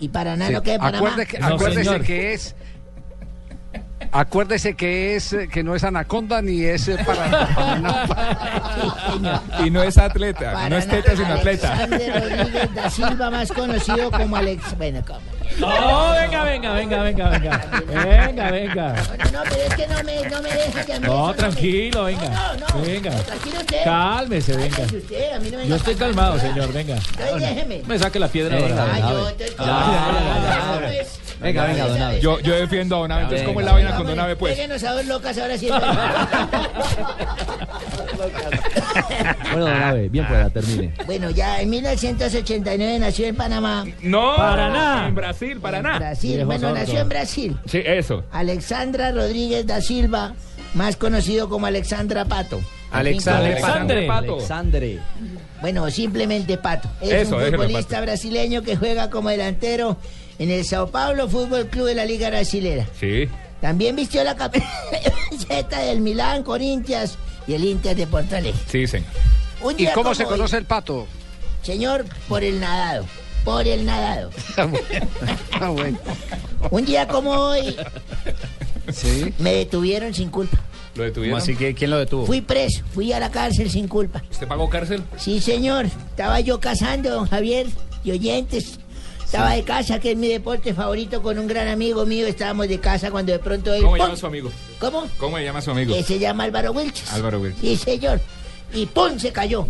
[0.00, 1.16] ¿Y Paraná Sí, lo que es Panamá?
[1.26, 2.02] que- No, acuérdese señor.
[2.02, 2.56] que es.
[4.14, 7.48] Acuérdese que es eh, que no es anaconda ni es eh, para.
[9.64, 11.86] Y no es atleta, no es teta, sino atleta.
[11.86, 14.76] Rodríguez da Silva, más conocido como Alex.
[14.76, 15.20] Bueno, ¿cómo?
[15.58, 17.66] No, venga, venga, venga, venga, venga.
[17.86, 18.94] Venga, venga.
[19.32, 21.06] No, pero es que no me, no me deja que a mí.
[21.06, 22.28] No, me- tranquilo, venga.
[22.28, 22.80] No, no, no.
[22.82, 23.10] Venga.
[23.10, 23.84] Tranquilo usted.
[23.84, 24.76] Cálmese, venga.
[24.76, 26.96] Cálmese usted, a mí no me Yo estoy calmado, señor, venga.
[26.96, 27.82] Entonces déjeme.
[27.86, 28.94] Me saque la piedra Venga, ahora.
[28.94, 29.30] Ah, yo Abe.
[29.30, 30.86] estoy Ya, ya, ya, ya.
[30.86, 32.20] Pues, Venga, venga, don Abe.
[32.20, 34.54] Yo, yo defiendo a Don Abe, entonces, ¿cómo es la vaina con Don Abe, pues?
[34.54, 35.68] Péguenos a dos locas ahora sí.
[39.52, 40.94] Bueno, don Abe, bien pueda, termine.
[41.06, 43.84] bueno, ya en 1989 nació en Panamá.
[44.02, 45.06] No, Paraná.
[45.08, 45.98] en Brasil, Paraná.
[45.98, 46.74] Brasil, Viejo bueno, sordo.
[46.80, 47.56] nació en Brasil.
[47.66, 48.24] Sí, eso.
[48.32, 50.34] Alexandra Rodríguez da Silva,
[50.74, 52.60] más conocido como Alexandra Pato.
[52.92, 54.06] Alexandre Alexandre.
[54.06, 54.34] Pato.
[54.36, 54.98] Alexandre.
[55.60, 56.88] Bueno, simplemente Pato.
[57.00, 59.96] Es Eso, un futbolista brasileño que juega como delantero
[60.42, 62.86] en el Sao Paulo Fútbol Club de la Liga Brasilera.
[62.98, 63.28] Sí.
[63.60, 64.34] También vistió la
[65.30, 67.16] camiseta del Milán, Corinthians
[67.46, 68.58] y el Inter de Porto Alegre.
[68.68, 69.08] Sí, señor.
[69.62, 71.06] Un ¿Y cómo como se hoy- conoce el pato?
[71.62, 73.06] Señor, por el nadado.
[73.44, 74.30] Por el nadado.
[75.60, 75.98] Ah, bueno.
[76.70, 77.76] Un día como hoy
[78.92, 79.32] Sí.
[79.38, 80.58] me detuvieron sin culpa.
[80.96, 81.38] ¿Lo detuvieron?
[81.38, 82.26] Así que, ¿quién lo detuvo?
[82.26, 84.22] Fui preso, fui a la cárcel sin culpa.
[84.30, 85.02] ¿Usted pagó cárcel?
[85.16, 85.86] Sí, señor.
[85.86, 87.66] Estaba yo casando, don Javier,
[88.04, 88.80] y oyentes.
[89.32, 92.26] Estaba de casa, que es mi deporte favorito, con un gran amigo mío.
[92.26, 93.80] Estábamos de casa cuando de pronto él...
[93.80, 94.04] ¿Cómo ¡pum!
[94.04, 94.50] llama su amigo?
[94.78, 95.08] ¿Cómo?
[95.16, 95.94] ¿Cómo se llama su amigo?
[95.94, 97.10] Que se llama Álvaro Wilches.
[97.14, 97.60] Álvaro Wilches.
[97.62, 98.20] Sí, señor.
[98.74, 99.18] Y ¡pum!
[99.18, 99.66] se cayó.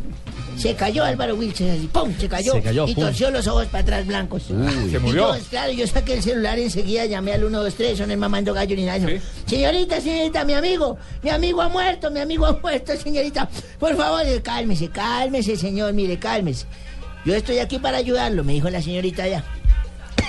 [0.56, 2.12] Se cayó Álvaro Wilches así, ¡pum!
[2.18, 2.54] se cayó.
[2.54, 3.04] Se cayó, y pum.
[3.04, 4.42] torció los ojos para atrás blancos.
[4.42, 5.36] ¿Se Y murió?
[5.36, 8.84] yo, claro, yo saqué el celular enseguida, llamé al 123, son el mamando gallo ni
[8.84, 9.06] nada.
[9.46, 13.48] Señorita, señorita, mi amigo, mi amigo ha muerto, mi amigo ha muerto, señorita.
[13.78, 16.66] Por favor, cálmese, cálmese, señor, mire, cálmese.
[17.24, 19.44] Yo estoy aquí para ayudarlo, me dijo la señorita ya.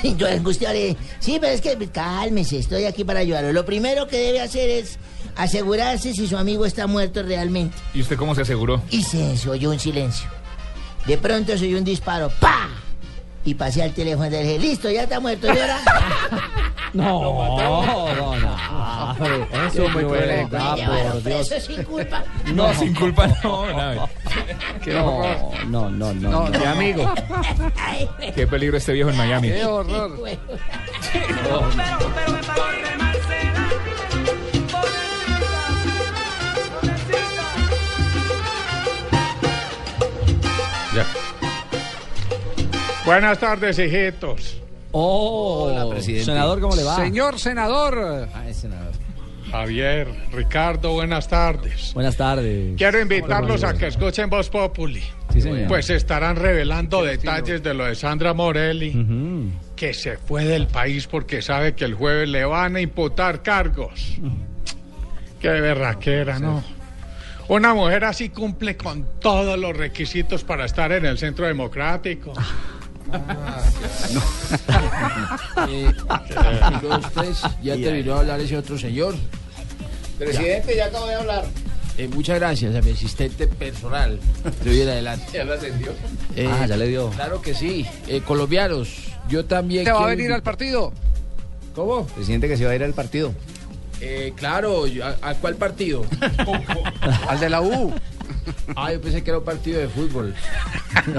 [0.04, 3.54] Y yo angustiado le dije, sí, pero es que cálmese, estoy aquí para ayudarlo.
[3.54, 4.98] Lo primero que debe hacer es
[5.36, 7.76] asegurarse si su amigo está muerto realmente.
[7.94, 8.82] ¿Y usted cómo se aseguró?
[8.92, 10.30] Y se se oyó un silencio.
[11.08, 12.32] De pronto se oyó un disparo.
[12.40, 12.70] ¡Pa!
[13.46, 15.80] Y pasé al teléfono y le dije, listo, ya está muerto, llora.
[16.94, 18.56] No, no, no, no.
[19.10, 20.48] hombre, Eso es muy cruel.
[20.54, 20.76] Ah,
[21.12, 21.52] por Dios.
[21.52, 22.24] Eso sin culpa.
[22.54, 23.66] No, sin culpa no.
[24.84, 26.30] Qué No, no, no, no.
[26.30, 27.12] No, mi amigo.
[28.36, 29.50] Qué peligro este viejo en Miami.
[29.50, 30.20] Qué horror.
[32.64, 33.03] Ya.
[43.06, 44.62] Buenas tardes, hijitos.
[44.92, 46.26] Oh, Hola, presidente.
[46.26, 46.96] senador, ¿cómo le va?
[46.96, 48.28] Señor senador.
[49.52, 51.94] Javier, Ricardo, buenas tardes.
[51.94, 52.76] Buenas tardes.
[52.78, 55.04] Quiero invitarlos a que escuchen Voz Populi.
[55.32, 55.68] Sí, señor.
[55.68, 61.42] Pues estarán revelando detalles de lo de Sandra Morelli, que se fue del país porque
[61.42, 64.18] sabe que el jueves le van a imputar cargos.
[65.40, 66.64] Qué berraquera, ¿no?
[67.50, 72.34] Una mujer así cumple con todos los requisitos para estar en el centro democrático.
[75.70, 75.92] Eh,
[76.62, 79.16] amigos, pues, ya terminó de hablar ese otro señor.
[80.18, 81.46] Presidente, ya acabo de hablar.
[81.98, 84.20] Eh, muchas gracias a mi asistente personal.
[84.64, 85.26] Le doy en adelante.
[85.34, 85.92] ¿Ya lo atendió?
[86.36, 87.10] Eh, Ah, ya le dio.
[87.12, 87.86] Claro que sí.
[88.08, 88.90] Eh, colombianos,
[89.30, 89.86] yo también.
[89.86, 90.92] ¿Te va a venir al partido?
[91.76, 92.06] ¿Cómo?
[92.08, 93.34] Presidente que se va a ir al partido.
[94.02, 96.04] Eh, claro, yo- ¿a, a cuál partido?
[97.30, 97.94] Al de la U.
[98.76, 100.34] Ah, yo pensé que era un partido de fútbol.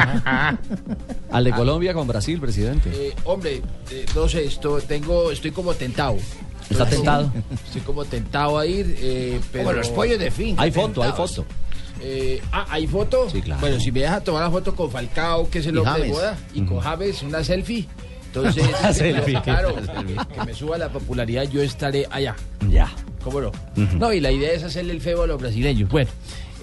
[1.30, 2.90] Al de Colombia con Brasil, presidente.
[2.92, 6.16] Eh, hombre, eh, no sé, esto, tengo, estoy como tentado.
[6.70, 7.28] ¿Está Estoy tentado?
[7.30, 9.64] como- Estoy como tentado a ir, eh, pero...
[9.64, 11.44] Como los pollos de finca, Hay foto, hay foto.
[12.00, 13.28] Eh, ah, ¿hay foto?
[13.30, 13.60] Sí, claro.
[13.60, 16.36] Bueno, si me deja tomar la foto con Falcao, que es el hombre de boda,
[16.52, 17.86] y con James, una selfie.
[18.34, 19.40] Entonces, selfie.
[19.42, 22.34] claro, que me suba la popularidad, yo estaré allá.
[22.68, 22.90] Ya.
[23.22, 23.52] ¿Cómo no?
[23.96, 25.88] No, y la idea es hacerle el feo a los brasileños.
[25.88, 26.10] Bueno,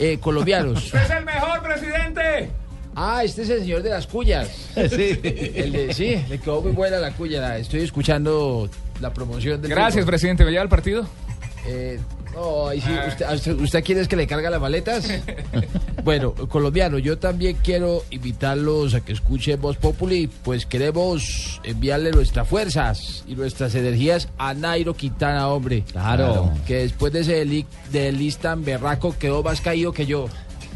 [0.01, 0.93] eh, colombianos.
[0.93, 2.49] ¡Es el mejor, presidente!
[2.95, 4.49] Ah, este es el señor de las cuyas.
[4.75, 5.19] Sí.
[5.23, 7.39] El de, sí, le quedó muy buena la cuya.
[7.41, 8.69] la- estoy escuchando
[8.99, 10.43] la promoción del Gracias, presidente.
[10.43, 11.07] ¿Me lleva al partido?
[11.67, 11.99] Eh,
[12.81, 15.07] sí, usted, a usted, ¿usted quiere que le carga las maletas?
[16.03, 22.47] bueno, colombiano, yo también quiero invitarlos a que escuchen Voz Populi, pues queremos enviarle nuestras
[22.47, 25.83] fuerzas y nuestras energías a Nairo Quintana, hombre.
[25.91, 26.51] Claro.
[26.65, 30.27] Que después de ese deli- del tan berraco quedó más caído que yo.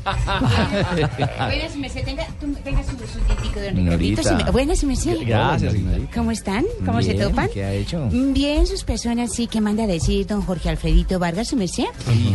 [0.95, 3.59] Buenas, su merced, tenga, tú- tenga su, su tintico.
[3.73, 5.17] Ricardito, su me- Buenas, su merced.
[5.25, 6.11] Gracias, Ignorita.
[6.13, 6.63] ¿Cómo están?
[6.85, 7.49] ¿Cómo se Bien, topan?
[7.53, 8.07] ¿Qué ha hecho?
[8.11, 11.85] Bien, sus personas sí que manda a decir don Jorge Alfredito Vargas, su merced,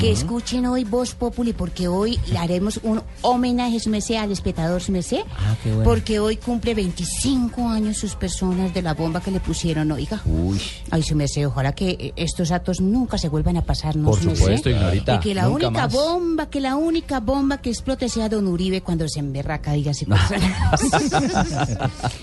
[0.01, 4.83] que escuchen hoy Voz Populi porque hoy le haremos un homenaje, su merced, al espectador,
[4.83, 5.85] su merced, Ah, qué bueno.
[5.85, 10.21] porque hoy cumple 25 años sus personas de la bomba que le pusieron, oiga.
[10.25, 10.61] Uy.
[10.91, 14.19] Ay, su merced, ojalá que eh, estos actos nunca se vuelvan a pasar, ¿no, Por
[14.19, 14.41] su merced?
[14.43, 15.93] supuesto, Ignorita, Y que la nunca única más.
[15.93, 20.07] bomba, que la única bomba que explote sea don Uribe cuando se emberraca, dígase.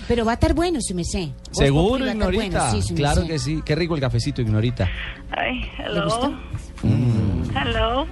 [0.08, 1.28] Pero va a estar bueno, su merced.
[1.28, 2.70] Voz Seguro, Populi Ignorita.
[2.70, 3.62] bueno, sí, su claro que sí.
[3.64, 4.88] Qué rico el cafecito, Ignorita.
[5.30, 5.60] Ay,
[5.92, 6.32] ¿Le gustó?
[6.82, 7.48] hello.
[7.54, 8.06] Hello.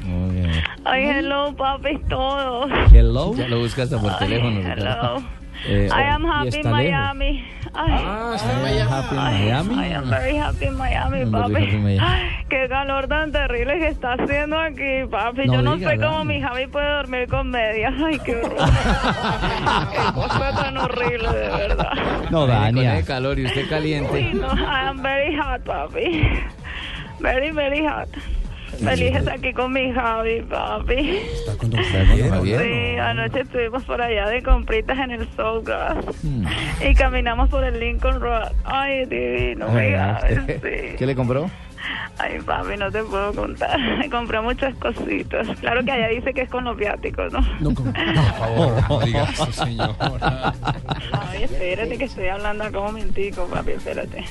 [0.85, 2.70] Ay, hello, papi, todos.
[2.93, 3.35] Hello.
[3.36, 4.61] Ya lo busca hasta por Ay, teléfono.
[4.61, 5.23] hello.
[5.66, 7.65] Eh, I am y happy in lejos.
[7.77, 8.05] Ay.
[8.07, 8.90] Ah, está en Miami.
[8.90, 9.74] Happy Ay, Miami.
[9.74, 11.53] I am very happy in Miami, I'm papi.
[11.55, 11.98] happy in Miami.
[12.01, 15.47] Ay, qué calor tan terrible que está haciendo aquí, papi.
[15.47, 17.93] No Yo no diga, sé cómo mi Javi puede dormir con medias.
[18.03, 18.57] Ay, qué horror.
[18.57, 21.93] qué cosa tan horrible, de verdad.
[22.31, 22.98] No, Con Dania.
[22.98, 24.31] el calor y usted Uy, caliente.
[24.35, 26.28] no, I am very hot, papi.
[27.20, 28.09] Very, very hot.
[28.78, 31.19] Felices aquí con mi Javi, papi.
[31.35, 31.82] ¿Está con don
[32.31, 32.61] Javier?
[32.62, 36.47] Sí, anoche estuvimos por allá de compritas en el Soulgrass Mm.
[36.89, 38.53] y caminamos por el Lincoln Road.
[38.65, 40.97] Ay, divino, mi Javi, ¿usted- sí.
[40.98, 41.51] ¿Qué le compró?
[42.19, 43.79] Ay, papi, no te puedo contar.
[43.99, 45.47] Me compré muchas cositas.
[45.61, 47.41] Claro que allá dice que es con los viáticos, ¿no?
[47.61, 50.55] No, por favor, no diga eso, señora.
[51.13, 54.25] Ay, espérate que estoy hablando acá un momentico, papi, espérate.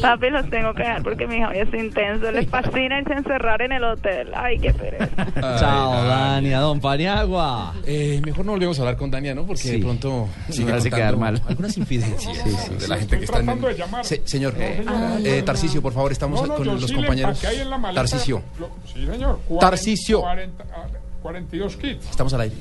[0.00, 2.30] Papi, los tengo que dejar porque mi hobby es intenso.
[2.30, 4.30] Les fascina irse a encerrar en el hotel.
[4.34, 5.26] Ay, qué pereza.
[5.58, 7.74] Chao, Dania, don Paniagua.
[7.86, 9.44] Eh, mejor no volvemos a hablar con Dania, ¿no?
[9.44, 9.72] Porque Sí.
[9.72, 11.42] de pronto Sí, contando quedar mal.
[11.48, 12.44] Algunas infidencias
[12.80, 14.04] de la gente que está en tratando de llamar.
[14.04, 14.54] Se- señor,
[14.84, 17.30] No, eh, Tarcisio, por favor, estamos No, no, con los sí le compañeros.
[17.38, 19.40] empaqué ahí en la maleta Tarcisio, lo- sí, señor.
[19.60, 20.20] Tarcisio.
[20.20, 20.86] 40, ah,
[21.22, 22.10] 42 kits.
[22.10, 22.54] estamos al aire.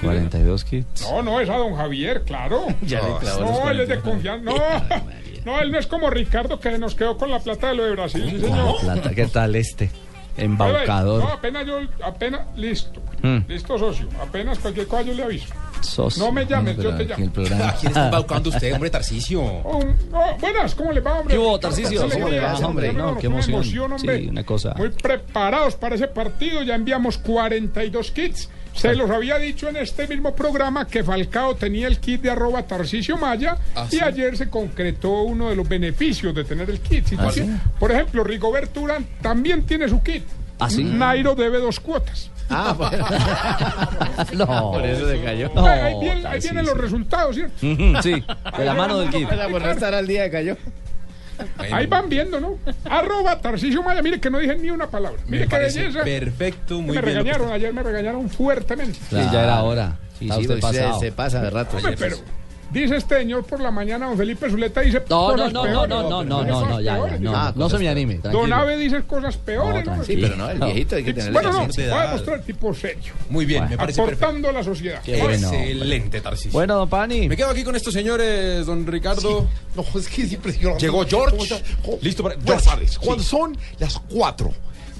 [0.00, 1.02] 42 kits.
[1.02, 2.66] No, no, es a don Javier, claro.
[2.82, 4.02] Ya le clavó los no, él es de 42.
[4.02, 4.44] confianza.
[5.44, 7.84] No, no, él no es como Ricardo que nos quedó con la plata de lo
[7.84, 8.80] de Brasil, sí, La señor.
[8.80, 9.86] plata, ¿qué tal este?
[10.36, 11.22] No, Embaucador.
[11.32, 13.00] apenas yo, apenas, listo.
[13.22, 13.38] Mm.
[13.48, 14.08] Listo, socio.
[14.22, 15.52] Apenas cualquier cosa yo le aviso.
[15.82, 16.24] Socio.
[16.24, 17.30] No me llames, yo te llamo.
[17.34, 19.42] ¿Quién está embaucando usted, hombre, Tarcisio?
[19.42, 19.80] Oh,
[20.40, 21.34] buenas, ¿cómo le va, hombre?
[21.34, 21.58] ¿Qué hubo?
[21.58, 22.92] Qué ¿Cómo le va, alegría, hombre?
[22.92, 23.92] No, qué emoción.
[23.92, 24.18] hombre.
[24.20, 24.74] Sí, una cosa.
[24.76, 28.48] Muy preparados para ese partido, ya enviamos 42 kits.
[28.74, 32.62] Se los había dicho en este mismo programa que Falcao tenía el kit de arroba
[32.62, 34.00] Tarcisio Maya ¿Ah, y sí?
[34.00, 37.04] ayer se concretó uno de los beneficios de tener el kit.
[37.18, 37.44] ¿Ah, sí?
[37.80, 40.22] Por ejemplo, Rigobert Urán también tiene su kit.
[40.60, 40.84] ¿Ah, sí?
[40.84, 42.30] Nairo debe dos cuotas.
[42.50, 42.74] Ah,
[44.34, 44.46] no.
[44.72, 45.50] Por eso se cayó.
[45.54, 46.52] No, ahí vienen, ahí Tarcisio.
[46.52, 47.54] vienen los resultados, ¿cierto?
[48.02, 48.24] Sí,
[48.58, 49.28] de la mano del kit.
[49.28, 50.56] Por no estar al día de cayó.
[51.72, 52.56] Ahí van viendo, ¿no?
[52.90, 55.20] Arroba Tarcisio Maya, mire que no dije ni una palabra.
[55.26, 56.02] Mire Me qué belleza.
[56.02, 57.04] perfecto, muy me bien.
[57.04, 58.98] que regañaron, ayer me regañaron fuertemente.
[59.08, 59.96] Sí, ya era hora.
[60.18, 60.60] Sí, usted
[60.98, 61.76] se pasa de rato.
[61.76, 62.16] Hombre, pero
[62.70, 65.72] dice este señor por la mañana, don Felipe Zuleta dice No, no, cosas no, no,
[65.72, 65.88] peores.
[65.90, 68.32] no, no, no, no, Cosas no, ya, ya, no, Ah, no se me anime, Don
[68.32, 68.56] tranquilo.
[68.56, 70.04] Ave dice cosas peores, ¿no?
[70.04, 72.74] Sí, pero no, el viejito hay que tenerle Bueno, no, voy a mostrar el tipo
[72.74, 73.12] serio.
[73.30, 74.24] Muy bien, me parece perfecto.
[74.26, 75.00] Aportando a la sociedad.
[75.02, 75.48] Qué bueno.
[75.52, 76.52] Excelente, Tarcisio.
[76.52, 77.28] Bueno, don Pani.
[77.28, 79.46] Me quedo aquí con estos señores, don Ricardo.
[79.74, 80.80] No, es que es impresionante.
[80.84, 81.62] Llegó ¿Cómo George.
[82.02, 82.36] Listo para.
[82.36, 82.98] Buenas tardes.
[82.98, 84.50] Cuando son las 4,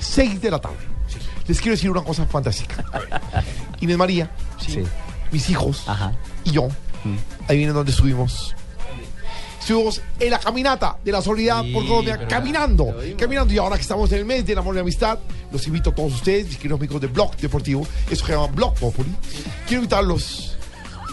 [0.01, 0.77] 6 de la tarde,
[1.47, 2.85] les quiero decir una cosa fantástica.
[3.81, 4.83] Inés María, Sí.
[5.33, 6.13] mis hijos Ajá.
[6.45, 6.69] y yo,
[7.49, 8.55] ahí vienen donde estuvimos.
[9.61, 13.53] Estuvimos en la caminata de la solidaridad Sí, por Colombia, caminando, caminando.
[13.53, 15.19] Y ahora que estamos en el mes del amor y la amistad,
[15.53, 18.75] los invito a todos ustedes, mis queridos amigos de Blog Deportivo, eso se llama Blog
[18.75, 19.11] Populi.
[19.67, 20.57] Quiero invitarlos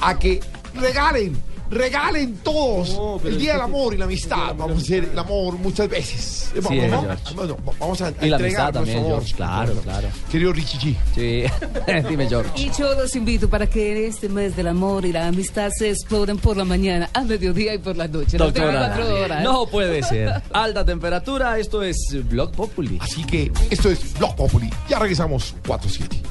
[0.01, 0.39] a que
[0.75, 1.35] regalen,
[1.69, 4.55] regalen todos No, el Día del Amor y la Amistad.
[4.57, 6.51] Vamos a hacer el amor muchas veces.
[6.53, 9.11] Sí, vamos, bueno, vamos a, Y la amistad también, amor.
[9.11, 9.33] George.
[9.35, 10.07] Claro, claro.
[10.31, 10.95] Querido Richie G.
[11.15, 12.03] Sí.
[12.09, 12.51] Dime, George.
[12.55, 15.89] Y yo los invito para que en este mes del amor y la amistad se
[15.89, 18.37] exploren por la mañana, a mediodía y por la noche.
[18.37, 19.43] Las Doctora, 24 horas.
[19.43, 20.41] no puede ser.
[20.53, 21.97] Alta temperatura, esto es
[22.29, 22.97] Blog Populi.
[23.01, 24.69] Así que esto es Blog Populi.
[24.89, 26.21] Ya regresamos 4-7.